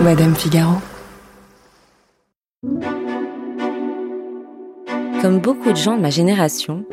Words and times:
Madame 0.00 0.36
Figaro. 0.36 0.74
Comme 5.20 5.40
beaucoup 5.40 5.72
de 5.72 5.76
gens 5.76 5.96
de 5.96 6.00
ma 6.00 6.10
génération, 6.10 6.84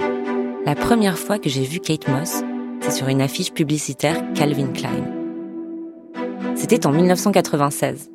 la 0.66 0.74
première 0.74 1.20
fois 1.20 1.38
que 1.38 1.48
j'ai 1.48 1.62
vu 1.62 1.80
Kate 1.80 2.08
Moss, 2.08 2.42
c'est 2.82 2.90
sur 2.90 3.08
une 3.08 3.22
affiche 3.22 3.54
publicitaire 3.54 4.24
Calvin 4.34 4.70
Klein. 4.74 5.06
C'était 6.56 6.88
en 6.88 6.92
1996. 6.92 8.10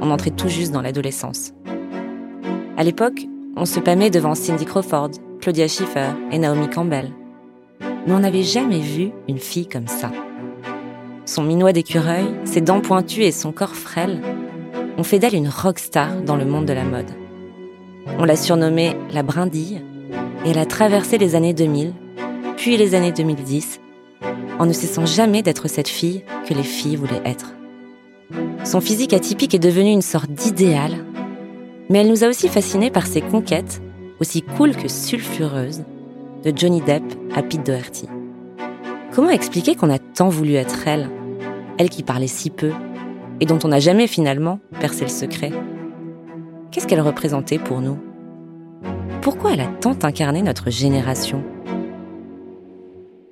On 0.00 0.12
entrait 0.12 0.30
tout 0.30 0.48
juste 0.48 0.70
dans 0.70 0.82
l'adolescence. 0.82 1.52
À 2.76 2.84
l'époque, 2.84 3.26
on 3.56 3.64
se 3.64 3.80
pâmait 3.80 4.10
devant 4.10 4.36
Cindy 4.36 4.64
Crawford, 4.64 5.10
Claudia 5.40 5.66
Schiffer 5.66 6.10
et 6.30 6.38
Naomi 6.38 6.70
Campbell. 6.70 7.10
Mais 7.80 8.12
on 8.12 8.20
n'avait 8.20 8.44
jamais 8.44 8.80
vu 8.80 9.10
une 9.28 9.38
fille 9.38 9.66
comme 9.66 9.88
ça. 9.88 10.12
Son 11.24 11.42
minois 11.42 11.72
d'écureuil, 11.72 12.26
ses 12.44 12.60
dents 12.60 12.80
pointues 12.80 13.24
et 13.24 13.32
son 13.32 13.50
corps 13.50 13.74
frêle 13.74 14.20
ont 14.98 15.02
fait 15.02 15.18
d'elle 15.18 15.34
une 15.34 15.48
rockstar 15.48 16.22
dans 16.22 16.36
le 16.36 16.44
monde 16.44 16.66
de 16.66 16.72
la 16.72 16.84
mode. 16.84 17.10
On 18.18 18.24
l'a 18.24 18.36
surnommée 18.36 18.96
la 19.12 19.22
brindille 19.22 19.82
et 20.44 20.50
elle 20.50 20.58
a 20.58 20.66
traversé 20.66 21.18
les 21.18 21.34
années 21.34 21.54
2000, 21.54 21.92
puis 22.56 22.76
les 22.76 22.94
années 22.94 23.12
2010, 23.12 23.80
en 24.58 24.66
ne 24.66 24.72
cessant 24.72 25.06
jamais 25.06 25.42
d'être 25.42 25.68
cette 25.68 25.88
fille 25.88 26.24
que 26.48 26.54
les 26.54 26.62
filles 26.62 26.96
voulaient 26.96 27.22
être. 27.24 27.52
Son 28.64 28.80
physique 28.80 29.12
atypique 29.12 29.54
est 29.54 29.58
devenu 29.58 29.90
une 29.90 30.02
sorte 30.02 30.30
d'idéal 30.30 31.04
mais 31.88 32.00
elle 32.00 32.08
nous 32.08 32.24
a 32.24 32.28
aussi 32.28 32.48
fascinés 32.48 32.90
par 32.90 33.06
ses 33.06 33.20
conquêtes, 33.20 33.80
aussi 34.20 34.42
cool 34.42 34.74
que 34.74 34.88
sulfureuses, 34.88 35.84
de 36.44 36.52
Johnny 36.54 36.80
Depp 36.80 37.04
à 37.34 37.42
Pete 37.42 37.64
Doherty. 37.64 38.08
Comment 39.12 39.30
expliquer 39.30 39.74
qu'on 39.74 39.90
a 39.90 39.98
tant 39.98 40.28
voulu 40.28 40.54
être 40.54 40.86
elle, 40.86 41.08
elle 41.78 41.90
qui 41.90 42.02
parlait 42.02 42.26
si 42.26 42.50
peu, 42.50 42.72
et 43.40 43.46
dont 43.46 43.58
on 43.64 43.68
n'a 43.68 43.80
jamais 43.80 44.06
finalement 44.06 44.60
percé 44.80 45.02
le 45.02 45.10
secret 45.10 45.52
Qu'est-ce 46.70 46.86
qu'elle 46.86 47.00
représentait 47.00 47.58
pour 47.58 47.80
nous? 47.80 47.98
Pourquoi 49.22 49.54
elle 49.54 49.60
a 49.60 49.66
tant 49.80 49.96
incarné 50.02 50.42
notre 50.42 50.70
génération? 50.70 51.42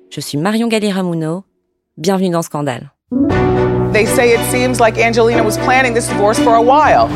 Je 0.09 0.19
suis 0.19 0.37
Marion 0.37 0.67
Galli-Ramuno, 0.67 1.43
bienvenue 1.97 2.31
dans 2.31 2.41
Scandale. 2.41 2.91
They 3.93 4.05
say 4.05 4.33
it 4.33 4.41
seems 4.51 4.79
like 4.79 4.97
Angelina 4.97 5.43
was 5.43 5.57
planning 5.59 5.93
this 5.93 6.07
divorce 6.07 6.39
for 6.39 6.55
a 6.55 6.61
while. 6.61 7.07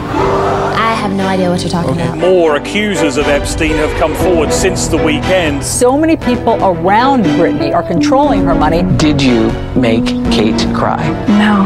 I 0.76 0.94
have 0.94 1.12
no 1.14 1.28
idea 1.28 1.50
what 1.50 1.62
you're 1.62 1.70
talking 1.70 2.00
about. 2.00 2.18
More 2.18 2.56
accusers 2.56 3.18
of 3.18 3.28
Epstein 3.28 3.76
have 3.76 3.94
come 4.00 4.14
forward 4.16 4.54
since 4.54 4.88
the 4.88 4.98
weekend. 4.98 5.64
So 5.64 5.98
many 5.98 6.16
people 6.16 6.56
around 6.64 7.26
Britney 7.26 7.74
are 7.74 7.84
controlling 7.84 8.46
her 8.46 8.56
money. 8.56 8.84
Did 8.98 9.22
you 9.22 9.52
make 9.76 10.06
Kate 10.32 10.64
cry? 10.74 11.04
No. 11.28 11.66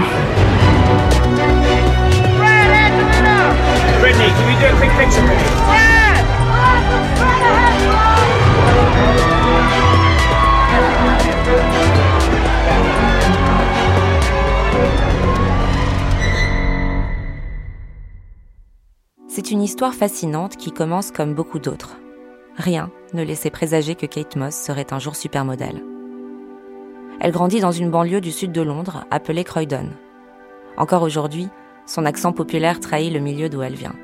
C'est 19.29 19.51
une 19.51 19.61
histoire 19.61 19.93
fascinante 19.93 20.57
qui 20.57 20.71
commence 20.71 21.11
comme 21.11 21.33
beaucoup 21.33 21.59
d'autres. 21.59 21.97
Rien 22.57 22.91
ne 23.13 23.23
laissait 23.23 23.49
présager 23.49 23.95
que 23.95 24.05
Kate 24.05 24.35
Moss 24.35 24.53
serait 24.53 24.91
un 24.91 24.99
jour 24.99 25.15
supermodèle. 25.15 25.81
Elle 27.21 27.31
grandit 27.31 27.61
dans 27.61 27.71
une 27.71 27.89
banlieue 27.89 28.21
du 28.21 28.31
sud 28.31 28.51
de 28.51 28.61
Londres 28.61 29.05
appelée 29.11 29.43
Croydon. 29.43 29.89
Encore 30.75 31.03
aujourd'hui, 31.03 31.47
son 31.85 32.05
accent 32.05 32.33
populaire 32.33 32.79
trahit 32.79 33.13
le 33.13 33.19
milieu 33.19 33.47
d'où 33.47 33.61
elle 33.61 33.75
vient. 33.75 33.95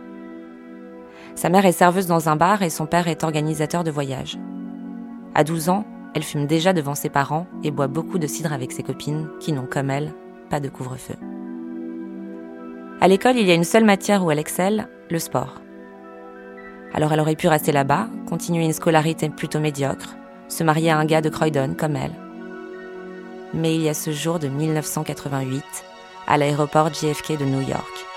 Sa 1.39 1.47
mère 1.47 1.65
est 1.65 1.71
serveuse 1.71 2.05
dans 2.05 2.27
un 2.27 2.35
bar 2.35 2.63
et 2.63 2.69
son 2.69 2.85
père 2.85 3.07
est 3.07 3.23
organisateur 3.23 3.85
de 3.85 3.91
voyages. 3.91 4.37
À 5.33 5.45
12 5.45 5.69
ans, 5.69 5.85
elle 6.13 6.23
fume 6.23 6.47
déjà 6.47 6.73
devant 6.73 6.95
ses 6.95 7.07
parents 7.07 7.47
et 7.63 7.71
boit 7.71 7.87
beaucoup 7.87 8.19
de 8.19 8.27
cidre 8.27 8.51
avec 8.51 8.73
ses 8.73 8.83
copines 8.83 9.29
qui 9.39 9.53
n'ont 9.53 9.65
comme 9.65 9.89
elle 9.89 10.13
pas 10.49 10.59
de 10.59 10.67
couvre-feu. 10.67 11.15
À 12.99 13.07
l'école, 13.07 13.37
il 13.37 13.47
y 13.47 13.51
a 13.51 13.53
une 13.53 13.63
seule 13.63 13.85
matière 13.85 14.25
où 14.25 14.31
elle 14.31 14.37
excelle, 14.37 14.89
le 15.09 15.17
sport. 15.17 15.61
Alors 16.93 17.13
elle 17.13 17.21
aurait 17.21 17.37
pu 17.37 17.47
rester 17.47 17.71
là-bas, 17.71 18.09
continuer 18.27 18.65
une 18.65 18.73
scolarité 18.73 19.29
plutôt 19.29 19.61
médiocre, 19.61 20.17
se 20.49 20.65
marier 20.65 20.91
à 20.91 20.97
un 20.97 21.05
gars 21.05 21.21
de 21.21 21.29
Croydon 21.29 21.73
comme 21.73 21.95
elle. 21.95 22.15
Mais 23.53 23.75
il 23.75 23.81
y 23.81 23.87
a 23.87 23.93
ce 23.93 24.11
jour 24.11 24.39
de 24.39 24.49
1988, 24.49 25.63
à 26.27 26.37
l'aéroport 26.37 26.93
JFK 26.93 27.37
de 27.37 27.45
New 27.45 27.61
York. 27.61 28.08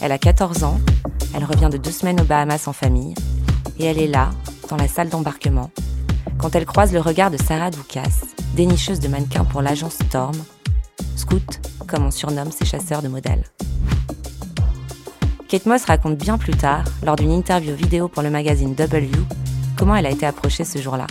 Elle 0.00 0.12
a 0.12 0.18
14 0.18 0.62
ans, 0.64 0.80
elle 1.34 1.44
revient 1.44 1.68
de 1.70 1.76
deux 1.76 1.90
semaines 1.90 2.20
aux 2.20 2.24
Bahamas 2.24 2.68
en 2.68 2.72
famille, 2.72 3.14
et 3.78 3.84
elle 3.84 3.98
est 3.98 4.06
là, 4.06 4.30
dans 4.68 4.76
la 4.76 4.86
salle 4.86 5.08
d'embarquement, 5.08 5.70
quand 6.38 6.54
elle 6.54 6.66
croise 6.66 6.92
le 6.92 7.00
regard 7.00 7.30
de 7.30 7.36
Sarah 7.36 7.70
Doukas, 7.70 8.24
dénicheuse 8.54 9.00
de 9.00 9.08
mannequins 9.08 9.44
pour 9.44 9.60
l'agence 9.60 9.94
Storm, 9.94 10.36
scout, 11.16 11.60
comme 11.88 12.06
on 12.06 12.10
surnomme 12.10 12.52
ces 12.52 12.64
chasseurs 12.64 13.02
de 13.02 13.08
modèles. 13.08 13.44
Kate 15.48 15.66
Moss 15.66 15.84
raconte 15.84 16.16
bien 16.16 16.38
plus 16.38 16.54
tard, 16.54 16.84
lors 17.02 17.16
d'une 17.16 17.32
interview 17.32 17.74
vidéo 17.74 18.06
pour 18.06 18.22
le 18.22 18.30
magazine 18.30 18.74
W, 18.74 19.10
comment 19.76 19.96
elle 19.96 20.06
a 20.06 20.10
été 20.10 20.26
approchée 20.26 20.64
ce 20.64 20.78
jour-là. 20.80 21.06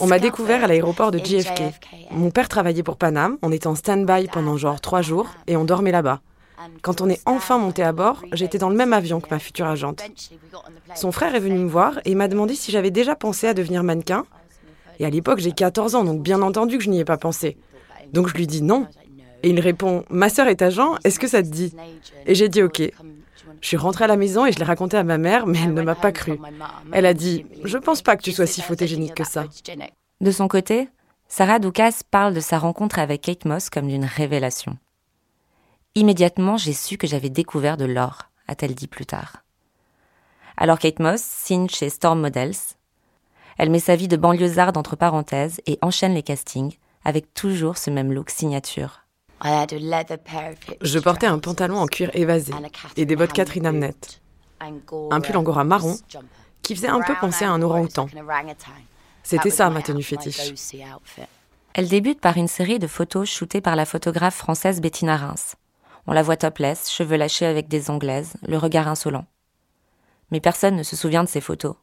On 0.00 0.06
m'a 0.06 0.18
découvert 0.18 0.64
à 0.64 0.66
l'aéroport 0.66 1.10
de 1.10 1.18
JFK. 1.18 1.62
Mon 2.10 2.30
père 2.30 2.48
travaillait 2.48 2.82
pour 2.82 2.96
Panam, 2.96 3.38
on 3.42 3.52
était 3.52 3.66
en 3.66 3.74
stand-by 3.74 4.28
pendant 4.28 4.56
genre 4.56 4.80
trois 4.80 5.02
jours 5.02 5.30
et 5.46 5.56
on 5.56 5.64
dormait 5.64 5.92
là-bas. 5.92 6.20
Quand 6.82 7.00
on 7.00 7.08
est 7.08 7.20
enfin 7.26 7.58
monté 7.58 7.82
à 7.82 7.92
bord, 7.92 8.22
j'étais 8.32 8.58
dans 8.58 8.70
le 8.70 8.76
même 8.76 8.92
avion 8.92 9.20
que 9.20 9.28
ma 9.30 9.38
future 9.38 9.66
agente. 9.66 10.02
Son 10.94 11.12
frère 11.12 11.34
est 11.34 11.40
venu 11.40 11.58
me 11.58 11.68
voir 11.68 11.98
et 12.04 12.14
m'a 12.14 12.28
demandé 12.28 12.54
si 12.54 12.70
j'avais 12.70 12.90
déjà 12.90 13.16
pensé 13.16 13.46
à 13.46 13.54
devenir 13.54 13.82
mannequin 13.82 14.24
et 14.98 15.06
à 15.06 15.10
l'époque, 15.10 15.40
j'ai 15.40 15.52
14 15.52 15.94
ans, 15.94 16.04
donc 16.04 16.22
bien 16.22 16.42
entendu 16.42 16.78
que 16.78 16.84
je 16.84 16.90
n'y 16.90 17.00
ai 17.00 17.04
pas 17.04 17.16
pensé. 17.16 17.56
Donc 18.12 18.28
je 18.28 18.34
lui 18.34 18.46
dis 18.46 18.62
non. 18.62 18.86
Et 19.42 19.50
il 19.50 19.60
répond 19.60 20.04
Ma 20.08 20.28
sœur 20.28 20.46
est 20.46 20.62
agent, 20.62 20.94
est-ce 21.04 21.18
que 21.18 21.26
ça 21.26 21.42
te 21.42 21.48
dit? 21.48 21.74
Et 22.26 22.34
j'ai 22.34 22.48
dit 22.48 22.62
OK. 22.62 22.82
Je 23.64 23.68
suis 23.68 23.76
rentrée 23.78 24.04
à 24.04 24.08
la 24.08 24.18
maison 24.18 24.44
et 24.44 24.52
je 24.52 24.58
l'ai 24.58 24.64
raconté 24.66 24.98
à 24.98 25.04
ma 25.04 25.16
mère, 25.16 25.46
mais 25.46 25.58
elle 25.58 25.72
ne 25.72 25.80
m'a 25.80 25.94
pas 25.94 26.12
cru. 26.12 26.38
Elle 26.92 27.06
a 27.06 27.14
dit 27.14 27.46
Je 27.64 27.78
pense 27.78 28.02
pas 28.02 28.14
que 28.14 28.22
tu 28.22 28.30
sois 28.30 28.46
si 28.46 28.60
photogénique 28.60 29.14
que 29.14 29.24
ça. 29.24 29.46
De 30.20 30.30
son 30.30 30.48
côté, 30.48 30.90
Sarah 31.28 31.58
Doukas 31.58 32.02
parle 32.10 32.34
de 32.34 32.40
sa 32.40 32.58
rencontre 32.58 32.98
avec 32.98 33.22
Kate 33.22 33.46
Moss 33.46 33.70
comme 33.70 33.88
d'une 33.88 34.04
révélation. 34.04 34.76
Immédiatement, 35.94 36.58
j'ai 36.58 36.74
su 36.74 36.98
que 36.98 37.06
j'avais 37.06 37.30
découvert 37.30 37.78
de 37.78 37.86
l'or, 37.86 38.28
a-t-elle 38.48 38.74
dit 38.74 38.86
plus 38.86 39.06
tard. 39.06 39.44
Alors 40.58 40.78
Kate 40.78 40.98
Moss 40.98 41.22
signe 41.22 41.70
chez 41.70 41.88
Storm 41.88 42.20
Models, 42.20 42.76
elle 43.56 43.70
met 43.70 43.78
sa 43.78 43.96
vie 43.96 44.08
de 44.08 44.18
banlieusarde 44.18 44.76
entre 44.76 44.94
parenthèses 44.94 45.62
et 45.64 45.78
enchaîne 45.80 46.12
les 46.12 46.22
castings 46.22 46.76
avec 47.02 47.32
toujours 47.32 47.78
ce 47.78 47.88
même 47.88 48.12
look 48.12 48.28
signature. 48.28 49.03
Je 49.44 50.98
portais 50.98 51.26
un 51.26 51.38
pantalon 51.38 51.78
en 51.78 51.86
cuir 51.86 52.10
évasé 52.14 52.52
et 52.96 53.04
des 53.04 53.16
bottes 53.16 53.32
Catherine 53.32 53.66
Amnett. 53.66 54.20
Un 54.60 55.20
pull 55.20 55.36
angora 55.36 55.64
marron 55.64 55.96
qui 56.62 56.74
faisait 56.74 56.88
un 56.88 57.02
peu 57.02 57.14
penser 57.20 57.44
à 57.44 57.50
un 57.50 57.60
orang-outan. 57.60 58.08
C'était 59.22 59.50
ça 59.50 59.70
ma 59.70 59.82
tenue 59.82 60.02
fétiche. 60.02 60.52
Elle 61.74 61.88
débute 61.88 62.20
par 62.20 62.36
une 62.36 62.48
série 62.48 62.78
de 62.78 62.86
photos 62.86 63.28
shootées 63.28 63.60
par 63.60 63.76
la 63.76 63.84
photographe 63.84 64.36
française 64.36 64.80
Bettina 64.80 65.16
Reims. 65.16 65.56
On 66.06 66.12
la 66.12 66.22
voit 66.22 66.36
topless, 66.36 66.90
cheveux 66.90 67.16
lâchés 67.16 67.46
avec 67.46 67.68
des 67.68 67.90
anglaises, 67.90 68.34
le 68.46 68.58
regard 68.58 68.88
insolent. 68.88 69.26
Mais 70.30 70.40
personne 70.40 70.76
ne 70.76 70.82
se 70.82 70.96
souvient 70.96 71.24
de 71.24 71.28
ces 71.28 71.40
photos 71.40 71.76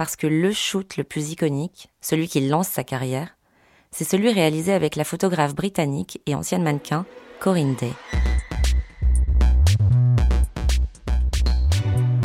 parce 0.00 0.16
que 0.16 0.26
le 0.26 0.50
shoot 0.50 0.96
le 0.96 1.04
plus 1.04 1.30
iconique, 1.32 1.90
celui 2.00 2.26
qui 2.26 2.48
lance 2.48 2.68
sa 2.68 2.84
carrière, 2.84 3.36
c'est 3.92 4.04
celui 4.04 4.32
réalisé 4.32 4.72
avec 4.72 4.96
la 4.96 5.04
photographe 5.04 5.54
britannique 5.54 6.20
et 6.26 6.34
ancienne 6.34 6.62
mannequin 6.62 7.04
Corinne 7.40 7.74
Day. 7.74 7.92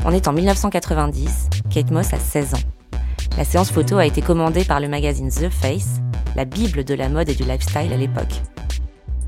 On 0.05 0.11
est 0.11 0.27
en 0.27 0.33
1990, 0.33 1.49
Kate 1.71 1.89
Moss 1.89 2.13
a 2.13 2.19
16 2.19 2.53
ans. 2.53 2.91
La 3.37 3.43
séance 3.43 3.71
photo 3.71 3.97
a 3.97 4.05
été 4.05 4.21
commandée 4.21 4.63
par 4.63 4.79
le 4.79 4.87
magazine 4.87 5.29
The 5.29 5.49
Face, 5.49 5.99
la 6.35 6.45
bible 6.45 6.83
de 6.83 6.93
la 6.93 7.09
mode 7.09 7.29
et 7.29 7.35
du 7.35 7.43
lifestyle 7.43 7.91
à 7.91 7.97
l'époque. 7.97 8.41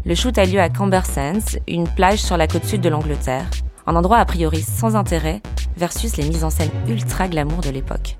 Le 0.06 0.14
shoot 0.14 0.38
a 0.38 0.46
lieu 0.46 0.60
à 0.60 0.70
Camber 0.70 1.02
Sands, 1.06 1.58
une 1.68 1.90
plage 1.90 2.20
sur 2.20 2.38
la 2.38 2.48
côte 2.48 2.66
sud 2.66 2.82
de 2.82 2.90
l'Angleterre, 2.90 3.50
un 3.88 3.96
endroit 3.96 4.20
a 4.20 4.26
priori 4.26 4.62
sans 4.62 4.96
intérêt 4.96 5.42
versus 5.76 6.16
les 6.18 6.30
mises 6.30 6.44
en 6.44 6.50
scène 6.50 6.72
ultra 6.88 7.28
glamour 7.28 7.62
de 7.62 7.72
l'époque. 7.72 8.18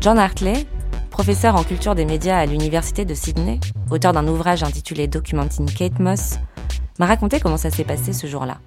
John 0.00 0.18
Hartley, 0.18 0.66
professeur 1.14 1.54
en 1.54 1.62
culture 1.62 1.94
des 1.94 2.04
médias 2.04 2.38
à 2.38 2.44
l'Université 2.44 3.04
de 3.04 3.14
Sydney, 3.14 3.60
auteur 3.92 4.12
d'un 4.12 4.26
ouvrage 4.26 4.64
intitulé 4.64 5.06
Documenting 5.06 5.72
Kate 5.72 6.00
Moss, 6.00 6.38
m'a 6.98 7.06
raconté 7.06 7.38
comment 7.38 7.56
ça 7.56 7.70
s'est 7.70 7.84
passé 7.84 8.12
ce 8.12 8.26
jour-là. 8.26 8.58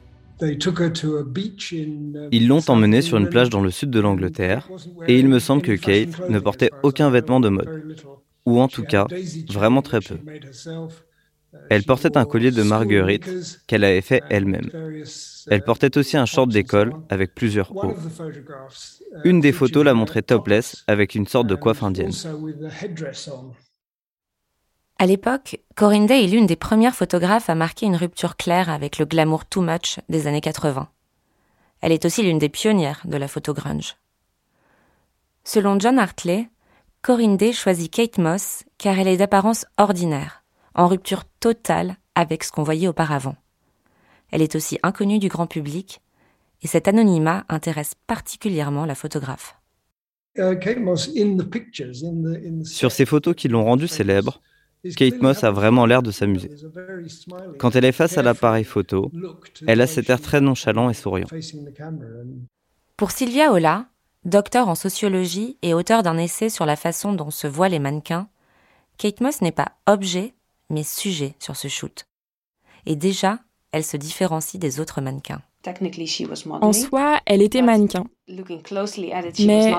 Ils 2.31 2.47
l'ont 2.47 2.63
emmenée 2.69 3.01
sur 3.01 3.17
une 3.17 3.27
plage 3.27 3.49
dans 3.49 3.59
le 3.59 3.69
sud 3.69 3.89
de 3.89 3.99
l'Angleterre 3.99 4.69
et 5.07 5.19
il 5.19 5.27
me 5.27 5.39
semble 5.39 5.61
que 5.61 5.73
Kate 5.73 6.29
ne 6.29 6.39
portait 6.39 6.71
aucun 6.83 7.09
vêtement 7.09 7.41
de 7.41 7.49
mode, 7.49 7.97
ou 8.45 8.61
en 8.61 8.69
tout 8.69 8.83
cas 8.83 9.07
vraiment 9.49 9.81
très 9.81 9.99
peu. 9.99 10.15
Elle 11.69 11.83
portait 11.83 12.17
un 12.17 12.25
collier 12.25 12.51
de 12.51 12.63
marguerite 12.63 13.25
qu'elle 13.67 13.83
avait 13.83 14.01
fait 14.01 14.21
elle-même. 14.29 14.69
Elle 15.49 15.63
portait 15.63 15.97
aussi 15.97 16.17
un 16.17 16.25
short 16.25 16.49
d'école 16.49 16.93
avec 17.09 17.33
plusieurs 17.33 17.75
hauts. 17.75 17.95
Une 19.23 19.39
des 19.39 19.51
photos 19.51 19.85
la 19.85 19.93
montrait 19.93 20.21
topless 20.21 20.83
avec 20.87 21.15
une 21.15 21.27
sorte 21.27 21.47
de 21.47 21.55
coiffe 21.55 21.83
indienne. 21.83 22.13
À 24.99 25.05
l'époque, 25.05 25.59
Corinne 25.75 26.07
Day 26.07 26.23
est 26.23 26.27
l'une 26.27 26.47
des 26.47 26.55
premières 26.55 26.95
photographes 26.95 27.49
à 27.49 27.55
marquer 27.55 27.85
une 27.85 27.95
rupture 27.95 28.35
claire 28.35 28.69
avec 28.69 28.97
le 28.97 29.05
glamour 29.05 29.45
too 29.45 29.61
much 29.61 29.99
des 30.09 30.25
années 30.25 30.41
80. 30.41 30.89
Elle 31.81 31.91
est 31.91 32.05
aussi 32.05 32.23
l'une 32.23 32.39
des 32.39 32.49
pionnières 32.49 33.01
de 33.05 33.17
la 33.17 33.27
photo 33.27 33.53
grunge. 33.53 33.95
Selon 35.43 35.79
John 35.79 35.99
Hartley, 35.99 36.49
Corinne 37.03 37.37
Day 37.37 37.53
choisit 37.53 37.93
Kate 37.93 38.17
Moss 38.17 38.63
car 38.79 38.97
elle 38.97 39.07
est 39.07 39.17
d'apparence 39.17 39.65
ordinaire, 39.77 40.43
en 40.77 40.87
rupture 40.87 41.25
totale 41.39 41.97
avec 42.15 42.43
ce 42.43 42.51
qu'on 42.51 42.63
voyait 42.63 42.87
auparavant. 42.87 43.35
Elle 44.31 44.41
est 44.41 44.55
aussi 44.55 44.79
inconnue 44.83 45.19
du 45.19 45.27
grand 45.27 45.47
public, 45.47 46.01
et 46.61 46.67
cet 46.67 46.87
anonymat 46.87 47.45
intéresse 47.49 47.93
particulièrement 48.07 48.85
la 48.85 48.95
photographe. 48.95 49.55
Sur 52.63 52.91
ces 52.91 53.05
photos 53.05 53.35
qui 53.35 53.47
l'ont 53.47 53.63
rendue 53.63 53.87
célèbre, 53.87 54.41
Kate 54.95 55.21
Moss 55.21 55.43
a 55.43 55.51
vraiment 55.51 55.85
l'air 55.85 56.03
de 56.03 56.11
s'amuser. 56.11 56.51
Quand 57.57 57.75
elle 57.75 57.85
est 57.85 57.91
face 57.91 58.17
à 58.17 58.21
l'appareil 58.21 58.63
photo, 58.63 59.11
elle 59.65 59.81
a 59.81 59.87
cet 59.87 60.09
air 60.09 60.21
très 60.21 60.41
nonchalant 60.41 60.89
et 60.89 60.93
souriant. 60.93 61.27
Pour 62.95 63.11
Sylvia 63.11 63.51
Ola, 63.51 63.87
docteur 64.25 64.67
en 64.67 64.75
sociologie 64.75 65.57
et 65.61 65.73
auteur 65.73 66.03
d'un 66.03 66.17
essai 66.17 66.49
sur 66.49 66.65
la 66.65 66.75
façon 66.75 67.13
dont 67.13 67.31
se 67.31 67.47
voient 67.47 67.69
les 67.69 67.79
mannequins, 67.79 68.29
Kate 68.97 69.21
Moss 69.21 69.41
n'est 69.41 69.51
pas 69.51 69.73
objet, 69.85 70.33
mais 70.69 70.83
sujet 70.83 71.35
sur 71.39 71.55
ce 71.55 71.67
shoot. 71.67 72.05
Et 72.85 72.95
déjà, 72.95 73.39
elle 73.71 73.83
se 73.83 73.97
différencie 73.97 74.59
des 74.59 74.79
autres 74.79 75.01
mannequins. 75.01 75.41
En 76.61 76.73
soi, 76.73 77.19
elle 77.25 77.41
était 77.41 77.61
mannequin. 77.61 78.05
Mais 78.29 79.73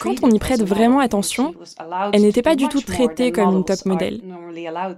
quand 0.00 0.22
on 0.22 0.30
y 0.30 0.38
prête 0.38 0.62
vraiment 0.62 1.00
attention, 1.00 1.54
elle 2.12 2.22
n'était 2.22 2.42
pas 2.42 2.54
du 2.54 2.68
tout 2.68 2.80
traitée 2.80 3.32
comme 3.32 3.56
une 3.56 3.64
top 3.64 3.84
modèle. 3.86 4.20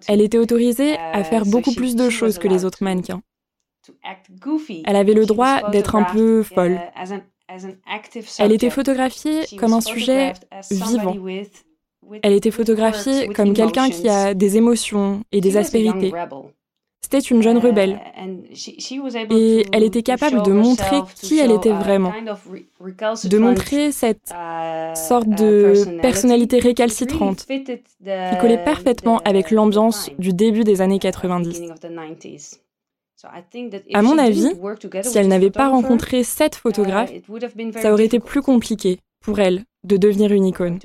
Elle 0.09 0.21
était 0.21 0.39
autorisée 0.39 0.97
à 0.99 1.21
uh, 1.21 1.25
faire 1.25 1.47
beaucoup 1.47 1.73
plus 1.73 1.97
de 1.97 2.11
choses 2.11 2.39
que 2.39 2.49
les 2.49 2.65
autres 2.65 2.83
mannequins. 2.83 3.23
Elle 4.85 4.97
avait 4.97 5.15
le 5.15 5.27
droit 5.27 5.71
d'être 5.71 5.95
un 5.95 6.05
peu 6.05 6.41
uh, 6.41 6.45
folle. 6.45 6.81
Elle 8.39 8.53
était 8.53 8.71
photographiée 8.71 9.45
comme 9.59 9.73
un 9.73 9.81
sujet 9.81 10.33
vivant. 10.71 11.17
Elle 12.23 12.33
était 12.33 12.51
photographiée 12.51 13.29
comme 13.29 13.53
quelqu'un 13.55 13.91
qui 13.91 14.09
a 14.09 14.35
des 14.35 14.57
émotions 14.57 15.23
et 15.33 15.41
des 15.41 15.57
aspérités. 15.57 16.13
C'était 17.05 17.19
une 17.19 17.43
jeune 17.43 17.59
rebelle. 17.59 18.01
Et 19.31 19.67
elle 19.73 19.83
était 19.83 20.03
capable 20.03 20.43
de 20.43 20.53
montrer 20.53 20.97
qui 21.17 21.39
elle 21.39 21.53
était 21.53 21.73
vraiment. 21.73 22.13
De 23.25 23.39
montrer 23.39 23.93
cette 23.93 24.33
sorte 24.95 25.29
de 25.29 26.01
personnalité 26.01 26.61
récalcitrante 26.61 27.47
qui 27.47 28.39
collait 28.41 28.65
parfaitement 28.65 29.19
avec 29.27 29.51
l'ambiance 29.51 30.11
du 30.19 30.33
début 30.33 30.65
des 30.65 30.81
années 30.81 30.99
90. 30.99 31.63
À 33.93 34.03
mon 34.03 34.19
avis, 34.19 34.51
si 35.03 35.19
elle 35.19 35.29
n'avait 35.29 35.51
pas 35.51 35.69
rencontré 35.69 36.25
cette 36.25 36.55
photographe, 36.55 37.13
ça 37.81 37.93
aurait 37.93 38.07
été 38.07 38.19
plus 38.19 38.43
compliqué 38.43 38.99
pour 39.21 39.39
elle 39.41 39.65
de 39.85 39.97
devenir 39.97 40.33
une 40.33 40.47
icône. 40.47 40.79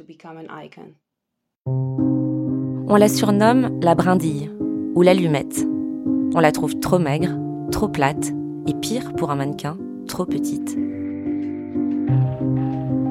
On 2.87 2.95
la 2.95 3.07
surnomme 3.07 3.79
la 3.81 3.95
brindille 3.95 4.49
ou 4.95 5.01
l'allumette. 5.01 5.65
On 6.33 6.39
la 6.39 6.51
trouve 6.51 6.79
trop 6.79 6.99
maigre, 6.99 7.29
trop 7.71 7.87
plate 7.87 8.31
et 8.67 8.73
pire 8.73 9.13
pour 9.13 9.31
un 9.31 9.35
mannequin, 9.35 9.77
trop 10.07 10.25
petite. 10.25 10.77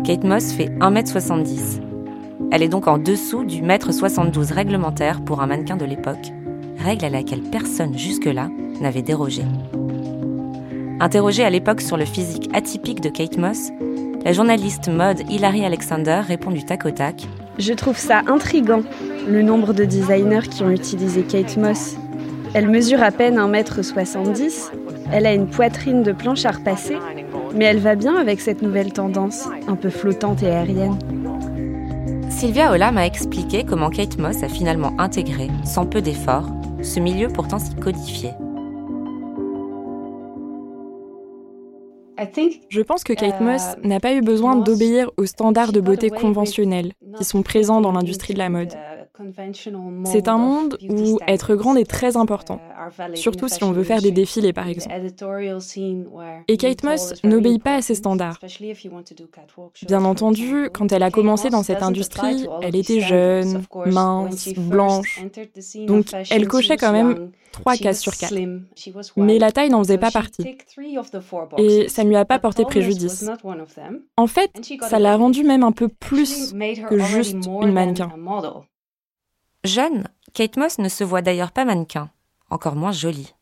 Kate 0.05 0.25
Moss 0.25 0.53
fait 0.53 0.71
1m70. 0.81 1.81
Elle 2.51 2.63
est 2.63 2.69
donc 2.69 2.89
en 2.89 2.99
dessous 2.99 3.45
du 3.45 3.63
mètre 3.63 3.93
72 3.93 4.53
réglementaire 4.53 5.23
pour 5.23 5.43
un 5.43 5.47
mannequin 5.47 5.77
de 5.77 5.85
l'époque, 5.85 6.33
règle 6.79 7.05
à 7.05 7.11
laquelle 7.11 7.43
personne 7.43 7.97
jusque-là 7.97 8.49
n'avait 8.81 9.03
dérogé. 9.03 9.43
Interrogée 11.01 11.45
à 11.45 11.51
l'époque 11.51 11.81
sur 11.83 11.97
le 11.97 12.05
physique 12.05 12.49
atypique 12.53 13.01
de 13.01 13.11
Kate 13.11 13.39
Moss, 13.39 13.71
la 14.25 14.33
journaliste 14.33 14.89
mode 14.89 15.23
Hilary 15.31 15.65
Alexander 15.65 16.23
répond 16.27 16.51
du 16.51 16.65
tac 16.65 16.85
au 16.87 16.91
tac. 16.91 17.27
Je 17.59 17.73
trouve 17.73 17.99
ça 17.99 18.23
intrigant, 18.27 18.83
le 19.29 19.43
nombre 19.43 19.73
de 19.73 19.85
designers 19.85 20.49
qui 20.49 20.63
ont 20.63 20.71
utilisé 20.71 21.23
Kate 21.23 21.57
Moss 21.57 21.97
elle 22.55 22.69
mesure 22.69 23.03
à 23.03 23.11
peine 23.11 23.39
1m70, 23.39 24.71
elle 25.13 25.27
a 25.27 25.35
une 25.35 25.49
poitrine 25.49 26.03
de 26.03 26.13
planche 26.13 26.47
à 26.47 26.53
repasser, 26.53 26.97
mais 27.55 27.67
elle 27.67 27.79
va 27.79 27.95
bien 27.95 28.17
avec 28.17 28.41
cette 28.41 28.63
nouvelle 28.63 28.93
tendance, 28.93 29.49
un 29.67 29.77
peu 29.77 29.91
flottante 29.91 30.43
et 30.43 30.47
aérienne. 30.47 30.99
Sylvia 32.31 32.73
Ola 32.73 32.91
m'a 32.91 33.07
expliqué 33.07 33.65
comment 33.65 33.91
Kate 33.91 34.19
Moss 34.19 34.43
a 34.43 34.49
finalement 34.49 34.95
intégré, 34.99 35.49
sans 35.65 35.87
peu 35.87 36.01
d'efforts, 36.01 36.49
ce 36.83 37.01
milieu 37.01 37.29
pourtant 37.29 37.59
si 37.59 37.75
codifié. 37.75 38.31
Je 42.69 42.81
pense 42.81 43.05
que 43.05 43.13
Kate 43.13 43.41
Moss 43.41 43.77
n'a 43.83 44.01
pas 44.01 44.13
eu 44.13 44.21
besoin 44.21 44.57
d'obéir 44.57 45.11
aux 45.17 45.27
standards 45.27 45.73
de 45.73 45.81
beauté 45.81 46.11
conventionnels 46.11 46.93
qui 47.17 47.25
sont 47.25 47.43
présents 47.43 47.81
dans 47.81 47.93
l'industrie 47.93 48.35
de 48.35 48.39
la 48.39 48.49
mode. 48.49 48.75
C'est 50.05 50.29
un 50.29 50.39
monde 50.39 50.79
où 50.89 51.19
être 51.27 51.55
grande 51.55 51.79
est 51.79 51.89
très 51.89 52.17
important, 52.17 52.61
surtout 53.15 53.49
si 53.49 53.63
on 53.65 53.73
veut 53.73 53.85
faire 53.85 54.01
des 54.01 54.11
défilés 54.11 54.53
par 54.53 54.69
exemple. 54.69 54.95
Et 56.49 56.57
Kate 56.57 56.85
Moss 56.85 57.15
n'obéit 57.25 57.63
pas 57.63 57.77
à 57.77 57.83
ces 57.83 57.95
standards. 57.95 58.39
Bien 59.87 60.05
entendu, 60.05 60.71
quand 60.73 60.93
elle 60.93 61.03
a 61.03 61.11
commencé 61.11 61.51
dans 61.51 61.63
cette 61.63 61.83
industrie, 61.83 62.47
elle 62.63 62.77
était 62.77 63.01
jeune, 63.01 63.63
mince, 63.87 64.55
blanche, 64.55 65.25
donc 65.87 66.07
elle 66.31 66.47
cochait 66.47 66.77
quand 66.77 66.93
même 66.93 67.31
trois 67.53 67.77
cases 67.77 68.01
sur 68.01 68.17
quatre. 68.17 68.35
Mais 69.17 69.39
la 69.39 69.53
taille 69.53 69.71
n'en 69.71 69.83
faisait 69.83 69.99
pas 69.99 70.11
partie. 70.11 70.57
Et 71.59 71.89
ça 71.89 72.05
ne 72.05 72.09
lui 72.09 72.17
a 72.17 72.25
pas 72.25 72.39
porté 72.39 72.65
préjudice. 72.65 73.29
En 74.17 74.27
fait, 74.27 74.51
ça 74.83 74.99
l'a 74.99 75.17
rendue 75.17 75.45
même 75.45 75.65
un 75.65 75.73
peu 75.73 75.89
plus 75.89 76.55
que 76.89 76.99
juste 76.99 77.47
une 77.47 77.73
mannequin. 77.73 78.11
Jeune, 79.69 80.09
Kate 80.33 80.57
Moss 80.57 80.79
ne 80.79 80.89
se 80.89 81.05
voit 81.05 81.21
d'ailleurs 81.21 81.53
pas 81.53 81.67
mannequin, 81.67 82.09
encore 82.49 82.75
moins 82.75 82.91
jolie. 82.91 83.35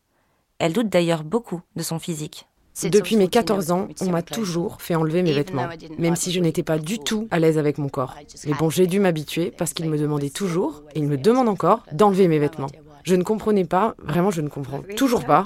Elle 0.59 0.73
doute 0.73 0.89
d'ailleurs 0.89 1.23
beaucoup 1.23 1.61
de 1.77 1.83
son 1.83 1.99
physique. 1.99 2.47
Depuis 2.83 3.15
mes 3.15 3.29
14 3.29 3.71
ans, 3.71 3.87
on 4.01 4.09
m'a 4.09 4.21
toujours 4.21 4.81
fait 4.81 4.93
enlever 4.93 5.23
mes 5.23 5.31
vêtements, 5.31 5.69
même 5.97 6.17
si 6.17 6.33
je 6.33 6.41
n'étais 6.41 6.63
pas 6.63 6.79
du 6.79 6.99
tout 6.99 7.29
à 7.31 7.39
l'aise 7.39 7.57
avec 7.57 7.77
mon 7.77 7.87
corps. 7.87 8.13
Mais 8.45 8.53
bon, 8.53 8.69
j'ai 8.69 8.87
dû 8.87 8.99
m'habituer 8.99 9.51
parce 9.51 9.73
qu'il 9.73 9.89
me 9.89 9.97
demandait 9.97 10.29
toujours, 10.29 10.83
et 10.93 10.99
il 10.99 11.07
me 11.07 11.17
demande 11.17 11.47
encore, 11.47 11.83
d'enlever 11.93 12.27
mes 12.27 12.39
vêtements. 12.39 12.67
Je 13.03 13.15
ne 13.15 13.23
comprenais 13.23 13.65
pas, 13.65 13.95
vraiment 13.97 14.29
je 14.29 14.41
ne 14.41 14.49
comprends 14.49 14.81
toujours 14.97 15.23
pas. 15.25 15.45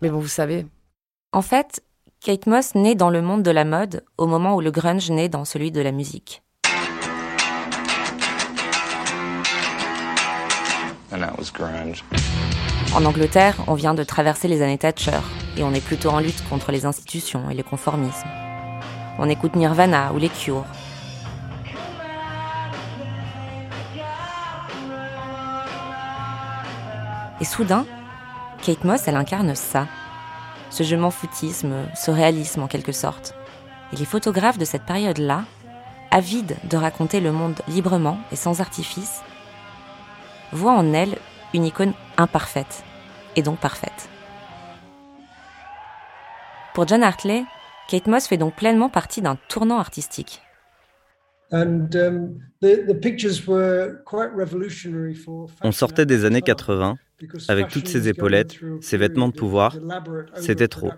Mais 0.00 0.08
bon, 0.08 0.18
vous 0.18 0.28
savez. 0.28 0.66
En 1.32 1.42
fait, 1.42 1.82
Kate 2.20 2.46
Moss 2.46 2.74
naît 2.74 2.94
dans 2.94 3.10
le 3.10 3.20
monde 3.20 3.42
de 3.42 3.50
la 3.50 3.66
mode 3.66 4.02
au 4.16 4.26
moment 4.26 4.56
où 4.56 4.62
le 4.62 4.70
grunge 4.70 5.10
naît 5.10 5.28
dans 5.28 5.44
celui 5.44 5.70
de 5.70 5.82
la 5.82 5.92
musique. 5.92 6.42
En 12.94 13.04
Angleterre, 13.04 13.56
on 13.66 13.74
vient 13.74 13.94
de 13.94 14.02
traverser 14.02 14.48
les 14.48 14.62
années 14.62 14.78
Thatcher 14.78 15.20
et 15.56 15.62
on 15.62 15.72
est 15.72 15.84
plutôt 15.84 16.10
en 16.10 16.18
lutte 16.18 16.46
contre 16.48 16.72
les 16.72 16.84
institutions 16.84 17.48
et 17.50 17.54
le 17.54 17.62
conformisme. 17.62 18.28
On 19.18 19.28
écoute 19.28 19.54
Nirvana 19.56 20.12
ou 20.12 20.18
les 20.18 20.28
Cure. 20.28 20.64
Et 27.40 27.44
soudain, 27.44 27.86
Kate 28.62 28.84
Moss, 28.84 29.06
elle 29.06 29.16
incarne 29.16 29.54
ça. 29.54 29.86
Ce 30.70 30.82
je 30.82 30.96
m'en 30.96 31.10
foutisme, 31.10 31.74
ce 31.94 32.10
réalisme 32.10 32.62
en 32.62 32.66
quelque 32.66 32.92
sorte. 32.92 33.34
Et 33.92 33.96
les 33.96 34.04
photographes 34.04 34.58
de 34.58 34.64
cette 34.64 34.84
période-là, 34.84 35.44
avides 36.10 36.56
de 36.64 36.76
raconter 36.76 37.20
le 37.20 37.32
monde 37.32 37.60
librement 37.68 38.18
et 38.32 38.36
sans 38.36 38.60
artifice, 38.60 39.20
voit 40.52 40.72
en 40.72 40.92
elle 40.92 41.16
une 41.54 41.64
icône 41.64 41.94
imparfaite, 42.16 42.84
et 43.36 43.42
donc 43.42 43.58
parfaite. 43.58 44.08
Pour 46.74 46.86
John 46.86 47.02
Hartley, 47.02 47.44
Kate 47.88 48.06
Moss 48.06 48.26
fait 48.26 48.36
donc 48.36 48.54
pleinement 48.54 48.88
partie 48.88 49.22
d'un 49.22 49.36
tournant 49.48 49.78
artistique. 49.78 50.42
On 55.62 55.72
sortait 55.72 56.06
des 56.06 56.24
années 56.24 56.42
80 56.42 56.96
avec 57.48 57.68
toutes 57.68 57.88
ses 57.88 58.08
épaulettes, 58.08 58.58
ses 58.80 58.96
vêtements 58.96 59.28
de 59.28 59.34
pouvoir, 59.34 59.76
c'était 60.34 60.68
trop. 60.68 60.90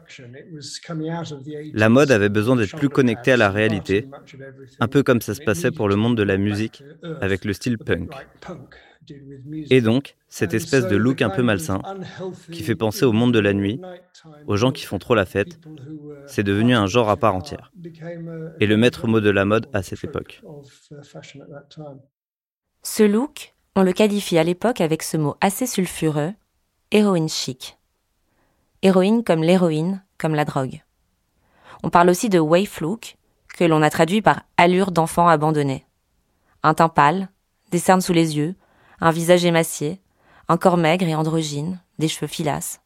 La 1.75 1.89
mode 1.89 2.11
avait 2.11 2.29
besoin 2.29 2.57
d'être 2.57 2.77
plus 2.77 2.89
connectée 2.89 3.33
à 3.33 3.37
la 3.37 3.51
réalité, 3.51 4.09
un 4.81 4.89
peu 4.89 5.03
comme 5.03 5.21
ça 5.21 5.35
se 5.35 5.43
passait 5.43 5.71
pour 5.71 5.89
le 5.89 5.97
monde 5.97 6.17
de 6.17 6.23
la 6.23 6.39
musique 6.39 6.83
avec 7.21 7.45
le 7.45 7.53
style 7.53 7.79
punk. 7.79 8.11
Et 9.71 9.81
donc, 9.81 10.17
cette 10.29 10.55
espèce 10.55 10.87
de 10.89 10.97
look 10.97 11.23
un 11.23 11.31
peu 11.31 11.43
malsain, 11.43 11.81
qui 12.53 12.63
fait 12.63 12.75
penser 12.75 13.05
au 13.05 13.13
monde 13.13 13.33
de 13.33 13.39
la 13.39 13.53
nuit, 13.53 13.81
aux 14.47 14.57
gens 14.57 14.73
qui 14.73 14.85
font 14.85 14.99
trop 14.99 15.15
la 15.15 15.27
fête, 15.27 15.59
c'est 16.27 16.43
devenu 16.43 16.75
un 16.75 16.87
genre 16.87 17.09
à 17.09 17.17
part 17.17 17.35
entière. 17.35 17.73
Et 18.61 18.67
le 18.67 18.77
maître 18.77 19.07
mot 19.07 19.21
de 19.21 19.31
la 19.31 19.45
mode 19.45 19.69
à 19.73 19.83
cette 19.83 20.05
époque. 20.05 20.43
Ce 22.83 23.03
look, 23.03 23.55
on 23.77 23.83
le 23.83 23.93
qualifie 23.93 24.39
à 24.39 24.45
l'époque 24.45 24.81
avec 24.81 25.03
ce 25.03 25.17
mot 25.17 25.37
assez 25.41 25.67
sulfureux, 25.67 26.33
héroïne 26.91 27.29
chic. 27.29 27.79
Héroïne 28.83 29.25
comme 29.25 29.43
l'héroïne, 29.43 30.05
comme 30.19 30.35
la 30.35 30.45
drogue. 30.45 30.83
On 31.83 31.91
parle 31.91 32.11
aussi 32.11 32.29
de 32.29 32.39
waif 32.39 32.81
look, 32.81 33.17
que 33.57 33.65
l'on 33.65 33.83
a 33.83 33.91
traduit 33.91 34.23
par 34.23 34.43
allure 34.57 34.93
d'enfant 34.93 35.29
abandonné. 35.29 35.85
Un 36.63 36.75
teint 36.75 36.89
pâle, 36.89 37.29
des 37.71 37.79
cernes 37.79 38.01
sous 38.01 38.13
les 38.13 38.37
yeux, 38.37 38.55
un 39.01 39.11
visage 39.11 39.45
émacié, 39.45 40.01
un 40.49 40.57
corps 40.57 40.77
maigre 40.77 41.07
et 41.07 41.15
androgyne, 41.15 41.81
des 41.99 42.09
cheveux 42.09 42.27
filasses. 42.27 42.81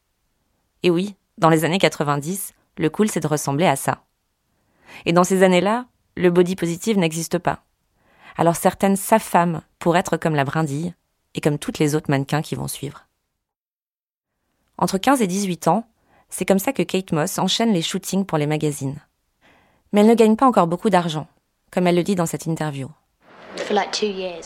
Et 0.83 0.89
oui, 0.89 1.15
dans 1.37 1.49
les 1.49 1.65
années 1.65 1.79
90, 1.79 2.53
le 2.77 2.89
cool 2.89 3.09
c'est 3.09 3.19
de 3.19 3.27
ressembler 3.27 3.65
à 3.65 3.75
ça. 3.75 4.03
Et 5.05 5.13
dans 5.13 5.23
ces 5.23 5.43
années-là, 5.43 5.85
le 6.15 6.29
body 6.29 6.55
positive 6.55 6.97
n'existe 6.97 7.37
pas 7.37 7.63
alors 8.37 8.55
certaines 8.55 8.95
s'affament 8.95 9.61
pour 9.79 9.97
être 9.97 10.17
comme 10.17 10.35
la 10.35 10.43
brindille 10.43 10.93
et 11.35 11.41
comme 11.41 11.59
toutes 11.59 11.79
les 11.79 11.95
autres 11.95 12.09
mannequins 12.09 12.41
qui 12.41 12.55
vont 12.55 12.67
suivre. 12.67 13.07
Entre 14.77 14.97
15 14.97 15.21
et 15.21 15.27
18 15.27 15.67
ans, 15.67 15.87
c'est 16.29 16.45
comme 16.45 16.59
ça 16.59 16.73
que 16.73 16.83
Kate 16.83 17.11
Moss 17.11 17.37
enchaîne 17.37 17.73
les 17.73 17.81
shootings 17.81 18.25
pour 18.25 18.37
les 18.37 18.47
magazines. 18.47 18.99
Mais 19.91 20.01
elle 20.01 20.07
ne 20.07 20.15
gagne 20.15 20.35
pas 20.35 20.47
encore 20.47 20.67
beaucoup 20.67 20.89
d'argent, 20.89 21.27
comme 21.71 21.85
elle 21.85 21.95
le 21.95 22.03
dit 22.03 22.15
dans 22.15 22.25
cette 22.25 22.47
interview. 22.47 22.89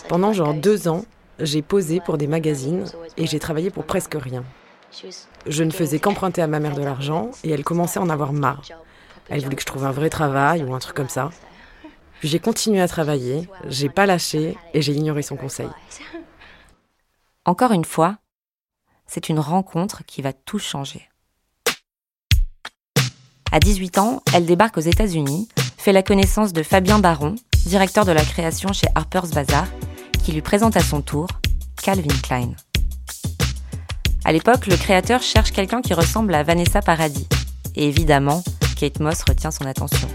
Pendant 0.10 0.34
genre 0.34 0.54
deux 0.54 0.88
ans, 0.90 1.06
j'ai 1.40 1.62
posé 1.62 2.00
pour 2.00 2.18
des 2.18 2.28
magazines 2.28 2.86
et 3.18 3.28
j'ai 3.28 3.40
travaillé 3.40 3.70
pour 3.70 3.86
presque 3.86 4.16
rien. 4.20 4.44
Je 5.46 5.64
ne 5.64 5.72
faisais 5.72 6.00
qu'emprunter 6.00 6.42
à 6.42 6.48
ma 6.48 6.60
mère 6.60 6.76
de 6.76 6.84
l'argent 6.84 7.32
et 7.44 7.52
elle 7.52 7.64
commençait 7.64 8.00
à 8.00 8.02
en 8.02 8.10
avoir 8.10 8.34
marre. 8.34 8.64
Elle 9.30 9.44
voulait 9.44 9.56
que 9.56 9.62
je 9.62 9.68
trouve 9.68 9.86
un 9.86 9.92
vrai 9.92 10.10
travail 10.10 10.64
ou 10.64 10.74
un 10.74 10.80
truc 10.80 10.96
comme 10.96 11.10
ça. 11.10 11.30
Puis 12.20 12.30
j'ai 12.30 12.40
continué 12.40 12.82
à 12.82 12.88
travailler, 12.88 13.48
j'ai 13.68 13.90
pas 13.90 14.06
lâché 14.06 14.58
et 14.74 14.82
j'ai 14.82 14.94
ignoré 14.94 15.22
son 15.22 15.36
conseil. 15.36 15.70
Encore 17.46 17.72
une 17.72 17.86
fois, 17.86 18.18
c'est 19.06 19.30
une 19.30 19.40
rencontre 19.40 20.04
qui 20.06 20.22
va 20.22 20.34
tout 20.34 20.60
changer. 20.60 21.08
À 23.52 23.60
18 23.60 23.98
ans, 24.00 24.22
elle 24.34 24.46
débarque 24.46 24.78
aux 24.78 24.82
États-Unis, 24.82 25.48
fait 25.78 25.94
la 25.94 26.04
connaissance 26.04 26.52
de 26.52 26.64
Fabien 26.64 27.00
Baron, 27.00 27.36
directeur 27.66 28.04
de 28.04 28.12
la 28.12 28.24
création 28.24 28.74
chez 28.74 28.88
Harper's 28.96 29.32
Bazaar, 29.32 29.68
qui 30.28 30.34
lui 30.34 30.42
présente 30.42 30.76
à 30.76 30.82
son 30.82 31.00
tour 31.02 31.30
Calvin 31.82 32.14
Klein. 32.22 32.50
À 34.26 34.34
l'époque, 34.34 34.68
le 34.68 34.76
créateur 34.76 35.22
cherche 35.22 35.54
quelqu'un 35.54 35.82
qui 35.82 35.94
ressemble 35.94 36.36
à 36.36 36.44
Vanessa 36.44 36.82
Paradis. 36.82 37.30
Et 37.76 37.88
évidemment, 37.88 38.44
Kate 38.78 39.00
Moss 39.00 39.24
retient 39.26 39.52
son 39.52 39.66
attention 39.66 40.10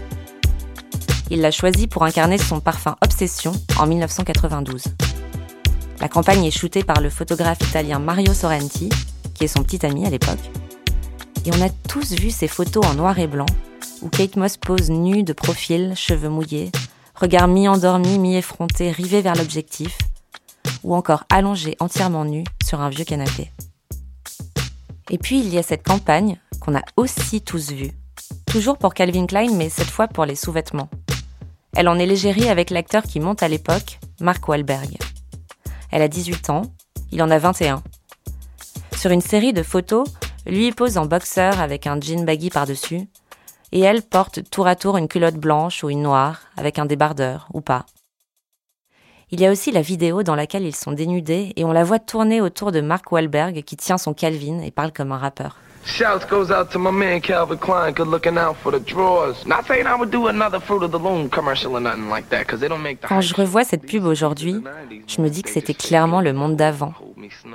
il 1.31 1.41
l'a 1.41 1.49
choisi 1.49 1.87
pour 1.87 2.03
incarner 2.03 2.37
son 2.37 2.59
parfum 2.59 2.95
Obsession 3.01 3.53
en 3.79 3.87
1992. 3.87 4.83
La 5.99 6.07
campagne 6.07 6.45
est 6.45 6.51
shootée 6.51 6.83
par 6.83 7.01
le 7.01 7.09
photographe 7.09 7.61
italien 7.67 7.97
Mario 7.97 8.35
Sorrenti, 8.35 8.89
qui 9.33 9.45
est 9.45 9.47
son 9.47 9.63
petit 9.63 9.83
ami 9.83 10.05
à 10.05 10.11
l'époque. 10.11 10.51
Et 11.43 11.49
on 11.57 11.65
a 11.65 11.69
tous 11.89 12.11
vu 12.11 12.29
ces 12.29 12.47
photos 12.47 12.85
en 12.85 12.93
noir 12.93 13.17
et 13.17 13.25
blanc, 13.25 13.47
où 14.03 14.09
Kate 14.09 14.35
Moss 14.35 14.57
pose 14.57 14.91
nue 14.91 15.23
de 15.23 15.33
profil, 15.33 15.93
cheveux 15.95 16.29
mouillés, 16.29 16.71
regard 17.15 17.47
mi-endormi, 17.47 18.19
mi-effronté, 18.19 18.91
rivé 18.91 19.21
vers 19.21 19.35
l'objectif, 19.35 19.97
ou 20.83 20.95
encore 20.95 21.23
allongée 21.29 21.75
entièrement 21.79 22.25
nue 22.25 22.43
sur 22.63 22.81
un 22.81 22.89
vieux 22.89 23.05
canapé. 23.05 23.51
Et 25.09 25.17
puis 25.17 25.39
il 25.39 25.53
y 25.53 25.57
a 25.57 25.63
cette 25.63 25.83
campagne 25.83 26.39
qu'on 26.59 26.75
a 26.75 26.81
aussi 26.97 27.41
tous 27.41 27.71
vue, 27.71 27.91
toujours 28.45 28.77
pour 28.77 28.93
Calvin 28.93 29.25
Klein, 29.25 29.53
mais 29.53 29.69
cette 29.69 29.89
fois 29.89 30.07
pour 30.07 30.25
les 30.25 30.35
sous-vêtements. 30.35 30.89
Elle 31.75 31.87
en 31.87 31.97
est 31.97 32.05
légérie 32.05 32.49
avec 32.49 32.69
l'acteur 32.69 33.03
qui 33.03 33.19
monte 33.19 33.43
à 33.43 33.47
l'époque, 33.47 33.99
Mark 34.21 34.47
Wahlberg. 34.47 34.97
Elle 35.91 36.01
a 36.01 36.07
18 36.07 36.49
ans, 36.49 36.63
il 37.11 37.21
en 37.21 37.29
a 37.31 37.37
21. 37.37 37.83
Sur 38.97 39.11
une 39.11 39.21
série 39.21 39.53
de 39.53 39.63
photos, 39.63 40.07
lui 40.45 40.71
pose 40.71 40.97
en 40.97 41.05
boxeur 41.05 41.59
avec 41.59 41.87
un 41.87 41.99
jean 41.99 42.25
baggy 42.25 42.49
par-dessus, 42.49 43.07
et 43.73 43.79
elle 43.79 44.03
porte 44.03 44.47
tour 44.51 44.67
à 44.67 44.75
tour 44.75 44.97
une 44.97 45.07
culotte 45.07 45.35
blanche 45.35 45.83
ou 45.83 45.89
une 45.89 46.03
noire 46.03 46.41
avec 46.55 46.77
un 46.77 46.85
débardeur 46.85 47.47
ou 47.53 47.59
pas. 47.59 47.87
Il 49.31 49.41
y 49.41 49.47
a 49.47 49.51
aussi 49.51 49.71
la 49.71 49.81
vidéo 49.81 50.21
dans 50.21 50.35
laquelle 50.35 50.63
ils 50.63 50.75
sont 50.75 50.91
dénudés 50.91 51.53
et 51.55 51.65
on 51.65 51.71
la 51.71 51.83
voit 51.83 51.97
tourner 51.97 52.39
autour 52.39 52.71
de 52.71 52.81
Mark 52.81 53.11
Wahlberg 53.11 53.63
qui 53.63 53.75
tient 53.75 53.97
son 53.97 54.13
Calvin 54.13 54.59
et 54.59 54.69
parle 54.69 54.93
comme 54.93 55.11
un 55.11 55.17
rappeur. 55.17 55.57
Shouts 55.85 56.25
goes 56.25 56.49
out 56.49 56.71
to 56.71 56.79
my 56.79 56.91
man 56.91 57.21
Calvin 57.21 57.57
Klein, 57.57 57.93
good 57.93 58.07
looking 58.07 58.37
out 58.37 58.55
for 58.57 58.71
the 58.71 58.79
drawers. 58.79 59.45
Not 59.45 59.65
saying 59.67 59.85
I 59.85 59.95
would 59.95 60.11
do 60.11 60.27
another 60.27 60.59
Fruit 60.59 60.83
of 60.83 60.91
the 60.91 60.99
Loom 60.99 61.29
commercial 61.29 61.75
or 61.75 61.81
nothing 61.81 62.09
like 62.09 62.29
that, 62.29 62.47
cause 62.47 62.59
they 62.59 62.69
don't 62.69 62.81
make 62.81 63.01
the 63.01 63.07
Quand 63.07 63.21
je 63.21 63.33
revois 63.35 63.63
cette 63.63 63.85
pub 63.85 64.05
aujourd'hui, 64.05 64.63
je 65.07 65.21
me 65.21 65.29
dis 65.29 65.43
que 65.43 65.49
c'était 65.49 65.73
clairement 65.73 66.21
le 66.21 66.33
monde 66.33 66.55
d'avant. 66.55 66.93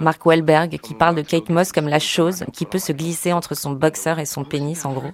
Mark 0.00 0.24
Wahlberg 0.26 0.78
qui 0.78 0.94
parle 0.94 1.14
de 1.14 1.22
Kate 1.22 1.48
Moss 1.48 1.72
comme 1.72 1.88
la 1.88 1.98
chose 1.98 2.44
qui 2.52 2.64
peut 2.66 2.78
se 2.78 2.92
glisser 2.92 3.32
entre 3.32 3.54
son 3.54 3.72
boxeur 3.72 4.18
et 4.18 4.26
son 4.26 4.44
pénis 4.44 4.84
en 4.84 4.92
gros. 4.92 5.12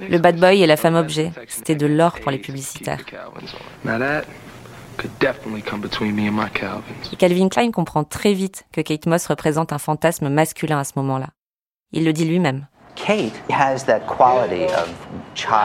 Le 0.00 0.18
bad 0.18 0.38
boy 0.38 0.62
et 0.62 0.66
la 0.66 0.76
femme 0.76 0.94
objet, 0.94 1.32
c'était 1.48 1.74
de 1.74 1.86
l'or 1.86 2.18
pour 2.20 2.30
les 2.30 2.38
publicitaires. 2.38 3.00
Et 7.12 7.16
Calvin 7.16 7.48
Klein 7.48 7.70
comprend 7.70 8.04
très 8.04 8.32
vite 8.32 8.64
que 8.72 8.80
Kate 8.80 9.06
Moss 9.06 9.26
représente 9.26 9.72
un 9.72 9.78
fantasme 9.78 10.28
masculin 10.28 10.78
à 10.78 10.84
ce 10.84 10.92
moment-là. 10.96 11.28
Il 11.92 12.04
le 12.04 12.12
dit 12.12 12.24
lui-même. 12.24 12.66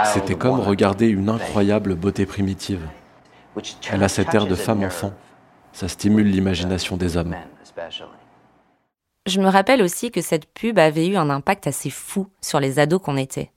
C'était 0.06 0.36
comme 0.36 0.60
regarder 0.60 1.08
une 1.08 1.30
incroyable 1.30 1.96
beauté 1.96 2.26
primitive. 2.26 2.82
Elle 3.92 4.04
a 4.04 4.10
cet 4.10 4.34
air 4.34 4.46
de 4.46 4.56
femme-enfant. 4.56 5.14
Ça 5.74 5.88
stimule 5.88 6.28
l'imagination 6.28 6.98
des 6.98 7.18
hommes. 7.18 7.36
Je 9.26 9.42
me 9.42 9.48
rappelle 9.48 9.82
aussi 9.82 10.12
que 10.12 10.22
cette 10.22 10.46
pub 10.46 10.78
avait 10.80 11.08
eu 11.08 11.18
un 11.18 11.30
impact 11.30 11.68
assez 11.68 11.90
fou 11.90 12.28
sur 12.42 12.60
les 12.60 12.80
ados 12.80 13.02
qu'on 13.02 13.18
était. 13.18 13.52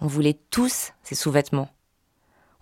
On 0.00 0.06
voulait 0.06 0.38
tous 0.50 0.92
ces 1.02 1.14
sous-vêtements. 1.14 1.68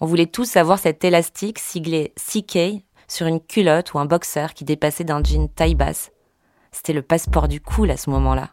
On 0.01 0.07
voulait 0.07 0.27
tous 0.27 0.57
avoir 0.57 0.79
cet 0.79 1.03
élastique 1.03 1.59
siglé 1.59 2.15
CK 2.15 2.85
sur 3.09 3.27
une 3.27 3.41
culotte 3.41 3.95
ou 3.95 3.99
un 3.99 4.05
boxer 4.05 4.55
qui 4.55 4.65
dépassait 4.65 5.03
d'un 5.03 5.25
jean 5.25 5.49
taille 5.49 5.75
basse. 5.75 6.13
C'était 6.71 6.93
le 6.93 7.03
passeport 7.03 7.49
du 7.49 7.61
cool 7.61 7.91
à 7.91 7.97
ce 7.97 8.09
moment-là. 8.11 8.51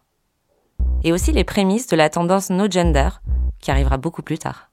Et 1.03 1.11
aussi 1.11 1.31
les 1.31 1.43
prémices 1.43 1.85
de 1.85 1.95
la 1.95 2.09
tendance 2.09 2.49
no 2.49 2.67
gender, 2.67 3.09
qui 3.59 3.69
arrivera 3.69 3.97
beaucoup 3.97 4.23
plus 4.23 4.39
tard. 4.39 4.71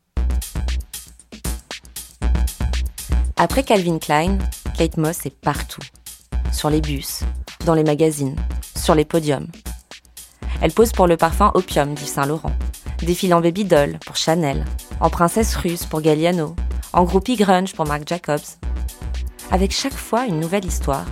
Après 3.37 3.64
Calvin 3.64 3.99
Klein, 3.99 4.38
Kate 4.79 4.97
Moss 4.97 5.26
est 5.26 5.38
partout. 5.38 5.83
Sur 6.52 6.71
les 6.71 6.81
bus, 6.81 7.23
dans 7.67 7.75
les 7.75 7.85
magazines, 7.85 8.37
sur 8.76 8.95
les 8.95 9.05
podiums. 9.05 9.49
Elle 10.62 10.73
pose 10.73 10.93
pour 10.93 11.07
le 11.07 11.19
parfum 11.19 11.50
Opium 11.55 11.95
du 11.95 12.05
Saint-Laurent, 12.05 12.52
défile 13.04 13.35
en 13.35 13.40
baby 13.40 13.64
doll 13.64 13.99
pour 14.04 14.16
Chanel, 14.16 14.64
en 15.00 15.11
princesse 15.11 15.54
russe 15.56 15.87
pour 15.87 16.00
Galliano, 16.00 16.54
en 16.92 17.04
groupie 17.04 17.37
grunge 17.37 17.75
pour 17.75 17.87
Marc 17.87 18.06
Jacobs. 18.06 18.40
Avec 19.50 19.73
chaque 19.73 19.92
fois 19.94 20.26
une 20.26 20.40
nouvelle 20.40 20.64
histoire, 20.64 21.06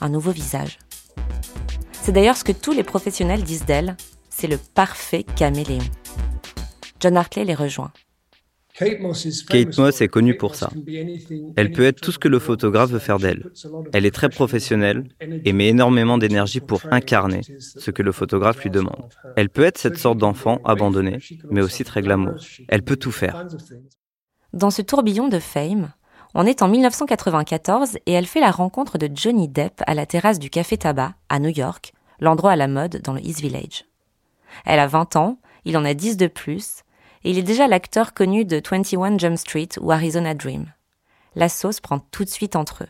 un 0.00 0.08
nouveau 0.08 0.30
visage. 0.30 0.78
C'est 1.92 2.12
d'ailleurs 2.12 2.36
ce 2.36 2.44
que 2.44 2.52
tous 2.52 2.72
les 2.72 2.84
professionnels 2.84 3.42
disent 3.42 3.64
d'elle, 3.64 3.96
c'est 4.30 4.46
le 4.46 4.58
parfait 4.58 5.24
caméléon. 5.36 5.84
John 7.00 7.16
Hartley 7.16 7.44
les 7.44 7.54
rejoint. 7.54 7.92
Kate 8.78 9.00
Moss 9.78 10.00
est 10.00 10.08
connue 10.08 10.36
pour 10.36 10.54
ça. 10.54 10.70
Elle 11.56 11.72
peut 11.72 11.84
être 11.84 12.00
tout 12.00 12.12
ce 12.12 12.18
que 12.18 12.28
le 12.28 12.38
photographe 12.38 12.90
veut 12.90 12.98
faire 12.98 13.18
d'elle. 13.18 13.50
Elle 13.92 14.04
est 14.04 14.10
très 14.10 14.28
professionnelle 14.28 15.08
et 15.20 15.52
met 15.52 15.68
énormément 15.68 16.18
d'énergie 16.18 16.60
pour 16.60 16.82
incarner 16.90 17.40
ce 17.58 17.90
que 17.90 18.02
le 18.02 18.12
photographe 18.12 18.62
lui 18.62 18.70
demande. 18.70 19.08
Elle 19.36 19.48
peut 19.48 19.64
être 19.64 19.78
cette 19.78 19.96
sorte 19.96 20.18
d'enfant 20.18 20.60
abandonné, 20.64 21.18
mais 21.50 21.62
aussi 21.62 21.84
très 21.84 22.02
glamour. 22.02 22.34
Elle 22.68 22.82
peut 22.82 22.96
tout 22.96 23.12
faire. 23.12 23.46
Dans 24.52 24.70
ce 24.70 24.82
tourbillon 24.82 25.28
de 25.28 25.38
fame, 25.38 25.92
on 26.34 26.44
est 26.44 26.60
en 26.60 26.68
1994 26.68 27.96
et 28.04 28.12
elle 28.12 28.26
fait 28.26 28.40
la 28.40 28.50
rencontre 28.50 28.98
de 28.98 29.08
Johnny 29.14 29.48
Depp 29.48 29.82
à 29.86 29.94
la 29.94 30.04
terrasse 30.04 30.38
du 30.38 30.50
Café 30.50 30.76
Tabac 30.76 31.14
à 31.30 31.38
New 31.38 31.50
York, 31.50 31.92
l'endroit 32.20 32.52
à 32.52 32.56
la 32.56 32.68
mode 32.68 33.00
dans 33.02 33.14
le 33.14 33.24
East 33.24 33.40
Village. 33.40 33.86
Elle 34.66 34.78
a 34.78 34.86
20 34.86 35.16
ans, 35.16 35.38
il 35.64 35.76
en 35.78 35.84
a 35.84 35.94
10 35.94 36.16
de 36.16 36.26
plus, 36.26 36.82
il 37.30 37.38
est 37.38 37.42
déjà 37.42 37.66
l'acteur 37.66 38.14
connu 38.14 38.44
de 38.44 38.62
21 38.64 39.18
Jump 39.18 39.36
Street 39.36 39.68
ou 39.80 39.90
Arizona 39.90 40.32
Dream. 40.32 40.72
La 41.34 41.48
sauce 41.48 41.80
prend 41.80 41.98
tout 41.98 42.24
de 42.24 42.30
suite 42.30 42.54
entre 42.54 42.84
eux. 42.84 42.88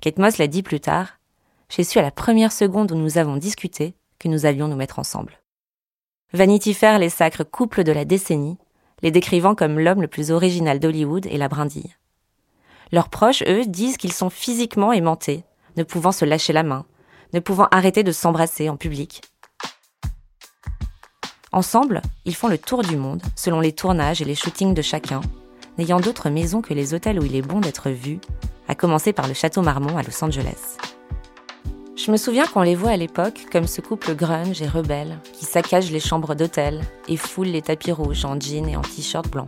Kate 0.00 0.18
Moss 0.18 0.38
l'a 0.38 0.48
dit 0.48 0.62
plus 0.62 0.80
tard, 0.80 1.18
j'ai 1.68 1.84
su 1.84 1.98
à 1.98 2.02
la 2.02 2.10
première 2.10 2.52
seconde 2.52 2.90
où 2.90 2.96
nous 2.96 3.16
avons 3.16 3.36
discuté 3.36 3.94
que 4.18 4.28
nous 4.28 4.44
allions 4.44 4.66
nous 4.66 4.76
mettre 4.76 4.98
ensemble. 4.98 5.40
Vanity 6.32 6.74
Fair 6.74 6.98
les 6.98 7.10
sacre 7.10 7.44
couple 7.44 7.84
de 7.84 7.92
la 7.92 8.04
décennie, 8.04 8.58
les 9.02 9.10
décrivant 9.10 9.54
comme 9.54 9.78
l'homme 9.78 10.02
le 10.02 10.08
plus 10.08 10.30
original 10.30 10.80
d'Hollywood 10.80 11.26
et 11.26 11.38
la 11.38 11.48
brindille. 11.48 11.94
Leurs 12.90 13.08
proches, 13.08 13.44
eux, 13.46 13.64
disent 13.66 13.98
qu'ils 13.98 14.12
sont 14.12 14.30
physiquement 14.30 14.92
aimantés, 14.92 15.44
ne 15.76 15.84
pouvant 15.84 16.12
se 16.12 16.24
lâcher 16.24 16.52
la 16.52 16.64
main, 16.64 16.86
ne 17.32 17.40
pouvant 17.40 17.68
arrêter 17.70 18.02
de 18.02 18.12
s'embrasser 18.12 18.68
en 18.68 18.76
public. 18.76 19.22
Ensemble, 21.52 22.02
ils 22.24 22.34
font 22.34 22.48
le 22.48 22.58
tour 22.58 22.82
du 22.82 22.96
monde, 22.96 23.22
selon 23.34 23.60
les 23.60 23.72
tournages 23.72 24.20
et 24.20 24.24
les 24.26 24.34
shootings 24.34 24.74
de 24.74 24.82
chacun, 24.82 25.22
n'ayant 25.78 26.00
d'autres 26.00 26.28
maisons 26.28 26.60
que 26.60 26.74
les 26.74 26.92
hôtels 26.92 27.18
où 27.18 27.24
il 27.24 27.36
est 27.36 27.42
bon 27.42 27.60
d'être 27.60 27.88
vu, 27.88 28.18
à 28.68 28.74
commencer 28.74 29.12
par 29.12 29.28
le 29.28 29.34
Château 29.34 29.62
Marmont 29.62 29.96
à 29.96 30.02
Los 30.02 30.22
Angeles. 30.22 30.76
Je 31.96 32.12
me 32.12 32.16
souviens 32.16 32.46
qu'on 32.46 32.62
les 32.62 32.74
voit 32.74 32.90
à 32.90 32.96
l'époque 32.96 33.46
comme 33.50 33.66
ce 33.66 33.80
couple 33.80 34.14
grunge 34.14 34.62
et 34.62 34.68
rebelle 34.68 35.18
qui 35.32 35.44
saccage 35.44 35.90
les 35.90 36.00
chambres 36.00 36.34
d'hôtel 36.34 36.82
et 37.08 37.16
foule 37.16 37.48
les 37.48 37.62
tapis 37.62 37.92
rouges 37.92 38.24
en 38.24 38.38
jean 38.38 38.68
et 38.68 38.76
en 38.76 38.82
t-shirt 38.82 39.28
blanc. 39.28 39.46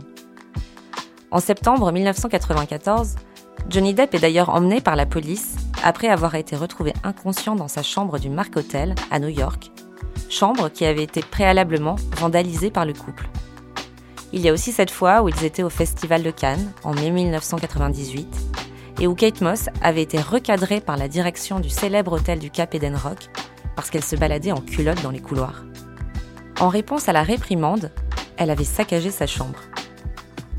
En 1.29 1.39
septembre 1.39 1.91
1994, 1.91 3.15
Johnny 3.69 3.93
Depp 3.93 4.15
est 4.15 4.19
d'ailleurs 4.19 4.49
emmené 4.49 4.81
par 4.81 4.95
la 4.95 5.05
police 5.05 5.55
après 5.83 6.09
avoir 6.09 6.35
été 6.35 6.55
retrouvé 6.55 6.93
inconscient 7.03 7.55
dans 7.55 7.67
sa 7.67 7.83
chambre 7.83 8.19
du 8.19 8.29
Mark 8.29 8.55
Hotel 8.57 8.95
à 9.11 9.19
New 9.19 9.29
York, 9.29 9.71
chambre 10.31 10.69
qui 10.69 10.85
avait 10.85 11.03
été 11.03 11.21
préalablement 11.21 11.95
vandalisée 12.17 12.71
par 12.71 12.85
le 12.85 12.93
couple. 12.93 13.29
Il 14.33 14.41
y 14.41 14.49
a 14.49 14.53
aussi 14.53 14.71
cette 14.71 14.91
fois 14.91 15.21
où 15.21 15.29
ils 15.29 15.43
étaient 15.43 15.63
au 15.63 15.69
Festival 15.69 16.23
de 16.23 16.31
Cannes 16.31 16.71
en 16.83 16.93
mai 16.93 17.11
1998 17.11 18.27
et 18.99 19.07
où 19.07 19.15
Kate 19.15 19.41
Moss 19.41 19.69
avait 19.81 20.01
été 20.01 20.19
recadrée 20.19 20.79
par 20.79 20.95
la 20.95 21.07
direction 21.07 21.59
du 21.59 21.69
célèbre 21.69 22.13
hôtel 22.13 22.39
du 22.39 22.49
Cap 22.49 22.73
Eden 22.73 22.95
Rock 22.95 23.29
parce 23.75 23.89
qu'elle 23.89 24.03
se 24.03 24.15
baladait 24.15 24.51
en 24.51 24.61
culotte 24.61 25.01
dans 25.01 25.11
les 25.11 25.21
couloirs. 25.21 25.63
En 26.59 26.69
réponse 26.69 27.09
à 27.09 27.13
la 27.13 27.23
réprimande, 27.23 27.91
elle 28.37 28.51
avait 28.51 28.63
saccagé 28.63 29.11
sa 29.11 29.27
chambre. 29.27 29.59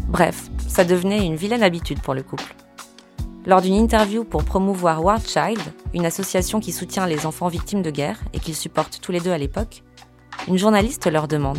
Bref, 0.09 0.51
ça 0.69 0.85
devenait 0.85 1.25
une 1.25 1.37
vilaine 1.37 1.63
habitude 1.63 2.01
pour 2.01 2.15
le 2.15 2.23
couple. 2.23 2.55
Lors 3.45 3.61
d'une 3.61 3.75
interview 3.75 4.23
pour 4.23 4.45
promouvoir 4.45 5.05
War 5.05 5.21
Child, 5.21 5.59
une 5.95 6.07
association 6.07 6.61
qui 6.61 6.71
soutient 6.71 7.07
les 7.07 7.27
enfants 7.27 7.49
victimes 7.49 7.83
de 7.83 7.91
guerre 7.91 8.21
et 8.33 8.39
qu'ils 8.39 8.55
supportent 8.55 9.01
tous 9.03 9.11
les 9.11 9.19
deux 9.19 9.33
à 9.33 9.39
l'époque, 9.39 9.83
une 10.47 10.59
journaliste 10.59 11.11
leur 11.11 11.27
demande 11.27 11.59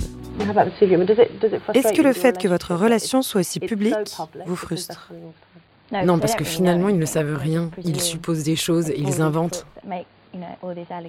Est-ce 1.73 1.93
que 1.93 2.01
le 2.01 2.13
fait 2.13 2.37
que 2.37 2.47
votre 2.47 2.73
relation 2.73 3.21
soit 3.21 3.41
aussi 3.41 3.59
publique 3.59 3.95
vous 4.45 4.55
frustre? 4.55 5.11
Non, 6.05 6.19
parce 6.19 6.35
que 6.35 6.45
finalement, 6.45 6.87
ils 6.87 6.97
ne 6.97 7.05
savent 7.05 7.37
rien. 7.37 7.69
Ils 7.83 7.99
supposent 7.99 8.43
des 8.43 8.55
choses, 8.55 8.91
ils 8.95 9.21
inventent. 9.21 9.65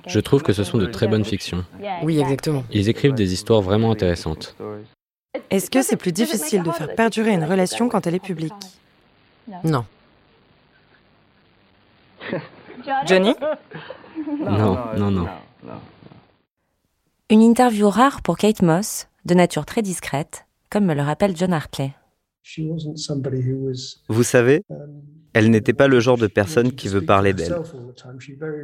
Je 0.07 0.21
trouve 0.21 0.43
que 0.43 0.52
ce 0.52 0.64
sont 0.64 0.78
de 0.78 0.87
très 0.87 1.07
bonnes 1.07 1.25
fictions. 1.25 1.64
Oui, 2.02 2.19
exactement. 2.19 2.64
Ils 2.73 2.88
écrivent 2.88 3.14
des 3.14 3.33
histoires 3.33 3.62
vraiment 3.62 3.93
intéressantes. 3.93 4.57
Est-ce 5.50 5.71
que 5.71 5.83
c'est 5.83 5.97
plus 5.97 6.12
difficile 6.12 6.62
de 6.64 6.71
faire 6.73 6.95
perdurer 6.95 7.33
une 7.33 7.45
relation 7.45 7.88
quand 7.88 8.07
elle 8.07 8.16
est 8.16 8.23
publique? 8.23 8.52
Non. 9.62 9.85
Johnny 13.07 13.35
Non, 14.40 14.78
non, 14.97 15.11
non. 15.11 15.26
Une 17.31 17.43
interview 17.43 17.88
rare 17.88 18.23
pour 18.23 18.37
Kate 18.37 18.62
Moss, 18.62 19.09
de 19.25 19.35
nature 19.35 19.64
très 19.64 19.83
discrète, 19.83 20.47
comme 20.71 20.85
me 20.85 20.95
le 20.95 21.02
rappelle 21.02 21.37
John 21.37 21.52
Hartley. 21.52 21.93
Vous 24.09 24.23
savez, 24.23 24.62
elle 25.33 25.50
n'était 25.50 25.73
pas 25.73 25.88
le 25.88 26.00
genre 26.00 26.19
de 26.19 26.26
personne 26.26 26.73
qui 26.73 26.88
veut 26.88 27.00
parler 27.00 27.33
d'elle. 27.33 27.57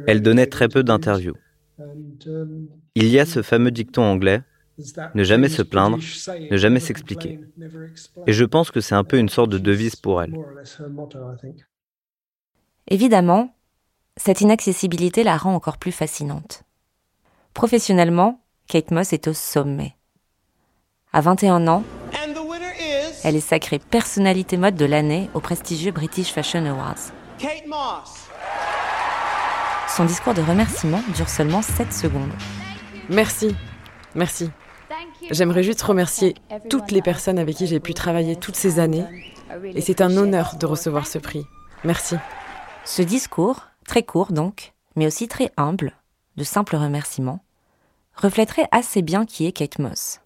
Elle 0.07 0.21
donnait 0.21 0.45
très 0.45 0.69
peu 0.69 0.83
d'interviews. 0.83 1.35
Il 2.95 3.07
y 3.07 3.19
a 3.19 3.25
ce 3.25 3.41
fameux 3.41 3.71
dicton 3.71 4.03
anglais, 4.03 4.43
ne 5.15 5.23
jamais 5.23 5.49
se 5.49 5.63
plaindre, 5.63 5.97
ne 6.49 6.57
jamais 6.57 6.79
s'expliquer. 6.79 7.39
Et 8.27 8.33
je 8.33 8.45
pense 8.45 8.71
que 8.71 8.81
c'est 8.81 8.95
un 8.95 9.03
peu 9.03 9.17
une 9.17 9.29
sorte 9.29 9.49
de 9.49 9.57
devise 9.57 9.95
pour 9.95 10.21
elle. 10.21 10.33
Évidemment, 12.87 13.53
cette 14.17 14.41
inaccessibilité 14.41 15.23
la 15.23 15.37
rend 15.37 15.55
encore 15.55 15.77
plus 15.77 15.91
fascinante. 15.91 16.63
Professionnellement, 17.53 18.41
Kate 18.67 18.91
Moss 18.91 19.13
est 19.13 19.27
au 19.27 19.33
sommet. 19.33 19.95
À 21.13 21.21
21 21.21 21.67
ans, 21.67 21.83
elle 23.23 23.35
est 23.35 23.39
sacrée 23.39 23.79
personnalité 23.79 24.57
mode 24.57 24.75
de 24.75 24.85
l'année 24.85 25.29
au 25.33 25.39
prestigieux 25.39 25.91
British 25.91 26.31
Fashion 26.31 26.65
Awards. 26.65 27.11
Kate 27.37 27.67
Moss. 27.67 28.27
Son 29.95 30.05
discours 30.05 30.33
de 30.33 30.41
remerciement 30.41 31.01
dure 31.13 31.29
seulement 31.29 31.61
7 31.61 31.93
secondes. 31.93 32.31
Merci. 33.09 33.55
Merci. 34.15 34.49
J'aimerais 35.29 35.63
juste 35.63 35.81
remercier 35.81 36.35
toutes 36.69 36.91
les 36.91 37.01
personnes 37.01 37.39
avec 37.39 37.55
qui 37.55 37.67
j'ai 37.67 37.79
pu 37.79 37.93
travailler 37.93 38.35
toutes 38.35 38.55
ces 38.55 38.79
années. 38.79 39.05
Et 39.63 39.81
c'est 39.81 40.01
un 40.01 40.15
honneur 40.17 40.55
de 40.55 40.65
recevoir 40.65 41.07
ce 41.07 41.19
prix. 41.19 41.45
Merci. 41.83 42.15
Ce 42.83 43.01
discours, 43.01 43.67
très 43.85 44.03
court 44.03 44.31
donc, 44.31 44.73
mais 44.95 45.07
aussi 45.07 45.27
très 45.27 45.51
humble, 45.57 45.93
de 46.37 46.43
simples 46.43 46.75
remerciements, 46.75 47.43
reflèterait 48.15 48.67
assez 48.71 49.01
bien 49.01 49.25
qui 49.25 49.45
est 49.45 49.51
Kate 49.51 49.79
Moss. 49.79 50.19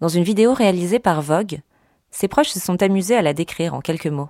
Dans 0.00 0.08
une 0.08 0.24
vidéo 0.24 0.52
réalisée 0.52 0.98
par 0.98 1.22
Vogue, 1.22 1.60
ses 2.10 2.28
proches 2.28 2.48
se 2.48 2.60
sont 2.60 2.82
amusés 2.82 3.16
à 3.16 3.22
la 3.22 3.32
décrire 3.32 3.74
en 3.74 3.80
quelques 3.80 4.06
mots. 4.06 4.28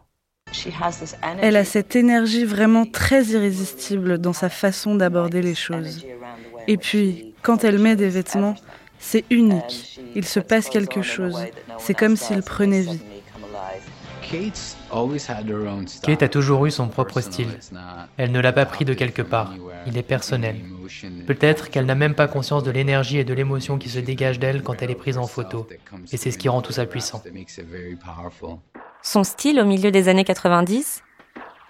Elle 1.41 1.57
a 1.57 1.65
cette 1.65 1.97
énergie 1.97 2.45
vraiment 2.45 2.87
très 2.87 3.25
irrésistible 3.25 4.19
dans 4.19 4.33
sa 4.33 4.49
façon 4.49 4.95
d'aborder 4.95 5.43
les 5.43 5.55
choses. 5.55 6.07
Et 6.69 6.77
puis, 6.77 7.35
quand 7.43 7.65
elle 7.65 7.79
met 7.79 7.97
des 7.97 8.09
vêtements, 8.09 8.55
c'est 8.99 9.25
unique. 9.31 10.01
Il 10.15 10.25
se 10.25 10.41
passe 10.41 10.69
quelque 10.69 11.03
chose. 11.03 11.37
C'est 11.79 11.95
comme 11.95 12.17
s'il 12.17 12.43
prenait 12.43 12.83
vie. 12.83 13.01
Kate 16.03 16.23
a 16.23 16.29
toujours 16.29 16.67
eu 16.67 16.71
son 16.71 16.89
propre 16.89 17.21
style. 17.21 17.49
Elle 18.17 18.33
ne 18.33 18.41
l'a 18.41 18.53
pas 18.53 18.67
pris 18.67 18.85
de 18.85 18.95
quelque 18.95 19.23
part. 19.23 19.53
Il 19.87 19.97
est 19.97 20.03
personnel. 20.03 20.57
Peut-être 21.27 21.71
qu'elle 21.71 21.87
n'a 21.87 21.95
même 21.95 22.15
pas 22.15 22.29
conscience 22.29 22.63
de 22.63 22.71
l'énergie 22.71 23.19
et 23.19 23.25
de 23.25 23.35
l'émotion 23.35 23.79
qui 23.79 23.89
se 23.89 23.99
dégagent 23.99 24.39
d'elle 24.39 24.63
quand 24.63 24.83
elle 24.83 24.91
est 24.91 24.97
prise 24.97 25.19
en 25.19 25.27
photo. 25.27 25.67
Et 26.13 26.17
c'est 26.17 26.31
ce 26.31 26.39
qui 26.39 26.49
rend 26.49 26.63
tout 26.63 26.73
ça 26.73 26.87
puissant. 26.87 27.23
Son 29.03 29.25
style 29.25 29.61
au 29.61 29.65
milieu 29.65 29.91
des 29.91 30.09
années 30.09 30.25
90 30.25 31.03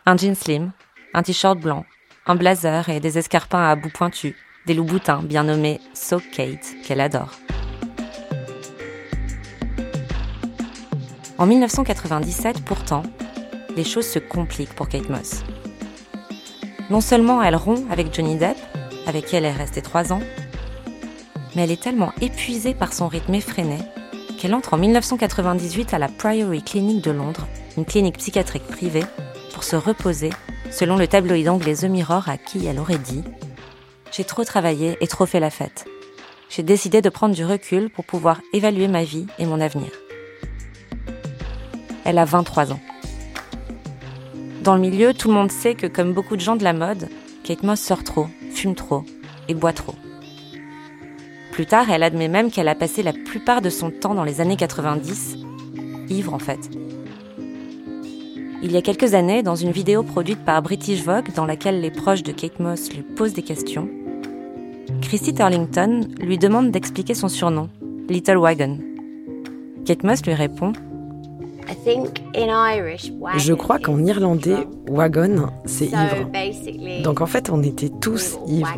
Un 0.06 0.16
jean 0.16 0.34
slim, 0.34 0.72
un 1.14 1.22
t-shirt 1.22 1.58
blanc, 1.58 1.84
un 2.26 2.34
blazer 2.34 2.88
et 2.88 3.00
des 3.00 3.18
escarpins 3.18 3.68
à 3.68 3.76
bout 3.76 3.90
pointu, 3.90 4.36
des 4.66 4.74
loups 4.74 4.84
boutins 4.84 5.22
bien 5.22 5.44
nommés 5.44 5.80
So 5.94 6.20
Kate, 6.32 6.74
qu'elle 6.84 7.00
adore. 7.00 7.30
En 11.38 11.44
1997, 11.44 12.64
pourtant, 12.64 13.02
les 13.76 13.84
choses 13.84 14.06
se 14.06 14.18
compliquent 14.18 14.74
pour 14.74 14.88
Kate 14.88 15.10
Moss. 15.10 15.42
Non 16.88 17.02
seulement 17.02 17.42
elle 17.42 17.56
rompt 17.56 17.84
avec 17.90 18.14
Johnny 18.14 18.36
Depp, 18.36 18.56
avec 19.06 19.26
qui 19.26 19.36
elle 19.36 19.44
est 19.44 19.52
restée 19.52 19.82
trois 19.82 20.14
ans, 20.14 20.22
mais 21.54 21.64
elle 21.64 21.70
est 21.70 21.82
tellement 21.82 22.12
épuisée 22.22 22.72
par 22.72 22.94
son 22.94 23.06
rythme 23.06 23.34
effréné 23.34 23.76
qu'elle 24.38 24.54
entre 24.54 24.74
en 24.74 24.78
1998 24.78 25.92
à 25.92 25.98
la 25.98 26.08
Priory 26.08 26.62
Clinic 26.62 27.02
de 27.02 27.10
Londres, 27.10 27.46
une 27.76 27.84
clinique 27.84 28.16
psychiatrique 28.16 28.66
privée, 28.66 29.04
pour 29.52 29.64
se 29.64 29.76
reposer, 29.76 30.30
selon 30.70 30.96
le 30.96 31.06
tabloïd 31.06 31.48
anglais 31.48 31.76
The 31.76 31.84
Mirror 31.84 32.28
à 32.28 32.38
qui 32.38 32.66
elle 32.66 32.78
aurait 32.78 32.98
dit 32.98 33.24
J'ai 34.10 34.24
trop 34.24 34.44
travaillé 34.44 34.96
et 35.02 35.06
trop 35.06 35.26
fait 35.26 35.40
la 35.40 35.50
fête. 35.50 35.84
J'ai 36.48 36.62
décidé 36.62 37.02
de 37.02 37.10
prendre 37.10 37.34
du 37.34 37.44
recul 37.44 37.90
pour 37.90 38.06
pouvoir 38.06 38.40
évaluer 38.54 38.88
ma 38.88 39.04
vie 39.04 39.26
et 39.38 39.44
mon 39.44 39.60
avenir. 39.60 39.90
Elle 42.06 42.18
a 42.18 42.24
23 42.24 42.72
ans. 42.72 42.78
Dans 44.62 44.76
le 44.76 44.80
milieu, 44.80 45.12
tout 45.12 45.26
le 45.26 45.34
monde 45.34 45.50
sait 45.50 45.74
que, 45.74 45.88
comme 45.88 46.12
beaucoup 46.12 46.36
de 46.36 46.40
gens 46.40 46.54
de 46.54 46.62
la 46.62 46.72
mode, 46.72 47.08
Kate 47.42 47.64
Moss 47.64 47.80
sort 47.80 48.04
trop, 48.04 48.28
fume 48.52 48.76
trop 48.76 49.02
et 49.48 49.54
boit 49.54 49.72
trop. 49.72 49.96
Plus 51.50 51.66
tard, 51.66 51.90
elle 51.90 52.04
admet 52.04 52.28
même 52.28 52.52
qu'elle 52.52 52.68
a 52.68 52.76
passé 52.76 53.02
la 53.02 53.12
plupart 53.12 53.60
de 53.60 53.70
son 53.70 53.90
temps 53.90 54.14
dans 54.14 54.22
les 54.22 54.40
années 54.40 54.56
90, 54.56 55.36
ivre 56.08 56.32
en 56.32 56.38
fait. 56.38 56.70
Il 58.62 58.70
y 58.70 58.76
a 58.76 58.82
quelques 58.82 59.14
années, 59.14 59.42
dans 59.42 59.56
une 59.56 59.72
vidéo 59.72 60.04
produite 60.04 60.44
par 60.44 60.62
British 60.62 61.02
Vogue 61.02 61.32
dans 61.34 61.44
laquelle 61.44 61.80
les 61.80 61.90
proches 61.90 62.22
de 62.22 62.30
Kate 62.30 62.60
Moss 62.60 62.92
lui 62.92 63.02
posent 63.02 63.34
des 63.34 63.42
questions, 63.42 63.88
Christy 65.02 65.34
Turlington 65.34 66.02
lui 66.20 66.38
demande 66.38 66.70
d'expliquer 66.70 67.14
son 67.14 67.28
surnom, 67.28 67.68
Little 68.08 68.38
Wagon. 68.38 68.78
Kate 69.84 70.04
Moss 70.04 70.24
lui 70.24 70.34
répond 70.34 70.72
je 73.36 73.52
crois 73.54 73.78
qu'en 73.78 74.04
irlandais, 74.04 74.66
wagon, 74.88 75.48
c'est 75.64 75.86
ivre. 75.86 77.02
Donc 77.02 77.20
en 77.20 77.26
fait, 77.26 77.50
on 77.50 77.62
était 77.62 77.90
tous 78.00 78.38
ivres. 78.46 78.74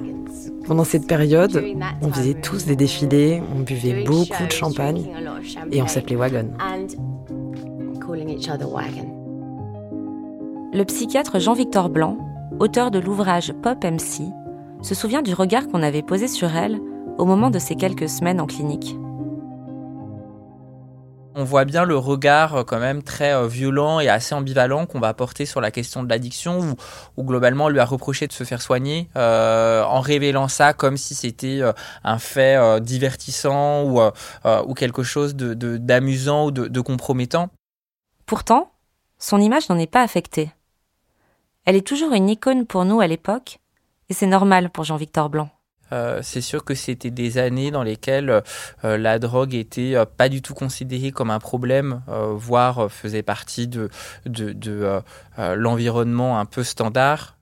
Pendant 0.66 0.84
cette 0.84 1.06
période, 1.06 1.64
on 2.02 2.12
faisait 2.12 2.34
tous 2.34 2.66
des 2.66 2.76
défilés, 2.76 3.42
on 3.56 3.60
buvait 3.60 4.04
beaucoup 4.04 4.44
de 4.46 4.52
champagne 4.52 5.06
et 5.72 5.82
on 5.82 5.86
s'appelait 5.86 6.16
wagon. 6.16 6.50
Le 10.74 10.84
psychiatre 10.84 11.40
Jean-Victor 11.40 11.88
Blanc 11.88 12.18
auteur 12.60 12.90
de 12.90 12.98
l'ouvrage 12.98 13.52
Pop 13.62 13.84
MC, 13.84 14.24
se 14.82 14.94
souvient 14.94 15.22
du 15.22 15.34
regard 15.34 15.68
qu'on 15.68 15.82
avait 15.82 16.02
posé 16.02 16.28
sur 16.28 16.54
elle 16.54 16.78
au 17.18 17.24
moment 17.24 17.50
de 17.50 17.58
ces 17.58 17.74
quelques 17.74 18.08
semaines 18.08 18.40
en 18.40 18.46
clinique 18.46 18.96
on 21.38 21.44
voit 21.44 21.64
bien 21.64 21.84
le 21.84 21.96
regard 21.96 22.56
euh, 22.56 22.64
quand 22.64 22.80
même 22.80 23.04
très 23.04 23.32
euh, 23.32 23.46
violent 23.46 24.00
et 24.00 24.08
assez 24.08 24.34
ambivalent 24.34 24.86
qu'on 24.86 24.98
va 24.98 25.14
porter 25.14 25.46
sur 25.46 25.60
la 25.60 25.70
question 25.70 26.02
de 26.02 26.08
l'addiction, 26.08 26.76
où, 27.16 27.22
globalement 27.22 27.66
on 27.66 27.68
lui 27.68 27.78
a 27.78 27.84
reproché 27.84 28.26
de 28.26 28.32
se 28.32 28.42
faire 28.42 28.60
soigner 28.60 29.08
euh, 29.16 29.84
en 29.84 30.00
révélant 30.00 30.48
ça 30.48 30.72
comme 30.72 30.96
si 30.96 31.14
c'était 31.14 31.60
un 32.02 32.18
fait 32.18 32.80
divertissant 32.80 33.84
ou, 33.84 34.00
ou, 34.66 34.74
quelque 34.74 35.02
chose 35.02 35.36
d'amusant 35.36 36.46
ou 36.46 36.50
de 36.50 36.80
compromettant. 36.80 37.50
Pourtant, 38.26 38.72
son 39.18 39.40
image 39.40 39.68
n'en 39.68 39.78
est 39.78 39.90
pas 39.90 40.02
affectée. 40.02 40.50
Elle 41.64 41.76
est 41.76 41.86
toujours 41.86 42.12
une 42.12 42.28
icône 42.28 42.66
pour 42.66 42.84
nous 42.84 43.00
à 43.00 43.06
l'époque, 43.06 43.60
et 44.08 44.14
c'est 44.14 44.26
normal 44.26 44.70
pour 44.70 44.84
Jean-Victor 44.84 45.28
Blanc. 45.28 45.50
Euh, 45.92 46.20
c'est 46.22 46.40
sûr 46.40 46.64
que 46.64 46.74
c'était 46.74 47.10
des 47.10 47.38
années 47.38 47.70
dans 47.70 47.82
lesquelles 47.82 48.42
euh, 48.84 48.98
la 48.98 49.18
drogue 49.18 49.54
était 49.54 49.94
euh, 49.94 50.04
pas 50.04 50.28
du 50.28 50.42
tout 50.42 50.54
considérée 50.54 51.12
comme 51.12 51.30
un 51.30 51.38
problème, 51.38 52.02
voire 52.08 52.90
faisait 52.90 53.22
partie 53.22 53.68
de, 53.68 53.88
de, 54.26 55.00
l'environnement 55.38 56.38
un 56.38 56.44
peu 56.44 56.62
standard. 56.62 57.36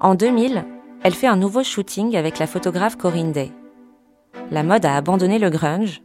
En 0.00 0.14
2000, 0.14 0.64
elle 1.02 1.14
fait 1.14 1.26
un 1.26 1.36
nouveau 1.36 1.62
shooting 1.62 2.16
avec 2.16 2.38
la 2.38 2.46
photographe 2.46 2.96
Corinne 2.96 3.32
Day. 3.32 3.50
La 4.50 4.62
mode 4.62 4.84
a 4.84 4.96
abandonné 4.96 5.38
le 5.38 5.50
grunge, 5.50 6.02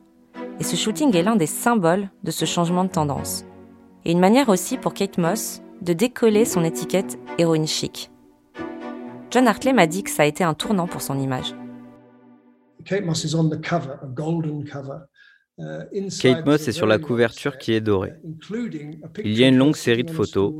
et 0.59 0.63
ce 0.63 0.75
shooting 0.75 1.15
est 1.15 1.23
l'un 1.23 1.35
des 1.35 1.47
symboles 1.47 2.09
de 2.23 2.31
ce 2.31 2.45
changement 2.45 2.83
de 2.83 2.89
tendance. 2.89 3.45
Et 4.03 4.11
une 4.11 4.19
manière 4.19 4.49
aussi 4.49 4.77
pour 4.77 4.93
Kate 4.93 5.17
Moss 5.17 5.61
de 5.81 5.93
décoller 5.93 6.45
son 6.45 6.63
étiquette 6.63 7.17
héroïne 7.37 7.67
chic. 7.67 8.11
John 9.31 9.47
Hartley 9.47 9.73
m'a 9.73 9.87
dit 9.87 10.03
que 10.03 10.09
ça 10.09 10.23
a 10.23 10.25
été 10.25 10.43
un 10.43 10.53
tournant 10.53 10.87
pour 10.87 11.01
son 11.01 11.19
image. 11.19 11.55
Kate 12.85 13.05
Moss 16.45 16.67
est 16.67 16.73
sur 16.73 16.85
la 16.85 16.99
couverture 16.99 17.57
qui 17.57 17.73
est 17.73 17.81
dorée. 17.81 18.13
Il 19.23 19.37
y 19.37 19.43
a 19.43 19.47
une 19.47 19.57
longue 19.57 19.75
série 19.75 20.03
de 20.03 20.11
photos, 20.11 20.53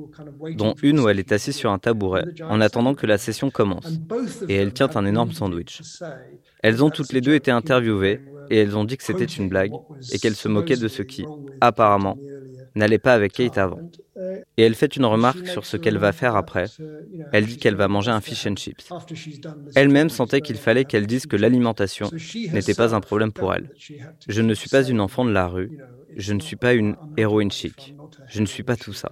dont 0.56 0.74
une 0.82 1.00
où 1.02 1.10
elle 1.10 1.20
est 1.20 1.32
assise 1.34 1.56
sur 1.56 1.72
un 1.72 1.80
tabouret 1.80 2.24
en 2.44 2.62
attendant 2.62 2.96
que 2.96 3.06
la 3.06 3.18
session 3.18 3.52
commence, 3.52 4.00
et 4.48 4.56
elle 4.56 4.74
tient 4.74 4.90
un 4.96 5.06
énorme 5.06 5.34
sandwich. 5.34 5.82
Elles 6.64 6.84
ont 6.84 6.90
toutes 6.90 7.12
les 7.12 7.22
deux 7.22 7.36
été 7.36 7.52
interviewées, 7.52 8.22
et 8.50 8.58
elles 8.58 8.78
ont 8.78 8.86
dit 8.86 8.96
que 8.96 9.04
c'était 9.04 9.26
une 9.26 9.50
blague, 9.50 9.74
et 10.14 10.20
qu'elles 10.20 10.36
se 10.36 10.48
moquaient 10.48 10.78
de 10.78 10.88
ce 10.88 11.02
qui, 11.02 11.26
apparemment, 11.60 12.18
n'allait 12.76 13.00
pas 13.00 13.14
avec 13.14 13.34
Kate 13.34 13.58
avant. 13.58 13.80
Et 14.58 14.64
elle 14.64 14.76
fait 14.76 14.96
une 14.96 15.06
remarque 15.06 15.48
sur 15.48 15.66
ce 15.66 15.78
qu'elle 15.78 15.98
va 15.98 16.12
faire 16.12 16.36
après. 16.36 16.66
Elle 17.32 17.46
dit 17.46 17.58
qu'elle 17.58 17.76
va 17.76 17.88
manger 17.88 18.12
un 18.12 18.22
fish 18.22 18.46
and 18.46 18.56
chips. 18.56 18.90
Elle-même 19.76 20.10
sentait 20.10 20.42
qu'il 20.42 20.58
fallait 20.58 20.86
qu'elle 20.86 21.08
dise 21.08 21.26
que 21.26 21.36
l'alimentation 21.36 22.10
n'était 22.54 22.74
pas 22.74 22.94
un 22.96 23.02
problème 23.02 23.32
pour 23.32 23.54
elle. 23.54 23.70
Je 24.28 24.42
ne 24.42 24.54
suis 24.54 24.70
pas 24.70 24.84
une 24.84 25.02
enfant 25.02 25.26
de 25.26 25.32
la 25.32 25.48
rue. 25.48 25.78
Je 26.16 26.34
ne 26.34 26.40
suis 26.40 26.56
pas 26.56 26.74
une 26.74 26.96
héroïne 27.18 27.52
chic. 27.52 27.96
Je 28.28 28.42
ne 28.42 28.46
suis 28.46 28.64
pas 28.64 28.76
tout 28.76 28.94
ça. 28.94 29.12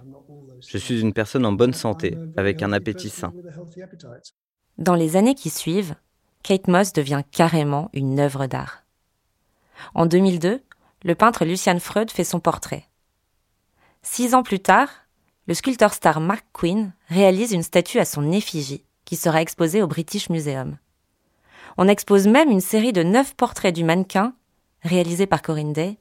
Je 0.67 0.77
suis 0.77 1.01
une 1.01 1.13
personne 1.13 1.45
en 1.45 1.51
bonne 1.51 1.73
santé, 1.73 2.17
avec 2.37 2.63
un 2.63 2.71
appétit 2.71 3.09
sain. 3.09 3.33
Dans 4.77 4.95
les 4.95 5.17
années 5.17 5.35
qui 5.35 5.49
suivent, 5.49 5.95
Kate 6.41 6.67
Moss 6.67 6.93
devient 6.93 7.23
carrément 7.31 7.89
une 7.93 8.19
œuvre 8.19 8.47
d'art. 8.47 8.83
En 9.93 10.05
2002, 10.05 10.61
le 11.03 11.15
peintre 11.15 11.45
Lucian 11.45 11.79
Freud 11.79 12.09
fait 12.11 12.23
son 12.23 12.39
portrait. 12.39 12.85
Six 14.03 14.35
ans 14.35 14.43
plus 14.43 14.59
tard, 14.59 14.89
le 15.47 15.53
sculpteur 15.53 15.93
star 15.93 16.19
Mark 16.19 16.45
Quinn 16.51 16.93
réalise 17.07 17.53
une 17.53 17.63
statue 17.63 17.99
à 17.99 18.05
son 18.05 18.31
effigie 18.31 18.85
qui 19.05 19.15
sera 19.15 19.41
exposée 19.41 19.81
au 19.81 19.87
British 19.87 20.29
Museum. 20.29 20.77
On 21.77 21.87
expose 21.87 22.27
même 22.27 22.51
une 22.51 22.61
série 22.61 22.93
de 22.93 23.01
neuf 23.01 23.33
portraits 23.33 23.73
du 23.73 23.83
mannequin, 23.83 24.35
réalisés 24.83 25.25
par 25.25 25.41
Corinne 25.41 25.73
Day, 25.73 25.97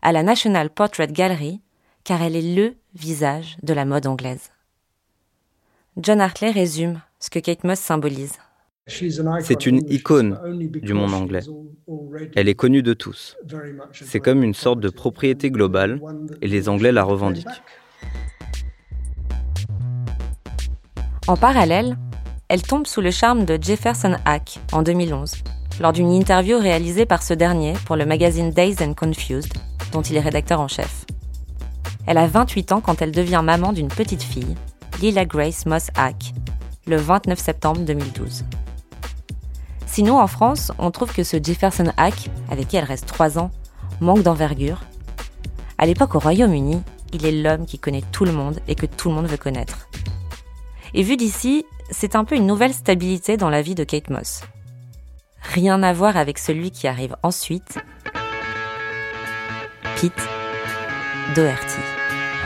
à 0.00 0.12
la 0.12 0.22
National 0.22 0.70
Portrait 0.70 1.08
Gallery, 1.08 1.60
car 2.04 2.22
elle 2.22 2.36
est 2.36 2.54
LE 2.54 2.74
visage 2.94 3.56
de 3.62 3.72
la 3.72 3.84
mode 3.84 4.06
anglaise. 4.06 4.50
John 5.98 6.20
Hartley 6.20 6.50
résume 6.50 7.00
ce 7.20 7.30
que 7.30 7.38
Kate 7.38 7.64
Moss 7.64 7.78
symbolise. 7.78 8.38
C'est 8.88 9.66
une 9.66 9.80
icône 9.88 10.38
du 10.82 10.92
monde 10.92 11.14
anglais. 11.14 11.42
Elle 12.34 12.48
est 12.48 12.54
connue 12.54 12.82
de 12.82 12.94
tous. 12.94 13.36
C'est 13.92 14.18
comme 14.18 14.42
une 14.42 14.54
sorte 14.54 14.80
de 14.80 14.88
propriété 14.88 15.50
globale 15.50 16.00
et 16.40 16.48
les 16.48 16.68
Anglais 16.68 16.90
la 16.90 17.04
revendiquent. 17.04 17.46
En 21.28 21.36
parallèle, 21.36 21.96
elle 22.48 22.62
tombe 22.62 22.86
sous 22.86 23.00
le 23.00 23.12
charme 23.12 23.44
de 23.44 23.56
Jefferson 23.60 24.16
Hack 24.24 24.58
en 24.72 24.82
2011, 24.82 25.36
lors 25.80 25.92
d'une 25.92 26.10
interview 26.12 26.58
réalisée 26.58 27.06
par 27.06 27.22
ce 27.22 27.34
dernier 27.34 27.74
pour 27.86 27.94
le 27.94 28.04
magazine 28.04 28.50
Days 28.50 28.76
and 28.80 28.94
Confused, 28.94 29.52
dont 29.92 30.02
il 30.02 30.16
est 30.16 30.20
rédacteur 30.20 30.60
en 30.60 30.68
chef. 30.68 31.06
Elle 32.06 32.18
a 32.18 32.26
28 32.26 32.72
ans 32.72 32.80
quand 32.80 33.00
elle 33.00 33.12
devient 33.12 33.42
maman 33.44 33.72
d'une 33.72 33.88
petite 33.88 34.24
fille, 34.24 34.56
Lila 35.00 35.24
Grace 35.24 35.66
Moss 35.66 35.88
Hack, 35.94 36.32
le 36.88 36.96
29 36.96 37.38
septembre 37.38 37.80
2012. 37.82 38.44
Sinon, 39.92 40.18
en 40.18 40.26
France, 40.26 40.72
on 40.78 40.90
trouve 40.90 41.12
que 41.12 41.22
ce 41.22 41.36
Jefferson 41.36 41.92
Hack, 41.98 42.30
avec 42.50 42.68
qui 42.68 42.78
elle 42.78 42.84
reste 42.84 43.04
3 43.04 43.38
ans, 43.38 43.50
manque 44.00 44.22
d'envergure. 44.22 44.80
À 45.76 45.84
l'époque, 45.84 46.14
au 46.14 46.18
Royaume-Uni, 46.18 46.80
il 47.12 47.26
est 47.26 47.42
l'homme 47.42 47.66
qui 47.66 47.78
connaît 47.78 48.02
tout 48.10 48.24
le 48.24 48.32
monde 48.32 48.58
et 48.68 48.74
que 48.74 48.86
tout 48.86 49.10
le 49.10 49.14
monde 49.16 49.26
veut 49.26 49.36
connaître. 49.36 49.90
Et 50.94 51.02
vu 51.02 51.18
d'ici, 51.18 51.66
c'est 51.90 52.16
un 52.16 52.24
peu 52.24 52.36
une 52.36 52.46
nouvelle 52.46 52.72
stabilité 52.72 53.36
dans 53.36 53.50
la 53.50 53.60
vie 53.60 53.74
de 53.74 53.84
Kate 53.84 54.08
Moss. 54.08 54.40
Rien 55.42 55.82
à 55.82 55.92
voir 55.92 56.16
avec 56.16 56.38
celui 56.38 56.70
qui 56.70 56.88
arrive 56.88 57.14
ensuite, 57.22 57.78
Pete 60.00 60.12
Doherty. 61.34 61.82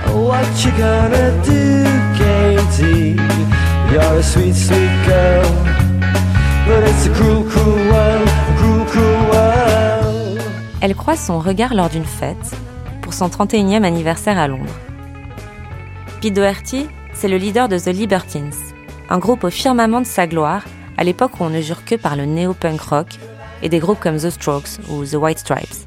What 0.09 0.43
you 0.65 0.73
gonna 0.73 1.31
do, 1.45 1.85
Katie? 2.19 3.15
You're 3.93 4.19
a 4.19 4.23
sweet, 4.25 4.57
sweet 4.57 4.91
girl. 5.05 5.76
Elle 10.81 10.97
croise 10.97 11.21
son 11.21 11.39
regard 11.39 11.75
lors 11.75 11.89
d'une 11.89 12.05
fête 12.05 12.57
pour 13.03 13.15
son 13.15 13.29
31e 13.29 13.85
anniversaire 13.85 14.37
à 14.37 14.49
Londres. 14.49 14.75
Pete 16.21 16.35
Doherty, 16.35 16.89
c'est 17.15 17.29
le 17.29 17.37
leader 17.37 17.69
de 17.69 17.79
The 17.79 17.87
Libertines, 17.87 18.51
un 19.11 19.19
groupe 19.19 19.45
au 19.45 19.51
firmament 19.51 20.01
de 20.01 20.07
sa 20.07 20.27
gloire 20.27 20.65
à 20.97 21.05
l'époque 21.05 21.39
où 21.39 21.45
on 21.45 21.51
ne 21.51 21.61
jure 21.61 21.85
que 21.85 21.95
par 21.95 22.17
le 22.17 22.25
néo-punk 22.25 22.81
rock 22.81 23.09
et 23.63 23.69
des 23.69 23.79
groupes 23.79 24.01
comme 24.01 24.19
The 24.19 24.31
Strokes 24.31 24.81
ou 24.91 25.05
The 25.05 25.15
White 25.15 25.39
Stripes. 25.39 25.87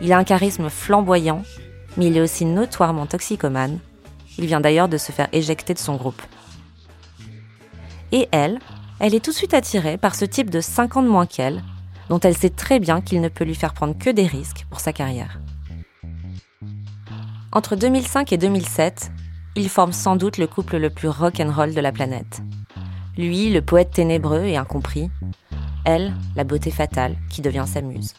Il 0.00 0.12
a 0.12 0.18
un 0.18 0.24
charisme 0.24 0.68
flamboyant, 0.68 1.42
mais 1.96 2.06
il 2.06 2.16
est 2.16 2.20
aussi 2.20 2.44
notoirement 2.44 3.06
toxicomane. 3.06 3.80
Il 4.38 4.46
vient 4.46 4.60
d'ailleurs 4.60 4.88
de 4.88 4.98
se 4.98 5.10
faire 5.10 5.28
éjecter 5.32 5.74
de 5.74 5.78
son 5.80 5.96
groupe. 5.96 6.22
Et 8.12 8.28
elle, 8.30 8.60
elle 8.98 9.14
est 9.14 9.24
tout 9.24 9.30
de 9.30 9.36
suite 9.36 9.54
attirée 9.54 9.98
par 9.98 10.14
ce 10.14 10.24
type 10.24 10.50
de 10.50 10.60
5 10.60 10.96
ans 10.96 11.02
de 11.02 11.08
moins 11.08 11.26
qu'elle, 11.26 11.62
dont 12.08 12.20
elle 12.20 12.36
sait 12.36 12.50
très 12.50 12.78
bien 12.78 13.00
qu'il 13.00 13.20
ne 13.20 13.28
peut 13.28 13.44
lui 13.44 13.54
faire 13.54 13.74
prendre 13.74 13.96
que 13.98 14.10
des 14.10 14.26
risques 14.26 14.66
pour 14.70 14.80
sa 14.80 14.92
carrière. 14.92 15.40
Entre 17.52 17.76
2005 17.76 18.32
et 18.32 18.38
2007, 18.38 19.10
ils 19.56 19.68
forment 19.68 19.92
sans 19.92 20.16
doute 20.16 20.38
le 20.38 20.46
couple 20.46 20.78
le 20.78 20.90
plus 20.90 21.08
rock 21.08 21.40
and 21.40 21.52
roll 21.52 21.74
de 21.74 21.80
la 21.80 21.92
planète. 21.92 22.40
Lui, 23.16 23.50
le 23.50 23.62
poète 23.62 23.92
ténébreux 23.92 24.44
et 24.44 24.56
incompris, 24.56 25.10
elle, 25.84 26.14
la 26.34 26.44
beauté 26.44 26.70
fatale 26.70 27.16
qui 27.30 27.40
devient 27.40 27.64
sa 27.66 27.80
muse. 27.80 28.14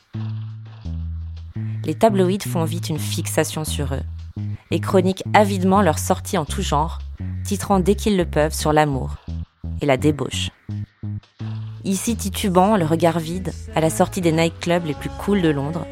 Les 1.86 1.96
tabloïds 1.96 2.48
font 2.48 2.66
vite 2.66 2.90
une 2.90 3.00
fixation 3.00 3.64
sur 3.64 3.94
eux 3.94 4.04
et 4.72 4.80
chroniquent 4.80 5.24
avidement 5.34 5.82
leurs 5.82 6.00
sorties 6.00 6.38
en 6.38 6.46
tout 6.46 6.62
genre, 6.62 7.00
titrant 7.46 7.80
dès 7.80 7.96
qu'ils 7.96 8.18
le 8.18 8.26
peuvent 8.26 8.54
sur 8.54 8.74
l'amour 8.74 9.16
et 9.82 9.86
la 9.86 9.98
débauche. 9.98 10.50
Ici 11.84 12.16
titubant, 12.16 12.76
le 12.76 12.86
regard 12.86 13.20
vide, 13.20 13.54
à 13.76 13.82
la 13.82 13.90
sortie 13.90 14.22
des 14.22 14.32
nightclubs 14.32 14.86
les 14.86 14.94
plus 14.94 15.10
cools 15.10 15.42
de 15.42 15.50
Londres. 15.50 15.86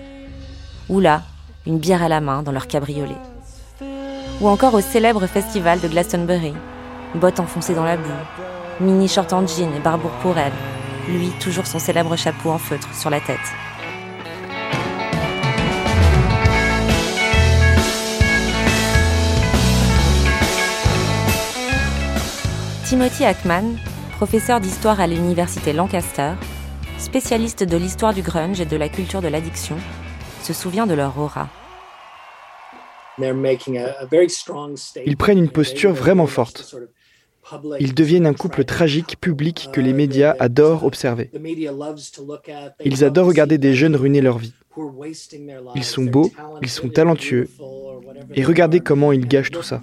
Ou 0.89 0.99
là, 0.99 1.21
une 1.65 1.79
bière 1.79 2.03
à 2.03 2.09
la 2.09 2.21
main 2.21 2.43
dans 2.43 2.51
leur 2.51 2.67
cabriolet. 2.67 3.15
Ou 4.41 4.47
encore 4.47 4.73
au 4.73 4.81
célèbre 4.81 5.25
festival 5.27 5.79
de 5.79 5.87
Glastonbury, 5.87 6.53
bottes 7.15 7.39
enfoncées 7.39 7.75
dans 7.75 7.85
la 7.85 7.97
boue, 7.97 8.09
mini 8.81 9.07
short 9.07 9.31
en 9.31 9.47
jean 9.47 9.73
et 9.73 9.79
barbour 9.79 10.11
pour 10.21 10.37
elle, 10.37 10.51
lui 11.07 11.29
toujours 11.39 11.65
son 11.65 11.79
célèbre 11.79 12.15
chapeau 12.15 12.49
en 12.49 12.57
feutre 12.57 12.93
sur 12.93 13.09
la 13.09 13.21
tête. 13.21 13.39
Timothy 22.85 23.25
Ackman 23.25 23.77
professeur 24.15 24.59
d'histoire 24.61 24.99
à 25.01 25.07
l'université 25.07 25.73
Lancaster, 25.73 26.33
spécialiste 26.99 27.63
de 27.63 27.77
l'histoire 27.77 28.13
du 28.13 28.21
grunge 28.21 28.61
et 28.61 28.65
de 28.65 28.77
la 28.77 28.89
culture 28.89 29.21
de 29.21 29.27
l'addiction, 29.27 29.75
se 30.43 30.53
souvient 30.53 30.85
de 30.85 30.93
leur 30.93 31.17
aura. 31.19 31.49
Ils 35.05 35.17
prennent 35.17 35.39
une 35.39 35.49
posture 35.49 35.93
vraiment 35.93 36.27
forte. 36.27 36.75
Ils 37.79 37.93
deviennent 37.93 38.27
un 38.27 38.33
couple 38.33 38.63
tragique 38.63 39.19
public 39.19 39.69
que 39.73 39.81
les 39.81 39.93
médias 39.93 40.35
adorent 40.39 40.85
observer. 40.85 41.31
Ils 42.85 43.03
adorent 43.03 43.27
regarder 43.27 43.57
des 43.57 43.73
jeunes 43.73 43.95
ruiner 43.95 44.21
leur 44.21 44.37
vie. 44.37 44.53
Ils 45.75 45.83
sont 45.83 46.03
beaux, 46.03 46.31
ils 46.61 46.69
sont 46.69 46.89
talentueux, 46.89 47.49
et 48.33 48.43
regardez 48.43 48.79
comment 48.79 49.11
ils 49.11 49.27
gâchent 49.27 49.51
tout 49.51 49.63
ça. 49.63 49.81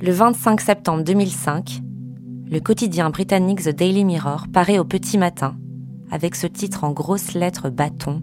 Le 0.00 0.12
25 0.12 0.60
septembre 0.60 1.02
2005, 1.02 1.80
le 2.48 2.60
quotidien 2.60 3.10
britannique 3.10 3.64
The 3.64 3.70
Daily 3.70 4.04
Mirror 4.04 4.46
paraît 4.52 4.78
au 4.78 4.84
petit 4.84 5.18
matin 5.18 5.56
avec 6.12 6.36
ce 6.36 6.46
titre 6.46 6.84
en 6.84 6.92
grosses 6.92 7.34
lettres 7.34 7.68
bâton 7.68 8.22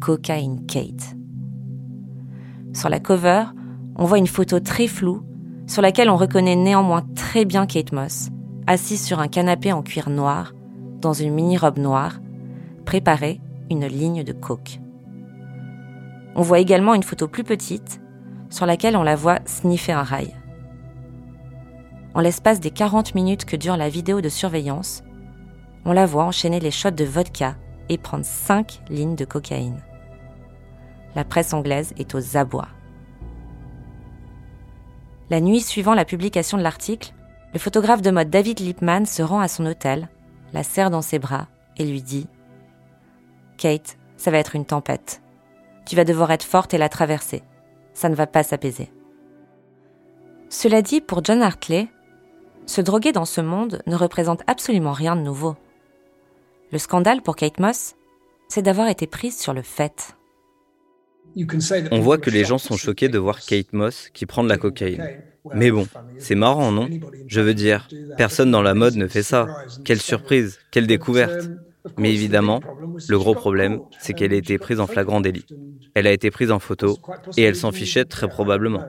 Cocaine 0.00 0.66
Kate. 0.66 1.14
Sur 2.72 2.88
la 2.88 2.98
cover, 2.98 3.44
on 3.94 4.04
voit 4.04 4.18
une 4.18 4.26
photo 4.26 4.58
très 4.58 4.88
floue 4.88 5.22
sur 5.68 5.80
laquelle 5.80 6.10
on 6.10 6.16
reconnaît 6.16 6.56
néanmoins 6.56 7.06
très 7.14 7.44
bien 7.44 7.66
Kate 7.66 7.92
Moss, 7.92 8.30
assise 8.66 9.04
sur 9.04 9.20
un 9.20 9.28
canapé 9.28 9.72
en 9.72 9.84
cuir 9.84 10.10
noir, 10.10 10.54
dans 11.00 11.12
une 11.12 11.32
mini-robe 11.32 11.78
noire, 11.78 12.18
préparée 12.84 13.40
une 13.70 13.86
ligne 13.86 14.24
de 14.24 14.32
coke. 14.32 14.80
On 16.34 16.42
voit 16.42 16.58
également 16.58 16.94
une 16.94 17.04
photo 17.04 17.28
plus 17.28 17.44
petite, 17.44 18.00
sur 18.50 18.66
laquelle 18.66 18.96
on 18.96 19.04
la 19.04 19.14
voit 19.14 19.38
sniffer 19.44 19.92
un 19.92 20.02
rail. 20.02 20.34
En 22.16 22.20
l'espace 22.20 22.60
des 22.60 22.70
40 22.70 23.14
minutes 23.14 23.44
que 23.44 23.56
dure 23.56 23.76
la 23.76 23.90
vidéo 23.90 24.22
de 24.22 24.30
surveillance, 24.30 25.04
on 25.84 25.92
la 25.92 26.06
voit 26.06 26.24
enchaîner 26.24 26.60
les 26.60 26.70
shots 26.70 26.90
de 26.90 27.04
vodka 27.04 27.56
et 27.90 27.98
prendre 27.98 28.24
5 28.24 28.80
lignes 28.88 29.16
de 29.16 29.26
cocaïne. 29.26 29.82
La 31.14 31.24
presse 31.24 31.52
anglaise 31.52 31.92
est 31.98 32.14
aux 32.14 32.38
abois. 32.38 32.68
La 35.28 35.42
nuit 35.42 35.60
suivant 35.60 35.92
la 35.92 36.06
publication 36.06 36.56
de 36.56 36.62
l'article, 36.62 37.12
le 37.52 37.58
photographe 37.58 38.00
de 38.00 38.10
mode 38.10 38.30
David 38.30 38.60
Lipman 38.60 39.04
se 39.04 39.22
rend 39.22 39.40
à 39.40 39.48
son 39.48 39.66
hôtel, 39.66 40.08
la 40.54 40.62
serre 40.62 40.88
dans 40.88 41.02
ses 41.02 41.18
bras 41.18 41.48
et 41.76 41.84
lui 41.84 42.00
dit 42.00 42.28
Kate, 43.58 43.98
ça 44.16 44.30
va 44.30 44.38
être 44.38 44.56
une 44.56 44.64
tempête. 44.64 45.20
Tu 45.84 45.96
vas 45.96 46.04
devoir 46.04 46.30
être 46.30 46.44
forte 46.44 46.72
et 46.72 46.78
la 46.78 46.88
traverser. 46.88 47.42
Ça 47.92 48.08
ne 48.08 48.14
va 48.14 48.26
pas 48.26 48.42
s'apaiser. 48.42 48.90
Cela 50.48 50.80
dit, 50.80 51.02
pour 51.02 51.22
John 51.22 51.42
Hartley, 51.42 51.88
se 52.66 52.80
droguer 52.80 53.12
dans 53.12 53.24
ce 53.24 53.40
monde 53.40 53.82
ne 53.86 53.96
représente 53.96 54.42
absolument 54.46 54.92
rien 54.92 55.16
de 55.16 55.22
nouveau. 55.22 55.56
Le 56.72 56.78
scandale 56.78 57.22
pour 57.22 57.36
Kate 57.36 57.60
Moss, 57.60 57.94
c'est 58.48 58.62
d'avoir 58.62 58.88
été 58.88 59.06
prise 59.06 59.38
sur 59.38 59.54
le 59.54 59.62
fait. 59.62 60.16
On 61.90 62.00
voit 62.00 62.18
que 62.18 62.30
les 62.30 62.44
gens 62.44 62.58
sont 62.58 62.76
choqués 62.76 63.08
de 63.08 63.18
voir 63.18 63.40
Kate 63.40 63.72
Moss 63.72 64.08
qui 64.12 64.26
prend 64.26 64.42
de 64.42 64.48
la 64.48 64.58
cocaïne. 64.58 65.04
Mais 65.54 65.70
bon, 65.70 65.86
c'est 66.18 66.34
marrant, 66.34 66.72
non? 66.72 66.88
Je 67.26 67.40
veux 67.40 67.54
dire, 67.54 67.88
personne 68.16 68.50
dans 68.50 68.62
la 68.62 68.74
mode 68.74 68.96
ne 68.96 69.06
fait 69.06 69.22
ça. 69.22 69.46
Quelle 69.84 70.00
surprise, 70.00 70.58
quelle 70.72 70.86
découverte. 70.86 71.48
Mais 71.98 72.12
évidemment, 72.12 72.60
le 73.08 73.18
gros 73.18 73.34
problème, 73.34 73.80
c'est 74.00 74.12
qu'elle 74.12 74.32
a 74.32 74.36
été 74.36 74.58
prise 74.58 74.80
en 74.80 74.88
flagrant 74.88 75.20
délit. 75.20 75.46
Elle 75.94 76.08
a 76.08 76.12
été 76.12 76.30
prise 76.32 76.50
en 76.50 76.58
photo 76.58 76.98
et 77.36 77.42
elle 77.42 77.54
s'en 77.54 77.70
fichait 77.70 78.04
très 78.04 78.28
probablement. 78.28 78.84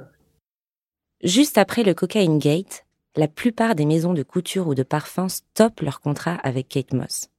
Juste 1.23 1.57
après 1.57 1.83
le 1.83 1.93
Cocaine 1.93 2.39
Gate, 2.39 2.86
la 3.17 3.27
plupart 3.27 3.75
des 3.75 3.85
maisons 3.85 4.13
de 4.13 4.23
couture 4.23 4.67
ou 4.67 4.75
de 4.75 4.83
parfums 4.83 5.29
stoppent 5.29 5.81
leur 5.81 5.99
contrat 5.99 6.35
avec 6.35 6.69
Kate 6.69 6.93
Moss. 6.93 7.29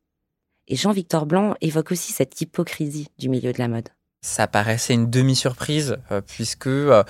Et 0.67 0.77
Jean-Victor 0.77 1.25
Blanc 1.25 1.55
évoque 1.61 1.93
aussi 1.93 2.13
cette 2.13 2.41
hypocrisie 2.41 3.09
du 3.19 3.29
milieu 3.29 3.53
de 3.53 3.59
la 3.59 3.69
mode 3.69 3.89
ça 4.21 4.47
paraissait 4.47 4.95
une 4.95 5.11
demi-surprise 5.11 5.97
euh, 6.11 6.21
puisque 6.21 6.67
euh, 6.67 7.05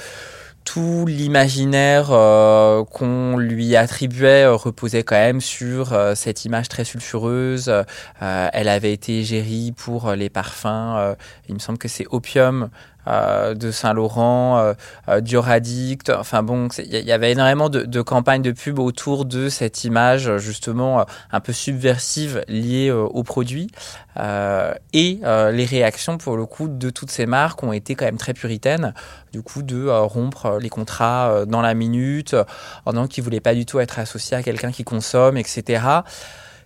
tout 0.64 1.06
l'imaginaire 1.06 2.08
euh, 2.10 2.84
qu'on 2.84 3.38
lui 3.38 3.74
attribuait 3.76 4.46
reposait 4.46 5.02
quand 5.02 5.16
même 5.16 5.40
sur 5.40 5.98
cette 6.14 6.44
image 6.44 6.68
très 6.68 6.84
sulfureuse. 6.84 7.72
elle 8.20 8.68
avait 8.68 8.92
été 8.92 9.22
gérée 9.22 9.72
pour 9.74 10.12
les 10.12 10.28
parfums. 10.28 11.16
il 11.48 11.54
me 11.54 11.58
semble 11.58 11.78
que 11.78 11.88
c'est 11.88 12.04
Opium 12.10 12.68
euh, 13.08 13.54
de 13.54 13.70
Saint-Laurent, 13.70 14.58
euh, 14.58 14.74
euh, 15.08 15.20
Dior 15.20 15.48
Addict. 15.48 16.10
Enfin 16.10 16.42
bon, 16.42 16.68
il 16.78 16.94
y, 16.94 17.12
avait 17.12 17.32
énormément 17.32 17.70
de, 17.70 18.02
campagnes 18.02 18.42
de 18.42 18.52
pub 18.52 18.78
autour 18.78 19.24
de 19.24 19.48
cette 19.48 19.84
image 19.84 20.36
justement 20.36 21.06
un 21.32 21.40
peu 21.40 21.52
subversive 21.52 22.44
liée 22.48 22.90
aux 22.90 23.22
produits. 23.22 23.70
et 24.16 25.20
les 25.22 25.64
réactions 25.64 26.18
pour 26.18 26.36
le 26.36 26.46
coup 26.46 26.68
de 26.68 26.90
toutes 26.90 27.10
ces 27.10 27.26
marques 27.26 27.62
ont 27.62 27.72
été 27.72 27.94
quand 27.94 28.04
même 28.04 28.18
très 28.18 28.34
puritaines. 28.34 28.94
Du 29.32 29.42
coup, 29.42 29.62
de 29.62 29.88
rompre 29.88 30.58
les 30.60 30.68
contrats 30.68 31.44
dans 31.46 31.60
la 31.60 31.74
minute, 31.74 32.36
en 32.84 32.92
disant 32.92 33.06
qu'ils 33.06 33.24
voulaient 33.24 33.40
pas 33.40 33.54
du 33.54 33.66
tout 33.66 33.80
être 33.80 33.98
associés 33.98 34.36
à 34.36 34.42
quelqu'un 34.42 34.72
qui 34.72 34.84
consomme, 34.84 35.36
etc 35.36 36.02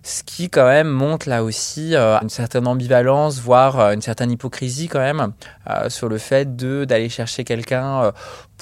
ce 0.03 0.25
qui 0.25 0.51
quand 0.51 0.67
même 0.67 0.89
montre 0.89 1.29
là 1.29 1.45
aussi 1.45 1.95
euh, 1.95 2.19
une 2.21 2.29
certaine 2.29 2.67
ambivalence, 2.67 3.41
voire 3.41 3.79
euh, 3.79 3.95
une 3.95 4.03
certaine 4.03 4.31
hypocrisie 4.31 4.89
quand 4.89 4.99
même 4.99 5.33
euh, 5.71 5.89
sur 5.89 6.09
le 6.09 6.19
fait 6.19 6.57
d'aller 6.57 7.09
chercher 7.09 7.45
quelqu'un 7.45 8.13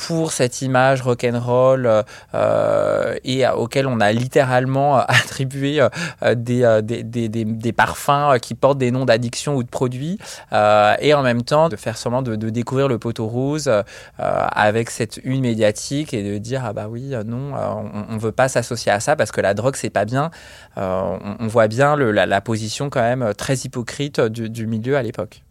pour 0.06 0.32
cette 0.32 0.62
image 0.62 1.02
rock'n'roll 1.02 2.04
euh, 2.34 3.16
et 3.24 3.46
auquel 3.48 3.86
on 3.86 4.00
a 4.00 4.12
littéralement 4.12 4.98
attribué 5.08 5.86
des, 6.34 6.80
des, 6.82 7.02
des, 7.02 7.28
des, 7.28 7.72
parfums 7.72 8.38
qui 8.40 8.54
portent 8.54 8.78
des 8.78 8.90
noms 8.90 9.04
d'addiction 9.04 9.56
ou 9.56 9.62
de 9.62 9.68
produits 9.68 10.18
et 10.52 11.14
en 11.14 11.22
même 11.22 11.42
temps 11.42 11.68
de 11.68 11.76
faire 11.76 11.96
seulement 11.96 12.22
de, 12.22 12.36
de 12.36 12.50
découvrir 12.50 12.88
le 12.88 12.98
poteau 12.98 13.26
rose 13.26 13.70
avec 14.18 14.90
cette 14.90 15.20
une 15.22 15.42
médiatique 15.42 16.14
et 16.14 16.22
de 16.22 16.38
dire 16.38 16.62
ah 16.64 16.72
bah 16.72 16.86
oui 16.88 17.12
non 17.26 17.52
on, 17.54 18.14
on 18.14 18.16
veut 18.16 18.32
pas 18.32 18.48
s'associer 18.48 18.92
à 18.92 19.00
ça 19.00 19.16
parce 19.16 19.32
que 19.32 19.40
la 19.40 19.54
drogue 19.54 19.76
c'est 19.76 19.90
pas 19.90 20.04
bien 20.04 20.30
on, 20.76 21.46
voit 21.46 21.68
bien 21.68 21.96
la, 21.96 22.40
position 22.40 22.90
quand 22.90 23.00
même 23.00 23.32
très 23.34 23.54
hypocrite 23.58 24.20
du, 24.20 24.66
milieu 24.66 24.96
à 24.96 25.02
l'époque. 25.02 25.42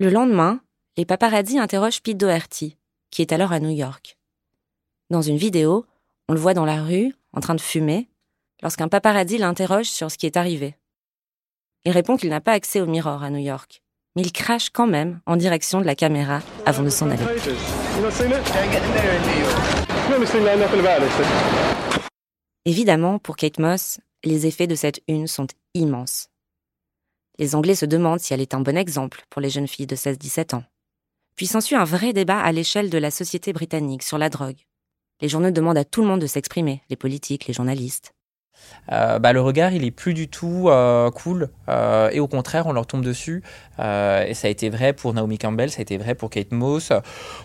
Le 0.00 0.10
lendemain, 0.10 0.60
les 0.96 1.04
paparazzis 1.04 1.58
interrogent 1.58 2.02
Pete 2.02 2.18
Doherty, 2.18 2.76
qui 3.12 3.22
est 3.22 3.32
alors 3.32 3.52
à 3.52 3.60
New 3.60 3.70
York. 3.70 4.18
Dans 5.10 5.22
une 5.22 5.36
vidéo, 5.36 5.86
on 6.28 6.32
le 6.32 6.40
voit 6.40 6.54
dans 6.54 6.64
la 6.64 6.82
rue, 6.82 7.14
en 7.32 7.40
train 7.40 7.54
de 7.54 7.60
fumer, 7.60 8.08
lorsqu'un 8.62 8.88
paparazzi 8.88 9.38
l'interroge 9.38 9.86
sur 9.86 10.10
ce 10.10 10.18
qui 10.18 10.26
est 10.26 10.36
arrivé. 10.36 10.74
Il 11.84 11.92
répond 11.92 12.16
qu'il 12.16 12.30
n'a 12.30 12.40
pas 12.40 12.52
accès 12.52 12.80
au 12.80 12.86
mirror 12.86 13.22
à 13.22 13.30
New 13.30 13.38
York, 13.38 13.82
mais 14.16 14.22
il 14.22 14.32
crache 14.32 14.70
quand 14.70 14.86
même 14.86 15.20
en 15.26 15.36
direction 15.36 15.80
de 15.80 15.86
la 15.86 15.94
caméra 15.94 16.40
avant 16.64 16.82
de 16.82 16.88
s'en 16.88 17.10
aller. 17.10 17.22
Évidemment, 22.64 23.18
pour 23.18 23.36
Kate 23.36 23.58
Moss, 23.58 24.00
les 24.24 24.46
effets 24.46 24.66
de 24.66 24.74
cette 24.74 25.02
une 25.06 25.26
sont 25.26 25.48
immenses. 25.74 26.28
Les 27.38 27.54
Anglais 27.54 27.74
se 27.74 27.86
demandent 27.86 28.20
si 28.20 28.32
elle 28.32 28.40
est 28.40 28.54
un 28.54 28.60
bon 28.60 28.76
exemple 28.76 29.24
pour 29.28 29.42
les 29.42 29.50
jeunes 29.50 29.68
filles 29.68 29.86
de 29.86 29.96
16-17 29.96 30.54
ans. 30.54 30.64
Puis 31.36 31.46
s'ensuit 31.46 31.76
un 31.76 31.84
vrai 31.84 32.12
débat 32.12 32.40
à 32.40 32.52
l'échelle 32.52 32.90
de 32.90 32.98
la 32.98 33.10
société 33.10 33.52
britannique 33.52 34.02
sur 34.02 34.18
la 34.18 34.28
drogue. 34.28 34.66
Les 35.20 35.28
journaux 35.28 35.50
demandent 35.50 35.78
à 35.78 35.84
tout 35.84 36.02
le 36.02 36.08
monde 36.08 36.20
de 36.20 36.26
s'exprimer, 36.26 36.82
les 36.90 36.96
politiques, 36.96 37.46
les 37.46 37.54
journalistes. 37.54 38.12
Euh, 38.90 39.18
bah, 39.18 39.32
le 39.32 39.40
regard 39.40 39.72
il 39.72 39.84
est 39.84 39.90
plus 39.90 40.14
du 40.14 40.28
tout 40.28 40.68
euh, 40.68 41.10
cool 41.10 41.48
euh, 41.68 42.10
et 42.12 42.20
au 42.20 42.26
contraire 42.26 42.66
on 42.66 42.72
leur 42.72 42.86
tombe 42.86 43.04
dessus 43.04 43.42
et 43.78 44.34
ça 44.34 44.48
a 44.48 44.50
été 44.50 44.70
vrai 44.70 44.92
pour 44.92 45.14
Naomi 45.14 45.38
Campbell 45.38 45.70
ça 45.70 45.80
a 45.80 45.82
été 45.82 45.96
vrai 45.98 46.14
pour 46.14 46.30
Kate 46.30 46.52
Moss 46.52 46.92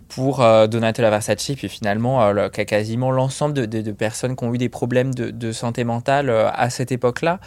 pour 0.08 0.38
Donatella 0.67 1.10
Versace 1.10 1.52
puis 1.56 1.69
finalement 1.69 2.32
quasiment 2.52 3.12
l'ensemble 3.12 3.67
de, 3.67 3.91
personnes 3.91 4.36
qui 4.36 4.43
ont 4.43 4.54
eu 4.54 4.58
des 4.58 4.69
problèmes 4.69 5.13
de, 5.13 5.52
santé 5.52 5.84
mentale 5.84 6.30
à 6.30 6.69
cette 6.69 6.91
époque 6.91 7.21
là 7.21 7.39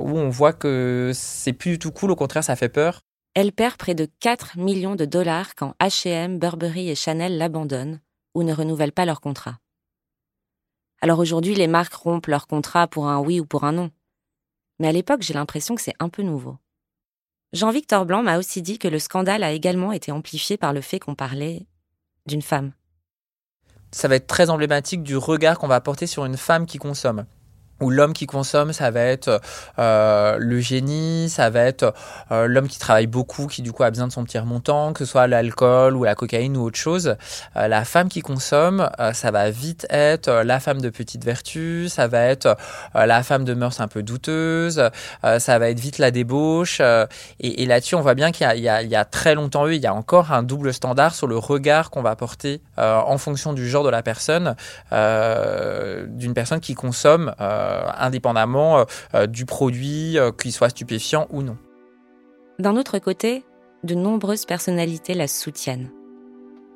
où 0.00 0.18
on 0.18 0.28
voit 0.28 0.52
que 0.52 1.12
c'est 1.14 1.52
plus 1.52 1.72
du 1.72 1.78
tout 1.78 1.92
cool 1.92 2.10
au 2.10 2.16
contraire 2.16 2.44
ça 2.44 2.56
fait 2.56 2.68
peur 2.68 3.00
elle 3.40 3.52
perd 3.52 3.76
près 3.76 3.94
de 3.94 4.06
4 4.20 4.58
millions 4.58 4.96
de 4.96 5.06
dollars 5.06 5.54
quand 5.54 5.74
H&M, 5.80 6.38
Burberry 6.38 6.90
et 6.90 6.94
Chanel 6.94 7.38
l'abandonnent 7.38 8.02
ou 8.34 8.42
ne 8.42 8.52
renouvellent 8.52 8.92
pas 8.92 9.06
leur 9.06 9.22
contrat. 9.22 9.58
Alors 11.00 11.18
aujourd'hui, 11.20 11.54
les 11.54 11.66
marques 11.66 11.94
rompent 11.94 12.26
leur 12.26 12.46
contrat 12.46 12.86
pour 12.86 13.08
un 13.08 13.18
oui 13.18 13.40
ou 13.40 13.46
pour 13.46 13.64
un 13.64 13.72
non. 13.72 13.90
Mais 14.78 14.88
à 14.88 14.92
l'époque, 14.92 15.22
j'ai 15.22 15.32
l'impression 15.32 15.74
que 15.74 15.80
c'est 15.80 15.94
un 16.00 16.10
peu 16.10 16.20
nouveau. 16.22 16.58
Jean-Victor 17.54 18.04
Blanc 18.04 18.22
m'a 18.22 18.36
aussi 18.36 18.60
dit 18.60 18.78
que 18.78 18.88
le 18.88 18.98
scandale 18.98 19.42
a 19.42 19.52
également 19.52 19.92
été 19.92 20.12
amplifié 20.12 20.58
par 20.58 20.74
le 20.74 20.82
fait 20.82 20.98
qu'on 20.98 21.14
parlait 21.14 21.66
d'une 22.26 22.42
femme. 22.42 22.72
Ça 23.90 24.06
va 24.06 24.16
être 24.16 24.26
très 24.26 24.50
emblématique 24.50 25.02
du 25.02 25.16
regard 25.16 25.58
qu'on 25.58 25.66
va 25.66 25.80
porter 25.80 26.06
sur 26.06 26.26
une 26.26 26.36
femme 26.36 26.66
qui 26.66 26.76
consomme. 26.76 27.24
Où 27.80 27.90
l'homme 27.90 28.12
qui 28.12 28.26
consomme, 28.26 28.72
ça 28.72 28.90
va 28.90 29.00
être 29.00 29.40
euh, 29.78 30.36
le 30.38 30.60
génie, 30.60 31.28
ça 31.30 31.50
va 31.50 31.60
être 31.60 31.94
euh, 32.30 32.46
l'homme 32.46 32.68
qui 32.68 32.78
travaille 32.78 33.06
beaucoup, 33.06 33.46
qui 33.46 33.62
du 33.62 33.72
coup 33.72 33.82
a 33.82 33.90
besoin 33.90 34.06
de 34.06 34.12
son 34.12 34.24
petit 34.24 34.38
remontant, 34.38 34.92
que 34.92 35.04
ce 35.04 35.10
soit 35.10 35.26
l'alcool 35.26 35.96
ou 35.96 36.04
la 36.04 36.14
cocaïne 36.14 36.56
ou 36.56 36.64
autre 36.64 36.78
chose. 36.78 37.16
Euh, 37.56 37.68
la 37.68 37.84
femme 37.84 38.08
qui 38.08 38.20
consomme, 38.20 38.90
ça 39.12 39.30
va 39.30 39.50
vite 39.50 39.86
être 39.90 40.30
la 40.30 40.60
femme 40.60 40.80
de 40.80 40.90
petite 40.90 41.24
vertu, 41.24 41.88
ça 41.88 42.06
va 42.06 42.22
être 42.24 42.56
la 42.94 43.22
femme 43.22 43.44
de 43.44 43.54
mœurs 43.54 43.80
un 43.80 43.88
peu 43.88 44.02
douteuse, 44.02 44.90
ça 45.22 45.58
va 45.58 45.70
être 45.70 45.80
vite 45.80 45.98
la 45.98 46.10
débauche. 46.10 46.80
et, 46.80 47.62
et 47.62 47.66
là-dessus, 47.66 47.94
on 47.94 48.00
voit 48.00 48.14
bien 48.14 48.32
qu'il 48.32 48.46
y, 48.54 48.60
y, 48.60 48.62
y, 48.62 48.96
a 48.96 49.04
très 49.04 49.34
longtemps 49.34 49.66
eu, 49.66 49.74
il 49.74 49.82
y 49.82 49.86
a 49.86 49.94
encore 49.94 50.32
un 50.32 50.42
double 50.42 50.74
standard 50.74 51.14
sur 51.14 51.26
le 51.26 51.36
regard 51.36 51.90
qu'on 51.90 52.02
va 52.02 52.16
porter 52.16 52.60
en 52.76 53.18
fonction 53.18 53.52
du 53.52 53.68
genre 53.68 53.84
de 53.84 53.90
la 53.90 54.02
personne, 54.02 54.54
d'une 54.90 56.34
personne 56.34 56.60
qui 56.60 56.74
consomme. 56.74 57.34
Euh, 57.40 57.69
indépendamment 57.96 58.84
euh, 59.14 59.26
du 59.26 59.46
produit, 59.46 60.18
euh, 60.18 60.32
qu'il 60.32 60.52
soit 60.52 60.70
stupéfiant 60.70 61.26
ou 61.30 61.42
non. 61.42 61.56
D'un 62.58 62.76
autre 62.76 62.98
côté, 62.98 63.44
de 63.84 63.94
nombreuses 63.94 64.44
personnalités 64.44 65.14
la 65.14 65.26
soutiennent. 65.26 65.90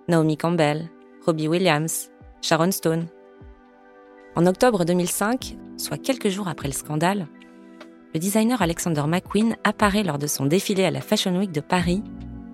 Naomi 0.08 0.36
Campbell, 0.36 0.90
Robbie 1.24 1.48
Williams, 1.48 2.10
Sharon 2.42 2.70
Stone. 2.70 3.06
En 4.36 4.46
octobre 4.46 4.84
2005, 4.84 5.56
soit 5.76 5.98
quelques 5.98 6.28
jours 6.28 6.48
après 6.48 6.68
le 6.68 6.74
scandale, 6.74 7.26
le 8.14 8.20
designer 8.20 8.62
Alexander 8.62 9.04
McQueen 9.06 9.56
apparaît 9.64 10.04
lors 10.04 10.18
de 10.18 10.26
son 10.26 10.46
défilé 10.46 10.84
à 10.84 10.90
la 10.90 11.00
Fashion 11.00 11.36
Week 11.36 11.52
de 11.52 11.60
Paris 11.60 12.02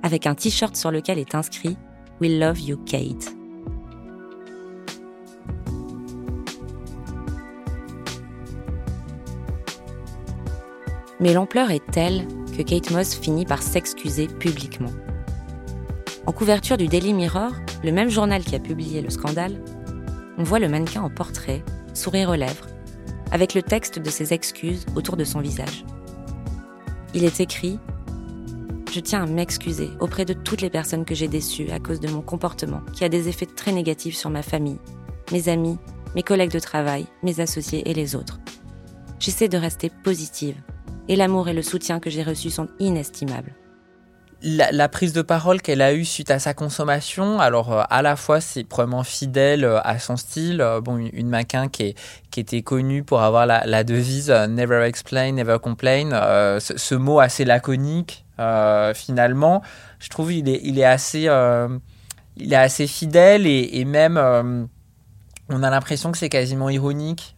avec 0.03 0.26
un 0.26 0.35
t-shirt 0.35 0.74
sur 0.74 0.90
lequel 0.90 1.18
est 1.18 1.35
inscrit 1.35 1.76
We 2.20 2.31
Love 2.31 2.61
You 2.61 2.79
Kate. 2.79 3.39
Mais 11.20 11.35
l'ampleur 11.35 11.70
est 11.70 11.85
telle 11.92 12.26
que 12.56 12.62
Kate 12.62 12.90
Moss 12.90 13.14
finit 13.14 13.44
par 13.44 13.62
s'excuser 13.62 14.26
publiquement. 14.26 14.90
En 16.26 16.33
couverture 16.33 16.78
du 16.78 16.88
Daily 16.88 17.12
Mirror, 17.12 17.52
le 17.85 17.92
même 17.92 18.09
journal 18.09 18.42
qui 18.42 18.54
a 18.54 18.59
publié 18.59 19.02
le 19.02 19.11
scandale, 19.11 19.62
on 20.38 20.44
voit 20.44 20.59
le 20.59 20.68
mannequin 20.68 21.02
en 21.02 21.11
portrait, 21.11 21.62
sourire 21.92 22.30
aux 22.30 22.35
lèvres, 22.35 22.66
avec 23.30 23.52
le 23.52 23.62
texte 23.62 23.98
de 23.98 24.09
ses 24.09 24.33
excuses 24.33 24.87
autour 24.96 25.18
de 25.18 25.24
son 25.24 25.40
visage. 25.40 25.85
Il 27.12 27.24
est 27.24 27.40
écrit 27.40 27.78
Je 28.90 29.00
tiens 29.00 29.24
à 29.24 29.26
m'excuser 29.26 29.90
auprès 30.00 30.24
de 30.24 30.33
toutes 30.33 30.62
les 30.62 30.70
personnes 30.70 31.04
que 31.04 31.14
j'ai 31.14 31.28
déçues 31.28 31.70
à 31.70 31.80
cause 31.80 32.00
de 32.00 32.09
mon 32.09 32.22
comportement 32.22 32.80
qui 32.94 33.04
a 33.04 33.11
des 33.11 33.28
effets 33.28 33.46
très 33.46 33.72
négatifs 33.72 34.16
sur 34.16 34.30
ma 34.30 34.42
famille, 34.42 34.78
mes 35.33 35.50
amis, 35.50 35.76
mes 36.14 36.22
collègues 36.22 36.52
de 36.52 36.59
travail, 36.59 37.06
mes 37.22 37.40
associés 37.40 37.88
et 37.90 37.94
les 37.94 38.16
autres. 38.16 38.40
J'essaie 39.18 39.48
de 39.48 39.59
rester 39.59 39.90
positive 40.02 40.56
et 41.08 41.16
l'amour 41.16 41.48
et 41.48 41.52
le 41.52 41.62
soutien 41.62 42.00
que 42.00 42.10
j'ai 42.10 42.22
reçus 42.22 42.50
sont 42.50 42.68
inestimables. 42.78 43.54
La, 44.42 44.88
prise 44.88 45.12
de 45.12 45.20
parole 45.20 45.60
qu'elle 45.60 45.82
a 45.82 45.92
eue 45.92 46.06
suite 46.06 46.30
à 46.30 46.38
sa 46.38 46.54
consommation, 46.54 47.40
alors 47.40 47.72
euh, 47.74 47.82
à 47.90 48.00
la 48.00 48.16
fois 48.16 48.40
c'est 48.40 48.64
probablement 48.64 49.04
fidèle 49.04 49.66
euh, 49.66 49.80
à 49.82 49.98
son 49.98 50.16
style, 50.16 50.62
euh, 50.62 50.80
bon 50.80 50.96
une, 50.96 51.10
une 51.12 51.44
qui, 51.70 51.94
qui 52.30 52.40
était 52.40 52.62
connue 52.62 53.02
pour 53.02 53.20
avoir 53.20 53.44
la, 53.44 53.84
devise 53.84 54.30
Never 54.30 54.82
explain, 54.86 55.32
never 55.32 55.58
complain, 55.62 56.08
ce, 56.58 56.94
mot 56.94 57.20
assez 57.20 57.44
laconique 57.44 58.24
finalement, 58.94 59.60
je 59.98 60.08
trouve 60.08 60.32
il 60.32 60.48
est, 60.48 60.60
il 60.64 60.78
est 60.78 60.84
assez 60.84 61.28
il 62.36 62.52
est 62.52 62.56
assez 62.56 62.86
fidèle 62.86 63.46
et 63.46 63.84
même 63.84 64.68
on 65.50 65.62
a 65.62 65.68
l'impression 65.68 66.12
que 66.12 66.18
c'est 66.18 66.30
quasiment 66.30 66.70
ironique 66.70 67.36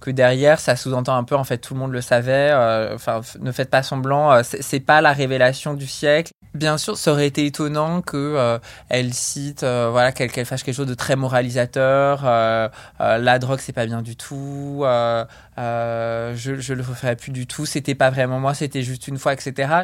que 0.00 0.10
derrière 0.10 0.60
ça 0.60 0.76
sous-entend 0.76 1.16
un 1.16 1.24
peu 1.24 1.34
en 1.34 1.44
fait 1.44 1.58
tout 1.58 1.74
le 1.74 1.80
monde 1.80 1.92
le 1.92 2.00
savait 2.00 2.50
euh, 2.52 2.94
enfin 2.94 3.20
ne 3.40 3.52
faites 3.52 3.70
pas 3.70 3.82
semblant 3.82 4.32
euh, 4.32 4.42
c'est 4.42 4.80
pas 4.80 5.00
la 5.00 5.12
révélation 5.12 5.74
du 5.74 5.86
siècle. 5.86 6.32
Bien 6.54 6.78
sûr 6.78 6.96
ça 6.96 7.12
aurait 7.12 7.26
été 7.26 7.46
étonnant 7.46 8.00
que 8.00 8.16
euh, 8.16 8.58
elle 8.88 9.12
cite 9.12 9.62
voilà 9.64 10.12
qu'elle 10.12 10.46
fasse 10.46 10.62
quelque 10.62 10.74
chose 10.74 10.86
de 10.86 10.94
très 10.94 11.16
moralisateur 11.16 12.22
la 12.24 13.38
drogue 13.38 13.60
c'est 13.60 13.72
pas 13.72 13.86
bien 13.86 14.02
du 14.02 14.16
tout 14.16 14.84
je 14.84 16.34
je 16.36 16.74
le 16.74 16.82
referai 16.82 17.16
plus 17.16 17.32
du 17.32 17.46
tout 17.46 17.66
c'était 17.66 17.94
pas 17.94 18.10
vraiment 18.10 18.40
moi 18.40 18.54
c'était 18.54 18.82
juste 18.82 19.08
une 19.08 19.18
fois 19.18 19.32
etc 19.32 19.82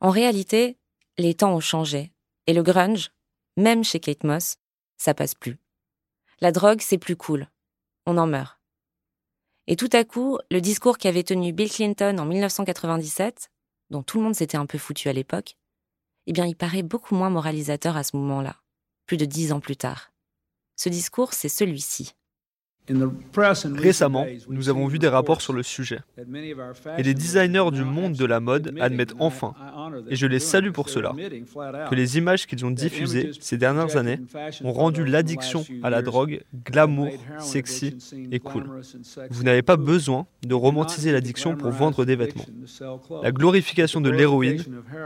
en 0.00 0.10
réalité 0.10 0.76
les 1.18 1.34
temps 1.34 1.54
ont 1.54 1.60
changé. 1.60 2.12
Et 2.46 2.52
le 2.52 2.62
grunge 2.62 3.10
même 3.56 3.84
chez 3.84 4.00
Kate 4.00 4.24
Moss 4.24 4.56
ça 4.96 5.14
passe 5.14 5.34
plus. 5.34 5.58
La 6.40 6.52
drogue 6.52 6.80
c'est 6.80 6.98
plus 6.98 7.16
cool. 7.16 7.48
On 8.06 8.18
en 8.18 8.26
meurt 8.26 8.61
et 9.72 9.76
tout 9.76 9.88
à 9.94 10.04
coup, 10.04 10.36
le 10.50 10.60
discours 10.60 10.98
qu'avait 10.98 11.22
tenu 11.22 11.54
Bill 11.54 11.70
Clinton 11.70 12.18
en 12.18 12.26
1997, 12.26 13.50
dont 13.88 14.02
tout 14.02 14.18
le 14.18 14.24
monde 14.24 14.34
s'était 14.34 14.58
un 14.58 14.66
peu 14.66 14.76
foutu 14.76 15.08
à 15.08 15.14
l'époque, 15.14 15.56
eh 16.26 16.34
bien, 16.34 16.44
il 16.44 16.56
paraît 16.56 16.82
beaucoup 16.82 17.14
moins 17.14 17.30
moralisateur 17.30 17.96
à 17.96 18.02
ce 18.02 18.14
moment-là, 18.18 18.56
plus 19.06 19.16
de 19.16 19.24
dix 19.24 19.50
ans 19.50 19.60
plus 19.60 19.78
tard. 19.78 20.12
Ce 20.76 20.90
discours, 20.90 21.32
c'est 21.32 21.48
celui-ci. 21.48 22.12
Récemment, 23.76 24.26
nous 24.48 24.68
avons 24.68 24.88
vu 24.88 24.98
des 24.98 25.08
rapports 25.08 25.40
sur 25.40 25.52
le 25.52 25.62
sujet. 25.62 26.00
Et 26.98 27.02
les 27.02 27.14
designers 27.14 27.70
du 27.72 27.84
monde 27.84 28.14
de 28.14 28.24
la 28.24 28.40
mode 28.40 28.74
admettent 28.80 29.14
enfin, 29.20 29.54
et 30.08 30.16
je 30.16 30.26
les 30.26 30.40
salue 30.40 30.72
pour 30.72 30.88
cela, 30.88 31.12
que 31.88 31.94
les 31.94 32.18
images 32.18 32.46
qu'ils 32.46 32.64
ont 32.66 32.70
diffusées 32.70 33.30
ces 33.40 33.56
dernières 33.56 33.96
années 33.96 34.18
ont 34.64 34.72
rendu 34.72 35.04
l'addiction 35.04 35.64
à 35.82 35.90
la 35.90 36.02
drogue 36.02 36.42
glamour, 36.64 37.10
sexy 37.38 37.96
et 38.32 38.40
cool. 38.40 38.64
Vous 39.30 39.44
n'avez 39.44 39.62
pas 39.62 39.76
besoin 39.76 40.26
de 40.42 40.54
romantiser 40.54 41.12
l'addiction 41.12 41.56
pour 41.56 41.70
vendre 41.70 42.04
des 42.04 42.16
vêtements. 42.16 42.46
La 43.22 43.30
glorification 43.30 44.00
de 44.00 44.10
l'héroïne 44.10 44.64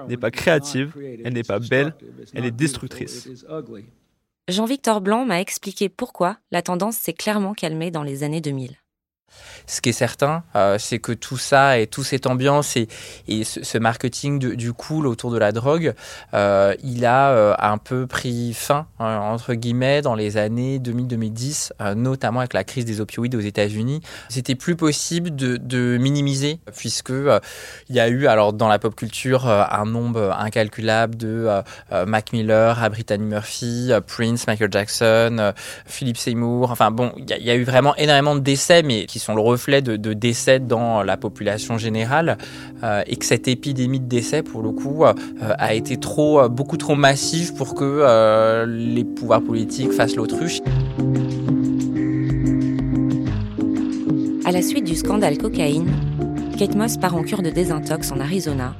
n'est 0.08 0.16
pas 0.16 0.30
créative, 0.30 0.96
elle 1.24 1.34
n'est 1.34 1.42
pas 1.42 1.58
belle, 1.58 1.94
elle 2.32 2.46
est 2.46 2.50
destructrice. 2.50 3.28
Jean-Victor 4.48 5.00
Blanc 5.00 5.24
m'a 5.24 5.40
expliqué 5.40 5.88
pourquoi 5.88 6.38
la 6.52 6.62
tendance 6.62 6.96
s'est 6.96 7.12
clairement 7.12 7.52
calmée 7.52 7.90
dans 7.90 8.04
les 8.04 8.22
années 8.22 8.40
2000. 8.40 8.76
Ce 9.66 9.80
qui 9.80 9.88
est 9.88 9.92
certain, 9.92 10.44
euh, 10.54 10.76
c'est 10.78 11.00
que 11.00 11.12
tout 11.12 11.38
ça 11.38 11.78
et 11.78 11.86
toute 11.86 12.04
cette 12.04 12.26
ambiance 12.26 12.76
et, 12.76 12.88
ce, 13.44 13.78
marketing 13.78 14.38
du 14.38 14.72
cool 14.72 15.06
autour 15.06 15.30
de 15.30 15.38
la 15.38 15.52
drogue, 15.52 15.94
euh, 16.34 16.74
il 16.82 17.04
a 17.04 17.30
euh, 17.30 17.54
un 17.58 17.78
peu 17.78 18.06
pris 18.06 18.54
fin, 18.54 18.86
entre 18.98 19.54
guillemets, 19.54 20.02
dans 20.02 20.14
les 20.14 20.36
années 20.36 20.78
2000-2010, 20.78 21.94
notamment 21.94 22.40
avec 22.40 22.54
la 22.54 22.64
crise 22.64 22.84
des 22.84 23.00
opioïdes 23.00 23.34
aux 23.34 23.40
États-Unis. 23.40 24.00
C'était 24.28 24.54
plus 24.54 24.76
possible 24.76 25.34
de, 25.34 25.96
minimiser, 25.98 26.60
puisque 26.76 27.10
il 27.10 27.94
y 27.94 28.00
a 28.00 28.08
eu, 28.08 28.26
alors 28.26 28.52
dans 28.52 28.68
la 28.68 28.78
pop 28.78 28.94
culture, 28.94 29.46
un 29.48 29.84
nombre 29.84 30.34
incalculable 30.38 31.16
de 31.16 31.48
Mac 32.06 32.32
Miller, 32.32 32.88
Brittany 32.90 33.24
Murphy, 33.24 33.90
Prince, 34.06 34.46
Michael 34.46 34.70
Jackson, 34.70 35.52
Philip 35.86 36.16
Seymour. 36.16 36.70
Enfin 36.70 36.90
bon, 36.90 37.12
il 37.16 37.24
y, 37.24 37.44
y, 37.44 37.50
a 37.50 37.54
eu 37.54 37.64
vraiment 37.64 37.94
énormément 37.96 38.34
de 38.34 38.40
décès, 38.40 38.82
mais 38.82 39.06
qui 39.06 39.15
sont 39.18 39.34
le 39.34 39.40
reflet 39.40 39.82
de, 39.82 40.12
décès 40.12 40.60
dans 40.60 41.02
la 41.02 41.16
population 41.16 41.78
générale 41.78 42.38
euh, 42.82 43.02
et 43.06 43.16
que 43.16 43.24
cette 43.24 43.48
épidémie 43.48 44.00
de 44.00 44.06
décès, 44.06 44.42
pour 44.42 44.62
le 44.62 44.70
coup, 44.70 45.04
euh, 45.04 45.12
a 45.40 45.74
été 45.74 45.98
trop, 45.98 46.48
beaucoup 46.48 46.76
trop 46.76 46.94
massive 46.94 47.54
pour 47.54 47.74
que 47.74 47.84
euh, 47.84 48.66
les 48.66 49.04
pouvoirs 49.04 49.42
politiques 49.42 49.92
fassent 49.92 50.16
l'autruche. 50.16 50.60
À 54.44 54.52
la 54.52 54.62
suite 54.62 54.84
du 54.84 54.94
scandale 54.94 55.38
cocaïne, 55.38 55.90
Kate 56.56 56.74
Moss 56.74 56.96
part 56.96 57.16
en 57.16 57.22
cure 57.22 57.42
de 57.42 57.50
désintox 57.50 58.12
en 58.12 58.20
Arizona, 58.20 58.74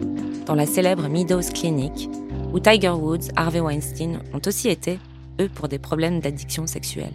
dans 0.47 0.55
la 0.55 0.65
célèbre 0.65 1.09
Meadows 1.09 1.53
Clinic, 1.53 2.09
où 2.53 2.61
Tiger 2.61 2.91
Woods, 2.91 3.29
Harvey 3.35 3.61
Weinstein 3.61 4.21
ont 4.33 4.41
aussi 4.47 4.69
été, 4.69 4.99
eux, 5.41 5.49
pour 5.55 5.69
des 5.69 5.79
problèmes 5.79 6.21
d'addiction 6.21 6.67
sexuelle. 6.67 7.13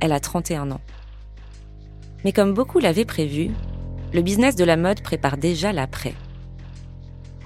Elle 0.00 0.10
a 0.10 0.18
31 0.18 0.72
ans. 0.72 0.80
Mais 2.24 2.32
comme 2.32 2.54
beaucoup 2.54 2.78
l'avaient 2.78 3.04
prévu, 3.04 3.50
le 4.12 4.22
business 4.22 4.56
de 4.56 4.64
la 4.64 4.76
mode 4.76 5.02
prépare 5.02 5.36
déjà 5.36 5.72
l'après. 5.72 6.14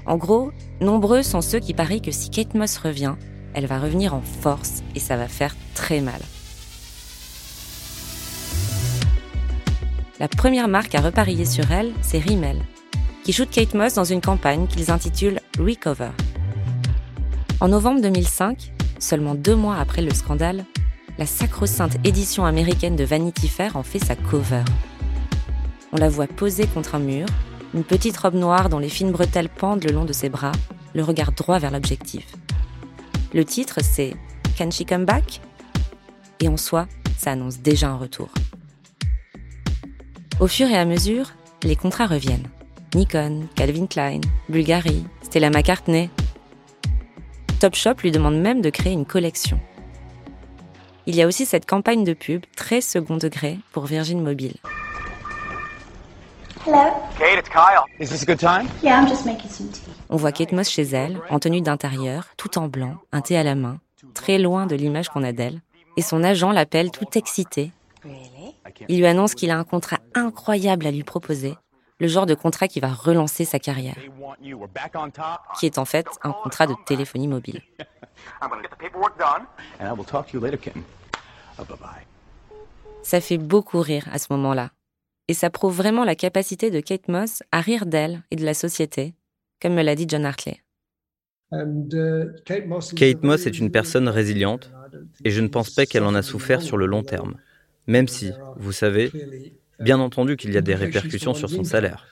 En 0.04 0.16
gros, 0.16 0.52
nombreux 0.80 1.22
sont 1.22 1.40
ceux 1.40 1.58
qui 1.58 1.74
parient 1.74 2.02
que 2.02 2.10
si 2.10 2.30
Kate 2.30 2.54
Moss 2.54 2.76
revient, 2.76 3.14
elle 3.54 3.66
va 3.66 3.78
revenir 3.78 4.14
en 4.14 4.20
force 4.20 4.82
et 4.94 5.00
ça 5.00 5.16
va 5.16 5.28
faire 5.28 5.56
très 5.74 6.00
mal. 6.00 6.20
La 10.18 10.28
première 10.28 10.68
marque 10.68 10.94
à 10.94 11.00
reparier 11.00 11.44
sur 11.44 11.70
elle, 11.72 11.92
c'est 12.02 12.18
Rimmel, 12.18 12.62
qui 13.24 13.32
shoot 13.32 13.50
Kate 13.50 13.74
Moss 13.74 13.94
dans 13.94 14.04
une 14.04 14.20
campagne 14.20 14.66
qu'ils 14.66 14.90
intitulent 14.90 15.40
Recover. 15.58 16.10
En 17.60 17.68
novembre 17.68 18.00
2005, 18.02 18.72
seulement 18.98 19.34
deux 19.34 19.56
mois 19.56 19.76
après 19.76 20.02
le 20.02 20.12
scandale, 20.12 20.64
la 21.18 21.26
sacro-sainte 21.26 21.96
édition 22.04 22.44
américaine 22.44 22.96
de 22.96 23.04
Vanity 23.04 23.48
Fair 23.48 23.76
en 23.76 23.82
fait 23.82 23.98
sa 23.98 24.16
cover. 24.16 24.64
On 25.92 25.96
la 25.96 26.08
voit 26.08 26.26
posée 26.26 26.66
contre 26.66 26.94
un 26.94 26.98
mur, 26.98 27.26
une 27.74 27.84
petite 27.84 28.16
robe 28.16 28.34
noire 28.34 28.68
dont 28.68 28.78
les 28.78 28.88
fines 28.88 29.12
bretelles 29.12 29.48
pendent 29.48 29.84
le 29.84 29.92
long 29.92 30.04
de 30.04 30.12
ses 30.12 30.28
bras, 30.28 30.52
le 30.94 31.02
regard 31.02 31.32
droit 31.32 31.58
vers 31.58 31.70
l'objectif. 31.70 32.26
Le 33.32 33.44
titre, 33.44 33.78
c'est 33.82 34.14
Can 34.58 34.70
She 34.70 34.84
Come 34.86 35.04
Back? 35.04 35.40
Et 36.40 36.48
en 36.48 36.56
soi, 36.56 36.86
ça 37.16 37.32
annonce 37.32 37.60
déjà 37.60 37.88
un 37.88 37.96
retour. 37.96 38.28
Au 40.38 40.46
fur 40.46 40.68
et 40.68 40.76
à 40.76 40.84
mesure, 40.84 41.32
les 41.62 41.76
contrats 41.76 42.06
reviennent. 42.06 42.48
Nikon, 42.94 43.48
Calvin 43.54 43.86
Klein, 43.86 44.20
Bulgari, 44.48 45.04
Stella 45.22 45.50
McCartney. 45.50 46.10
Topshop 47.58 47.94
lui 48.02 48.10
demande 48.10 48.38
même 48.38 48.60
de 48.60 48.70
créer 48.70 48.92
une 48.92 49.06
collection. 49.06 49.58
Il 51.08 51.14
y 51.14 51.22
a 51.22 51.26
aussi 51.26 51.46
cette 51.46 51.66
campagne 51.66 52.02
de 52.02 52.14
pub 52.14 52.42
très 52.56 52.80
second 52.80 53.16
degré 53.16 53.58
pour 53.72 53.86
Virgin 53.86 54.20
Mobile. 54.20 54.56
Hello? 56.66 56.90
Kate, 57.16 57.38
it's 57.38 57.48
Kyle. 57.48 57.84
Is 58.00 58.10
this 58.10 58.24
a 58.24 58.26
good 58.26 58.40
time? 58.40 58.66
Yeah, 58.82 59.00
I'm 59.00 59.08
just 59.08 59.24
making 59.24 59.48
some 59.50 59.68
tea. 59.68 59.92
On 60.08 60.16
voit 60.16 60.32
Kate 60.32 60.50
Moss 60.50 60.68
chez 60.68 60.82
elle, 60.82 61.20
en 61.30 61.38
tenue 61.38 61.60
d'intérieur, 61.60 62.24
tout 62.36 62.58
en 62.58 62.66
blanc, 62.66 62.96
un 63.12 63.20
thé 63.20 63.36
à 63.36 63.44
la 63.44 63.54
main, 63.54 63.78
très 64.14 64.38
loin 64.38 64.66
de 64.66 64.74
l'image 64.74 65.08
qu'on 65.08 65.22
a 65.22 65.30
d'elle, 65.30 65.60
et 65.96 66.02
son 66.02 66.24
agent 66.24 66.50
l'appelle 66.50 66.90
tout 66.90 67.06
excité. 67.16 67.70
Il 68.88 68.98
lui 68.98 69.06
annonce 69.06 69.34
qu'il 69.34 69.52
a 69.52 69.58
un 69.58 69.64
contrat 69.64 69.98
incroyable 70.14 70.88
à 70.88 70.90
lui 70.90 71.04
proposer, 71.04 71.54
le 71.98 72.08
genre 72.08 72.26
de 72.26 72.34
contrat 72.34 72.68
qui 72.68 72.80
va 72.80 72.92
relancer 72.92 73.44
sa 73.44 73.58
carrière, 73.58 73.96
qui 75.58 75.66
est 75.66 75.78
en 75.78 75.84
fait 75.84 76.06
un 76.22 76.32
contrat 76.32 76.66
de 76.66 76.74
téléphonie 76.86 77.28
mobile. 77.28 77.62
Ça 83.02 83.20
fait 83.20 83.38
beaucoup 83.38 83.80
rire 83.80 84.08
à 84.12 84.18
ce 84.18 84.26
moment-là. 84.30 84.70
Et 85.28 85.34
ça 85.34 85.50
prouve 85.50 85.76
vraiment 85.76 86.04
la 86.04 86.14
capacité 86.14 86.70
de 86.70 86.80
Kate 86.80 87.08
Moss 87.08 87.42
à 87.50 87.60
rire 87.60 87.86
d'elle 87.86 88.22
et 88.30 88.36
de 88.36 88.44
la 88.44 88.54
société, 88.54 89.14
comme 89.60 89.74
me 89.74 89.82
l'a 89.82 89.94
dit 89.94 90.06
John 90.08 90.24
Hartley. 90.24 90.62
Kate 92.44 93.22
Moss 93.22 93.46
est 93.46 93.58
une 93.58 93.70
personne 93.70 94.08
résiliente 94.08 94.70
et 95.24 95.30
je 95.30 95.40
ne 95.40 95.48
pense 95.48 95.70
pas 95.70 95.86
qu'elle 95.86 96.04
en 96.04 96.14
a 96.14 96.22
souffert 96.22 96.62
sur 96.62 96.76
le 96.76 96.86
long 96.86 97.02
terme, 97.02 97.36
même 97.86 98.08
si, 98.08 98.32
vous 98.56 98.72
savez, 98.72 99.10
bien 99.80 100.00
entendu 100.00 100.36
qu'il 100.36 100.52
y 100.52 100.56
a 100.56 100.62
des 100.62 100.74
répercussions 100.74 101.34
sur 101.34 101.50
son 101.50 101.64
salaire. 101.64 102.06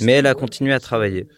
Mais 0.00 0.12
elle 0.12 0.26
a 0.26 0.34
continué 0.34 0.72
à 0.72 0.80
travailler. 0.80 1.28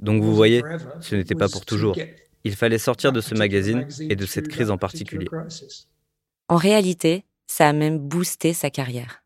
Donc 0.00 0.22
vous 0.22 0.34
voyez, 0.34 0.62
ce 1.00 1.14
n'était 1.14 1.34
pas 1.34 1.48
pour 1.48 1.64
toujours. 1.64 1.96
Il 2.44 2.56
fallait 2.56 2.78
sortir 2.78 3.12
de 3.12 3.20
ce 3.20 3.34
magazine 3.34 3.86
et 4.00 4.16
de 4.16 4.26
cette 4.26 4.48
crise 4.48 4.70
en 4.70 4.78
particulier. 4.78 5.28
En 6.48 6.56
réalité, 6.56 7.24
ça 7.46 7.68
a 7.68 7.72
même 7.72 7.98
boosté 7.98 8.52
sa 8.52 8.70
carrière. 8.70 9.22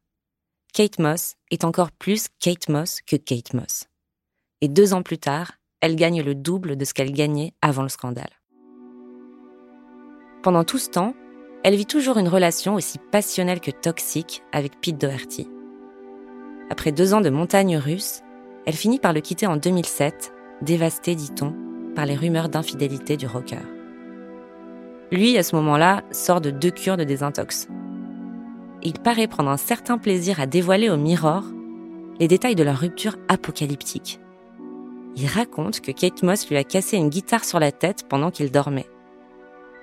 Kate 0.72 0.98
Moss 0.98 1.36
est 1.50 1.64
encore 1.64 1.90
plus 1.90 2.26
Kate 2.38 2.68
Moss 2.68 3.00
que 3.00 3.16
Kate 3.16 3.54
Moss. 3.54 3.84
Et 4.60 4.68
deux 4.68 4.92
ans 4.92 5.02
plus 5.02 5.18
tard, 5.18 5.52
elle 5.80 5.96
gagne 5.96 6.22
le 6.22 6.34
double 6.34 6.76
de 6.76 6.84
ce 6.84 6.92
qu'elle 6.92 7.12
gagnait 7.12 7.54
avant 7.62 7.82
le 7.82 7.88
scandale. 7.88 8.30
Pendant 10.42 10.64
tout 10.64 10.78
ce 10.78 10.90
temps, 10.90 11.14
elle 11.66 11.74
vit 11.74 11.84
toujours 11.84 12.18
une 12.18 12.28
relation 12.28 12.76
aussi 12.76 13.00
passionnelle 13.10 13.58
que 13.58 13.72
toxique 13.72 14.44
avec 14.52 14.80
Pete 14.80 14.98
Doherty. 14.98 15.48
Après 16.70 16.92
deux 16.92 17.12
ans 17.12 17.20
de 17.20 17.28
montagne 17.28 17.76
russe, 17.76 18.20
elle 18.66 18.76
finit 18.76 19.00
par 19.00 19.12
le 19.12 19.20
quitter 19.20 19.48
en 19.48 19.56
2007, 19.56 20.32
dévastée, 20.62 21.16
dit-on, 21.16 21.52
par 21.96 22.06
les 22.06 22.14
rumeurs 22.14 22.48
d'infidélité 22.48 23.16
du 23.16 23.26
rocker. 23.26 23.58
Lui, 25.10 25.36
à 25.36 25.42
ce 25.42 25.56
moment-là, 25.56 26.04
sort 26.12 26.40
de 26.40 26.52
deux 26.52 26.70
cures 26.70 26.96
de 26.96 27.02
désintox, 27.02 27.66
il 28.84 29.00
paraît 29.00 29.26
prendre 29.26 29.50
un 29.50 29.56
certain 29.56 29.98
plaisir 29.98 30.38
à 30.38 30.46
dévoiler 30.46 30.88
au 30.88 30.96
Mirror 30.96 31.42
les 32.20 32.28
détails 32.28 32.54
de 32.54 32.62
leur 32.62 32.78
rupture 32.78 33.16
apocalyptique. 33.26 34.20
Il 35.16 35.26
raconte 35.26 35.80
que 35.80 35.90
Kate 35.90 36.22
Moss 36.22 36.48
lui 36.48 36.58
a 36.58 36.62
cassé 36.62 36.96
une 36.96 37.08
guitare 37.08 37.44
sur 37.44 37.58
la 37.58 37.72
tête 37.72 38.04
pendant 38.08 38.30
qu'il 38.30 38.52
dormait. 38.52 38.86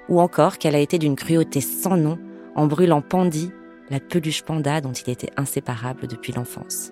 Ou 0.10 0.20
encore 0.20 0.58
qu'elle 0.58 0.76
a 0.76 0.80
été 0.80 1.00
d'une 1.00 1.16
cruauté 1.16 1.62
sans 1.62 1.98
nom 1.98 2.20
en 2.56 2.68
brûlant 2.68 3.02
Pandy, 3.02 3.52
la 3.90 4.00
peluche 4.00 4.44
panda 4.44 4.82
dont 4.82 4.92
il 4.92 5.10
était 5.10 5.32
inséparable 5.38 6.08
depuis 6.08 6.34
l'enfance. 6.34 6.92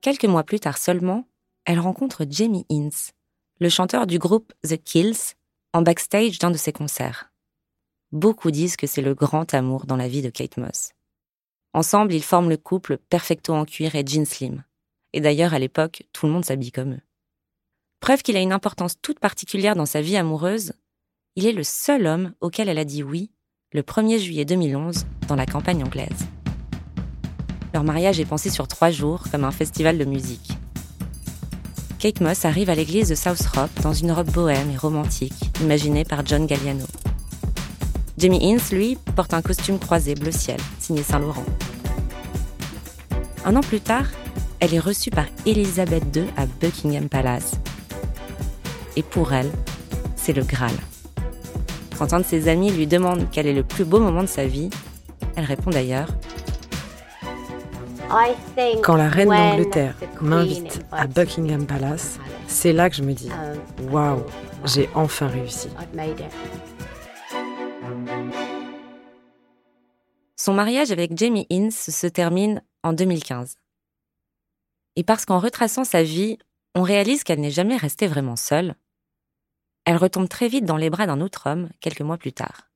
Quelques 0.00 0.24
mois 0.24 0.44
plus 0.44 0.60
tard 0.60 0.78
seulement, 0.78 1.26
elle 1.64 1.80
rencontre 1.80 2.26
Jamie 2.28 2.66
Ince, 2.70 3.12
le 3.60 3.68
chanteur 3.68 4.06
du 4.06 4.18
groupe 4.18 4.52
The 4.68 4.76
Kills, 4.76 5.34
en 5.72 5.82
backstage 5.82 6.38
d'un 6.38 6.50
de 6.50 6.56
ses 6.56 6.72
concerts 6.72 7.30
beaucoup 8.14 8.50
disent 8.50 8.76
que 8.76 8.86
c'est 8.86 9.02
le 9.02 9.14
grand 9.14 9.52
amour 9.52 9.86
dans 9.86 9.96
la 9.96 10.08
vie 10.08 10.22
de 10.22 10.30
Kate 10.30 10.56
Moss. 10.56 10.92
Ensemble, 11.74 12.14
ils 12.14 12.22
forment 12.22 12.48
le 12.48 12.56
couple 12.56 12.96
perfecto 12.96 13.52
en 13.52 13.64
cuir 13.64 13.96
et 13.96 14.04
jean 14.06 14.24
slim. 14.24 14.64
Et 15.12 15.20
d'ailleurs, 15.20 15.52
à 15.52 15.58
l'époque, 15.58 16.04
tout 16.12 16.26
le 16.26 16.32
monde 16.32 16.44
s'habille 16.44 16.72
comme 16.72 16.94
eux. 16.94 17.00
Preuve 18.04 18.20
qu'il 18.20 18.36
a 18.36 18.40
une 18.42 18.52
importance 18.52 18.96
toute 19.00 19.18
particulière 19.18 19.76
dans 19.76 19.86
sa 19.86 20.02
vie 20.02 20.18
amoureuse, 20.18 20.74
il 21.36 21.46
est 21.46 21.52
le 21.52 21.62
seul 21.62 22.06
homme 22.06 22.34
auquel 22.42 22.68
elle 22.68 22.78
a 22.78 22.84
dit 22.84 23.02
oui 23.02 23.30
le 23.72 23.80
1er 23.80 24.18
juillet 24.18 24.44
2011 24.44 25.06
dans 25.26 25.36
la 25.36 25.46
campagne 25.46 25.82
anglaise. 25.82 26.28
Leur 27.72 27.82
mariage 27.82 28.20
est 28.20 28.26
pensé 28.26 28.50
sur 28.50 28.68
trois 28.68 28.90
jours 28.90 29.22
comme 29.32 29.44
un 29.44 29.50
festival 29.50 29.96
de 29.96 30.04
musique. 30.04 30.50
Kate 31.98 32.20
Moss 32.20 32.44
arrive 32.44 32.68
à 32.68 32.74
l'église 32.74 33.08
de 33.08 33.14
South 33.14 33.42
dans 33.82 33.94
une 33.94 34.12
robe 34.12 34.30
bohème 34.32 34.70
et 34.70 34.76
romantique, 34.76 35.40
imaginée 35.62 36.04
par 36.04 36.26
John 36.26 36.44
Galliano. 36.44 36.84
Jamie 38.18 38.52
Ince, 38.52 38.70
lui, 38.72 38.98
porte 39.16 39.32
un 39.32 39.40
costume 39.40 39.78
croisé 39.78 40.14
bleu 40.14 40.30
ciel, 40.30 40.60
signé 40.78 41.02
Saint-Laurent. 41.02 41.46
Un 43.46 43.56
an 43.56 43.62
plus 43.62 43.80
tard, 43.80 44.08
elle 44.60 44.74
est 44.74 44.78
reçue 44.78 45.08
par 45.08 45.24
Elisabeth 45.46 46.04
II 46.14 46.26
à 46.36 46.44
Buckingham 46.44 47.08
Palace. 47.08 47.52
Et 48.96 49.02
pour 49.02 49.32
elle, 49.32 49.50
c'est 50.16 50.32
le 50.32 50.42
Graal. 50.42 50.74
Quand 51.98 52.12
un 52.12 52.20
de 52.20 52.24
ses 52.24 52.48
amis 52.48 52.70
lui 52.70 52.86
demande 52.86 53.28
quel 53.30 53.46
est 53.46 53.52
le 53.52 53.64
plus 53.64 53.84
beau 53.84 54.00
moment 54.00 54.22
de 54.22 54.28
sa 54.28 54.46
vie, 54.46 54.70
elle 55.36 55.44
répond 55.44 55.70
d'ailleurs 55.70 56.08
Quand 58.82 58.96
la 58.96 59.08
reine 59.08 59.28
d'Angleterre 59.28 59.96
m'invite 60.20 60.84
à 60.92 61.06
Buckingham 61.06 61.66
Palace, 61.66 62.18
c'est 62.46 62.72
là 62.72 62.90
que 62.90 62.96
je 62.96 63.02
me 63.02 63.12
dis 63.12 63.30
Waouh, 63.90 64.22
j'ai 64.64 64.88
enfin 64.94 65.26
réussi. 65.26 65.68
Son 70.36 70.52
mariage 70.52 70.90
avec 70.90 71.16
Jamie 71.16 71.46
Ince 71.50 71.90
se 71.90 72.06
termine 72.06 72.62
en 72.82 72.92
2015. 72.92 73.56
Et 74.96 75.02
parce 75.02 75.24
qu'en 75.24 75.38
retraçant 75.38 75.84
sa 75.84 76.02
vie, 76.02 76.38
on 76.74 76.82
réalise 76.82 77.24
qu'elle 77.24 77.40
n'est 77.40 77.50
jamais 77.50 77.76
restée 77.76 78.06
vraiment 78.06 78.36
seule, 78.36 78.74
elle 79.84 79.96
retombe 79.96 80.28
très 80.28 80.48
vite 80.48 80.64
dans 80.64 80.76
les 80.76 80.90
bras 80.90 81.06
d'un 81.06 81.20
autre 81.20 81.48
homme 81.50 81.70
quelques 81.80 82.00
mois 82.00 82.18
plus 82.18 82.32
tard. 82.32 82.70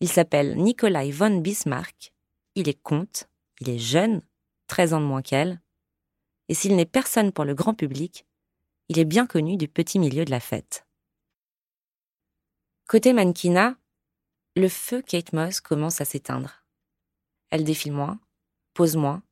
Il 0.00 0.08
s'appelle 0.08 0.56
Nikolai 0.56 1.10
von 1.10 1.38
Bismarck, 1.38 2.12
il 2.54 2.68
est 2.68 2.80
comte, 2.82 3.28
il 3.60 3.70
est 3.70 3.78
jeune, 3.78 4.22
13 4.66 4.94
ans 4.94 5.00
de 5.00 5.06
moins 5.06 5.22
qu'elle, 5.22 5.60
et 6.48 6.54
s'il 6.54 6.76
n'est 6.76 6.86
personne 6.86 7.32
pour 7.32 7.44
le 7.44 7.54
grand 7.54 7.74
public, 7.74 8.26
il 8.88 8.98
est 8.98 9.04
bien 9.04 9.26
connu 9.26 9.56
du 9.56 9.68
petit 9.68 9.98
milieu 9.98 10.24
de 10.24 10.30
la 10.30 10.40
fête. 10.40 10.86
Côté 12.86 13.12
mannequinat, 13.12 13.76
le 14.56 14.68
feu 14.68 15.02
Kate 15.02 15.32
Moss 15.32 15.60
commence 15.60 16.00
à 16.00 16.04
s'éteindre. 16.04 16.64
Elle 17.50 17.64
défile 17.64 17.92
moins, 17.92 18.20
pose 18.74 18.96
moins, 18.96 19.22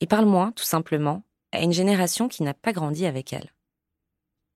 et 0.00 0.06
parle 0.06 0.26
moins, 0.26 0.52
tout 0.52 0.64
simplement, 0.64 1.22
à 1.52 1.62
une 1.62 1.72
génération 1.72 2.28
qui 2.28 2.42
n'a 2.42 2.54
pas 2.54 2.72
grandi 2.72 3.06
avec 3.06 3.32
elle. 3.32 3.52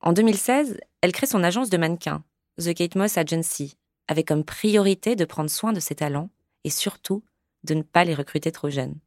En 0.01 0.13
2016, 0.13 0.81
elle 1.03 1.13
crée 1.13 1.27
son 1.27 1.43
agence 1.43 1.69
de 1.69 1.77
mannequins, 1.77 2.25
The 2.59 2.75
Kate 2.75 2.95
Moss 2.95 3.19
Agency, 3.19 3.77
avec 4.09 4.29
comme 4.29 4.45
priorité 4.45 5.15
de 5.15 5.25
prendre 5.25 5.51
soin 5.51 5.73
de 5.73 5.81
ses 5.81 5.95
talents 5.95 6.31
et 6.65 6.71
surtout 6.71 7.23
de 7.65 7.75
ne 7.75 7.83
pas 7.83 8.05
les 8.05 8.15
recruter 8.15 8.51
trop 8.51 8.71
jeunes. 8.71 8.99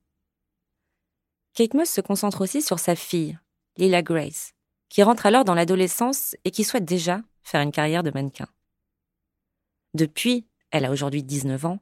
Kate 1.55 1.73
Moss 1.73 1.89
se 1.89 2.01
concentre 2.01 2.41
aussi 2.41 2.61
sur 2.61 2.79
sa 2.79 2.95
fille, 2.95 3.37
Lila 3.77 4.03
Grace, 4.03 4.53
qui 4.89 5.01
rentre 5.01 5.25
alors 5.25 5.45
dans 5.45 5.55
l'adolescence 5.55 6.35
et 6.45 6.51
qui 6.51 6.63
souhaite 6.63 6.85
déjà 6.85 7.21
faire 7.41 7.61
une 7.61 7.71
carrière 7.71 8.03
de 8.03 8.11
mannequin. 8.11 8.47
Depuis 9.95 10.45
elle 10.69 10.85
a 10.85 10.91
aujourd'hui 10.91 11.23
19 11.23 11.65
ans, 11.65 11.79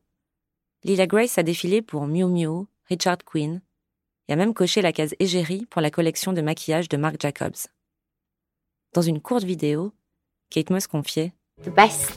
Lila 0.84 1.08
Grace 1.08 1.38
a 1.38 1.44
défilé 1.44 1.82
pour 1.82 2.08
Miu 2.08 2.26
Miu, 2.26 2.66
Richard 2.86 3.20
Quinn, 3.26 3.62
et 4.28 4.34
a 4.34 4.36
même 4.36 4.54
coché 4.54 4.82
la 4.82 4.94
case 4.94 5.16
égérie 5.20 5.66
pour 5.66 5.82
la 5.82 5.92
collection 5.92 6.34
de 6.34 6.42
maquillage 6.42 6.90
de 6.90 6.98
Marc 6.98 7.22
Jacobs. 7.22 7.68
Dans 8.94 9.02
une 9.02 9.22
courte 9.22 9.46
vidéo, 9.46 9.94
Kate 10.50 10.70
Moss 10.70 10.86
confiait 10.86 11.32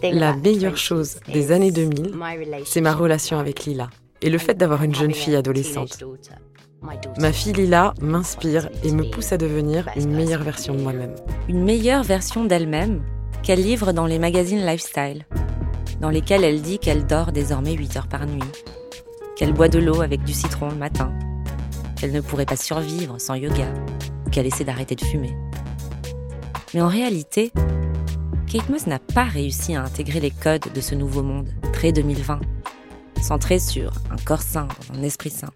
La 0.02 0.34
meilleure 0.34 0.76
chose 0.76 1.20
des 1.32 1.52
années 1.52 1.70
2000, 1.70 2.16
c'est 2.64 2.80
ma 2.80 2.92
relation 2.92 3.38
avec 3.38 3.64
Lila 3.64 3.90
et 4.22 4.28
le 4.28 4.38
fait 4.38 4.54
d'avoir 4.54 4.82
une 4.82 4.94
jeune 4.94 5.14
fille 5.14 5.36
adolescente. 5.36 6.02
Ma 7.18 7.32
fille 7.32 7.52
Lila 7.52 7.94
m'inspire 8.00 8.68
et 8.82 8.90
me 8.90 9.08
pousse 9.08 9.32
à 9.32 9.36
devenir 9.36 9.88
une 9.94 10.10
meilleure 10.10 10.42
version 10.42 10.74
de 10.74 10.80
moi-même. 10.80 11.14
Une 11.48 11.62
meilleure 11.62 12.02
version 12.02 12.44
d'elle-même 12.44 13.04
qu'elle 13.44 13.62
livre 13.62 13.92
dans 13.92 14.06
les 14.06 14.18
magazines 14.18 14.66
lifestyle, 14.66 15.26
dans 16.00 16.10
lesquelles 16.10 16.42
elle 16.42 16.60
dit 16.60 16.80
qu'elle 16.80 17.06
dort 17.06 17.30
désormais 17.30 17.74
8 17.74 17.96
heures 17.98 18.08
par 18.08 18.26
nuit, 18.26 18.42
qu'elle 19.36 19.52
boit 19.52 19.68
de 19.68 19.78
l'eau 19.78 20.02
avec 20.02 20.24
du 20.24 20.32
citron 20.32 20.70
le 20.70 20.76
matin, 20.76 21.12
qu'elle 22.00 22.12
ne 22.12 22.20
pourrait 22.20 22.46
pas 22.46 22.56
survivre 22.56 23.20
sans 23.20 23.34
yoga, 23.34 23.72
qu'elle 24.32 24.46
essaie 24.46 24.64
d'arrêter 24.64 24.96
de 24.96 25.04
fumer. 25.04 25.36
Mais 26.74 26.80
en 26.80 26.88
réalité, 26.88 27.52
Kate 28.48 28.68
Moss 28.68 28.88
n'a 28.88 28.98
pas 28.98 29.22
réussi 29.22 29.76
à 29.76 29.84
intégrer 29.84 30.18
les 30.18 30.32
codes 30.32 30.72
de 30.74 30.80
ce 30.80 30.96
nouveau 30.96 31.22
monde, 31.22 31.48
très 31.72 31.92
2020. 31.92 32.40
centré 33.22 33.60
sur 33.60 33.92
un 34.10 34.16
corps 34.16 34.42
sain 34.42 34.66
un 34.92 35.02
esprit 35.02 35.30
sain. 35.30 35.50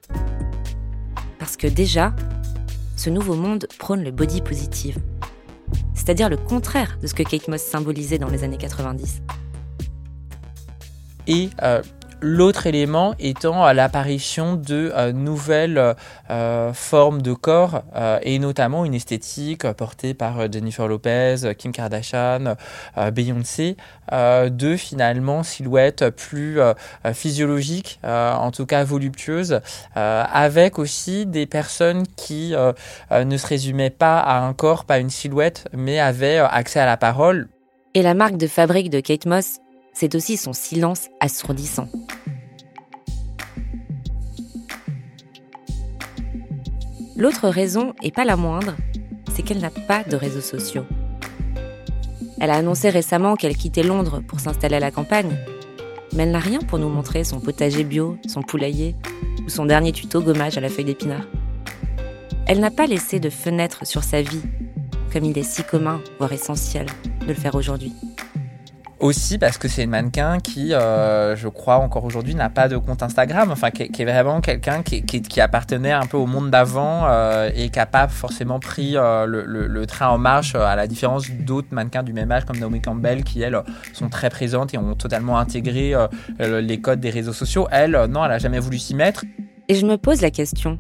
Parce 1.41 1.57
que 1.57 1.67
déjà, 1.67 2.15
ce 2.97 3.11
nouveau 3.11 3.35
monde 3.35 3.67
prône 3.79 4.05
le 4.05 4.13
body 4.13 4.43
positive, 4.43 4.99
c'est-à-dire 5.93 6.29
le 6.29 6.37
contraire 6.37 6.99
de 7.03 7.09
ce 7.09 7.15
que 7.15 7.25
Kate 7.25 7.49
Moss 7.49 7.63
symbolisait 7.63 8.19
dans 8.19 8.29
les 8.29 8.45
années 8.45 8.57
90. 8.57 9.21
Et 11.27 11.51
euh, 11.63 11.83
L'autre 12.21 12.67
élément 12.67 13.15
étant 13.21 13.73
l'apparition 13.73 14.57
de 14.57 14.93
euh, 14.97 15.13
nouvelles 15.13 15.95
euh, 16.31 16.73
formes 16.73 17.23
de 17.23 17.33
corps 17.33 17.83
euh, 17.95 18.19
et 18.23 18.41
notamment 18.41 18.85
une 18.85 18.95
esthétique 18.95 19.71
portée 19.73 20.15
par 20.15 20.51
Jennifer 20.51 20.89
Lopez, 20.89 21.55
Kim 21.57 21.71
Kardashian, 21.71 22.57
Beyoncé, 23.13 23.77
de 24.11 24.77
finalement 24.77 25.43
silhouettes 25.43 26.11
plus 26.11 26.59
physiologiques, 27.13 28.01
en 28.05 28.51
tout 28.51 28.67
cas 28.67 28.85
voluptueuses, 28.85 29.61
avec 29.95 30.79
aussi 30.79 31.27
des 31.27 31.47
personnes 31.47 32.05
qui 32.17 32.55
ne 33.11 33.37
se 33.37 33.47
résumaient 33.47 33.91
pas 33.91 34.19
à 34.19 34.41
un 34.41 34.53
corps, 34.55 34.85
pas 34.85 34.99
une 34.99 35.11
silhouette, 35.11 35.69
mais 35.73 35.99
avaient 35.99 36.39
accès 36.39 36.81
à 36.81 36.87
la 36.87 36.97
parole. 36.97 37.49
Et 37.95 38.03
la 38.03 38.15
marque 38.15 38.37
de 38.37 38.47
fabrique 38.47 38.91
de 38.91 39.01
Kate 39.01 39.27
Moss 39.27 39.59
c'est 39.99 40.15
aussi 40.15 40.37
son 40.37 40.53
silence 40.53 41.09
assourdissant. 41.19 41.89
L'autre 47.19 47.49
raison, 47.49 47.95
et 48.01 48.13
pas 48.13 48.25
la 48.25 48.37
moindre, 48.37 48.77
c'est 49.35 49.43
qu'elle 49.43 49.59
n'a 49.59 49.71
pas 49.71 50.05
de 50.05 50.15
réseaux 50.15 50.41
sociaux. 50.41 50.85
Elle 52.41 52.51
a 52.51 52.55
annoncé 52.55 52.91
récemment 52.91 53.35
qu'elle 53.35 53.57
quittait 53.57 53.83
Londres 53.83 54.23
pour 54.29 54.39
s'installer 54.39 54.77
à 54.77 54.81
la 54.81 54.93
campagne, 54.93 55.37
mais 56.15 56.23
elle 56.23 56.31
n'a 56.31 56.39
rien 56.39 56.61
pour 56.61 56.79
nous 56.79 56.89
montrer 56.89 57.25
son 57.25 57.41
potager 57.41 57.83
bio, 57.83 58.17
son 58.29 58.43
poulailler 58.43 58.95
ou 59.45 59.49
son 59.49 59.67
dernier 59.67 59.91
tuto 59.91 60.23
gommage 60.23 60.59
à 60.59 60.61
la 60.61 60.69
feuille 60.69 60.85
d'épinard. 60.85 61.27
Elle 62.47 62.61
n'a 62.61 62.71
pas 62.71 62.87
laissé 62.87 63.19
de 63.19 63.31
fenêtre 63.31 63.85
sur 63.85 64.05
sa 64.05 64.23
vie, 64.23 64.43
comme 65.13 65.25
il 65.25 65.37
est 65.37 65.43
si 65.43 65.65
commun, 65.65 66.01
voire 66.19 66.33
essentiel, 66.33 66.87
de 67.23 67.27
le 67.27 67.35
faire 67.35 67.57
aujourd'hui. 67.57 67.95
Aussi 69.01 69.39
parce 69.39 69.59
que 69.59 69.69
c'est 69.69 69.85
une 69.85 69.91
mannequin 69.91 70.39
qui, 70.41 70.75
euh, 70.75 71.37
je 71.37 71.47
crois 71.47 71.77
encore 71.77 72.05
aujourd'hui, 72.05 72.35
n'a 72.35 72.51
pas 72.51 72.67
de 72.67 72.77
compte 72.77 73.01
Instagram, 73.05 73.51
enfin 73.53 73.71
qui, 73.71 73.85
est 73.85 74.05
vraiment 74.05 74.41
quelqu'un 74.41 74.83
qui, 74.83 75.41
appartenait 75.41 75.93
un 75.93 76.07
peu 76.07 76.17
au 76.17 76.27
monde 76.27 76.51
d'avant 76.51 77.05
euh, 77.07 77.49
et 77.55 77.69
qui 77.69 77.79
n'a 77.79 77.87
pas 77.87 78.09
forcément 78.09 78.59
pris 78.59 78.97
euh, 78.97 79.25
le, 79.25 79.45
le, 79.45 79.87
train 79.87 80.09
en 80.09 80.19
marche, 80.19 80.57
à 80.57 80.75
la 80.75 80.89
différence 80.89 81.31
d'autres 81.31 81.69
mannequins 81.71 82.03
du 82.03 82.13
même 82.13 82.33
âge 82.33 82.45
comme 82.45 82.59
Naomi 82.59 82.81
Campbell 82.81 83.23
qui, 83.23 83.41
elles, 83.41 83.63
sont 83.93 84.09
très 84.09 84.31
présentes 84.31 84.75
et 84.75 84.79
ont 84.79 84.97
totalement 84.97 85.39
intégré 85.39 85.95
les 86.41 86.81
codes 86.81 86.99
des 86.99 87.11
réseaux 87.11 87.33
sociaux. 87.33 87.69
Elle, 87.71 87.93
non, 88.11 88.25
elle 88.25 88.31
n'a 88.31 88.39
jamais 88.39 88.59
voulu 88.59 88.79
s'y 88.79 88.97
mettre. 88.97 89.25
Et 89.69 89.77
je 89.77 89.87
me 89.87 89.97
pose 89.97 90.23
la 90.23 90.33
question, 90.33 90.79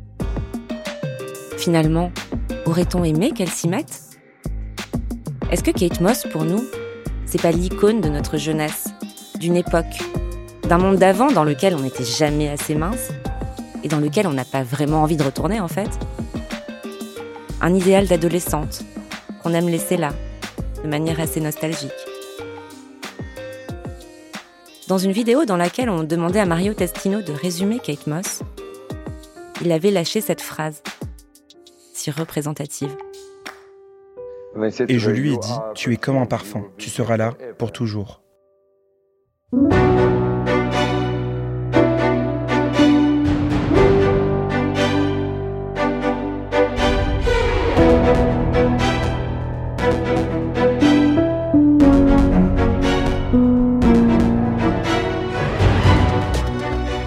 finalement, 1.56 2.10
aurait-on 2.66 3.04
aimé 3.04 3.30
qu'elle 3.30 3.48
s'y 3.48 3.68
mette? 3.68 4.00
Est-ce 5.52 5.62
que 5.62 5.70
Kate 5.70 6.00
Moss, 6.00 6.26
pour 6.32 6.44
nous, 6.44 6.62
c'est 7.30 7.42
pas 7.42 7.50
l'icône 7.50 8.00
de 8.00 8.08
notre 8.08 8.38
jeunesse, 8.38 8.86
d'une 9.38 9.56
époque, 9.56 10.02
d'un 10.62 10.78
monde 10.78 10.96
d'avant 10.96 11.30
dans 11.30 11.44
lequel 11.44 11.74
on 11.74 11.80
n'était 11.80 12.04
jamais 12.04 12.48
assez 12.48 12.74
mince 12.74 13.10
et 13.84 13.88
dans 13.88 14.00
lequel 14.00 14.26
on 14.26 14.32
n'a 14.32 14.46
pas 14.46 14.62
vraiment 14.62 15.02
envie 15.02 15.18
de 15.18 15.22
retourner 15.22 15.60
en 15.60 15.68
fait. 15.68 15.90
Un 17.60 17.74
idéal 17.74 18.06
d'adolescente 18.06 18.82
qu'on 19.42 19.52
aime 19.52 19.68
laisser 19.68 19.98
là, 19.98 20.14
de 20.82 20.88
manière 20.88 21.20
assez 21.20 21.40
nostalgique. 21.40 21.92
Dans 24.86 24.98
une 24.98 25.12
vidéo 25.12 25.44
dans 25.44 25.58
laquelle 25.58 25.90
on 25.90 26.04
demandait 26.04 26.40
à 26.40 26.46
Mario 26.46 26.72
Testino 26.72 27.20
de 27.20 27.32
résumer 27.32 27.78
Kate 27.78 28.06
Moss, 28.06 28.40
il 29.60 29.70
avait 29.70 29.90
lâché 29.90 30.22
cette 30.22 30.40
phrase, 30.40 30.82
si 31.92 32.10
représentative. 32.10 32.96
Et 34.88 34.98
je 34.98 35.11
lui 35.11 35.34
ai 35.34 35.36
dit, 35.36 35.59
tu 35.74 35.92
es 35.92 35.96
comme 35.96 36.16
un 36.16 36.26
parfum, 36.26 36.64
tu 36.76 36.90
seras 36.90 37.16
là 37.16 37.34
pour 37.59 37.72
toujours. 37.72 38.22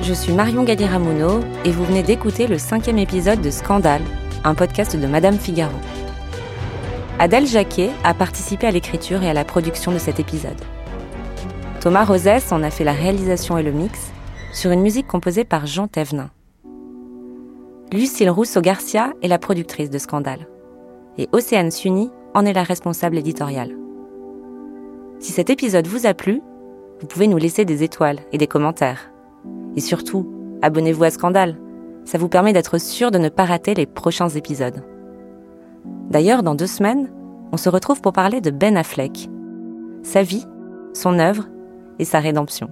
Je 0.04 0.14
suis 0.14 0.34
Marion 0.34 0.64
Gallieramuno 0.64 1.39
et 1.64 1.72
vous 1.72 1.86
venez 1.86 2.04
d'écouter 2.04 2.47
le 2.47 2.58
cinquième 2.58 2.97
épisode 2.97 3.41
de 3.41 3.49
Scandale, 3.49 4.02
un 4.43 4.56
podcast 4.56 4.95
de 4.95 5.08
Madame 5.08 5.38
Figaro. 5.38 5.72
Adèle 7.22 7.45
Jacquet 7.45 7.91
a 8.03 8.15
participé 8.15 8.65
à 8.65 8.72
l'écriture 8.72 9.22
et 9.22 9.30
à 9.30 9.34
la 9.36 9.45
production 9.45 9.91
de 9.91 9.99
cet 9.99 10.19
épisode. 10.19 10.59
Thomas 11.80 12.03
Rosès 12.03 12.51
en 12.51 12.63
a 12.63 12.72
fait 12.72 12.84
la 12.84 12.93
réalisation 12.93 13.59
et 13.59 13.63
le 13.63 13.72
mix 13.72 14.11
sur 14.51 14.72
une 14.72 14.82
musique 14.82 15.05
composée 15.05 15.43
par 15.43 15.67
Jean 15.67 15.88
Thévenin. 15.88 16.32
Lucille 17.93 18.32
Rousseau-Garcia 18.32 19.13
est 19.22 19.28
la 19.28 19.38
productrice 19.38 19.91
de 19.91 19.99
Scandale 19.99 20.47
et 21.19 21.30
Océane 21.32 21.69
Sunny 21.69 22.09
en 22.34 22.43
est 22.43 22.53
la 22.53 22.63
responsable 22.63 23.19
éditoriale. 23.19 23.76
Si 25.19 25.32
cet 25.32 25.51
épisode 25.51 25.86
vous 25.86 26.07
a 26.07 26.15
plu, 26.15 26.41
vous 27.01 27.05
pouvez 27.05 27.28
nous 27.28 27.38
laisser 27.38 27.65
des 27.65 27.84
étoiles 27.84 28.22
et 28.32 28.39
des 28.39 28.47
commentaires. 28.47 29.11
Et 29.76 29.82
surtout, 29.82 30.28
abonnez-vous 30.63 31.03
à 31.03 31.11
Scandale. 31.11 31.59
Ça 32.03 32.17
vous 32.17 32.30
permet 32.30 32.53
d'être 32.53 32.80
sûr 32.80 33.11
de 33.11 33.19
ne 33.19 33.30
pas 33.30 33.45
rater 33.45 33.76
les 33.76 33.86
prochains 33.86 34.30
épisodes. 34.30 34.84
D'ailleurs, 36.10 36.44
dans 36.44 36.56
deux 36.56 36.68
semaines, 36.68 37.10
on 37.52 37.58
se 37.58 37.70
retrouve 37.70 38.02
pour 38.02 38.14
parler 38.14 38.42
de 38.42 38.52
Ben 38.52 38.78
Affleck, 38.78 39.30
sa 40.04 40.24
vie, 40.24 40.46
son 40.94 41.20
œuvre 41.20 41.48
et 42.00 42.06
sa 42.06 42.20
rédemption. 42.20 42.70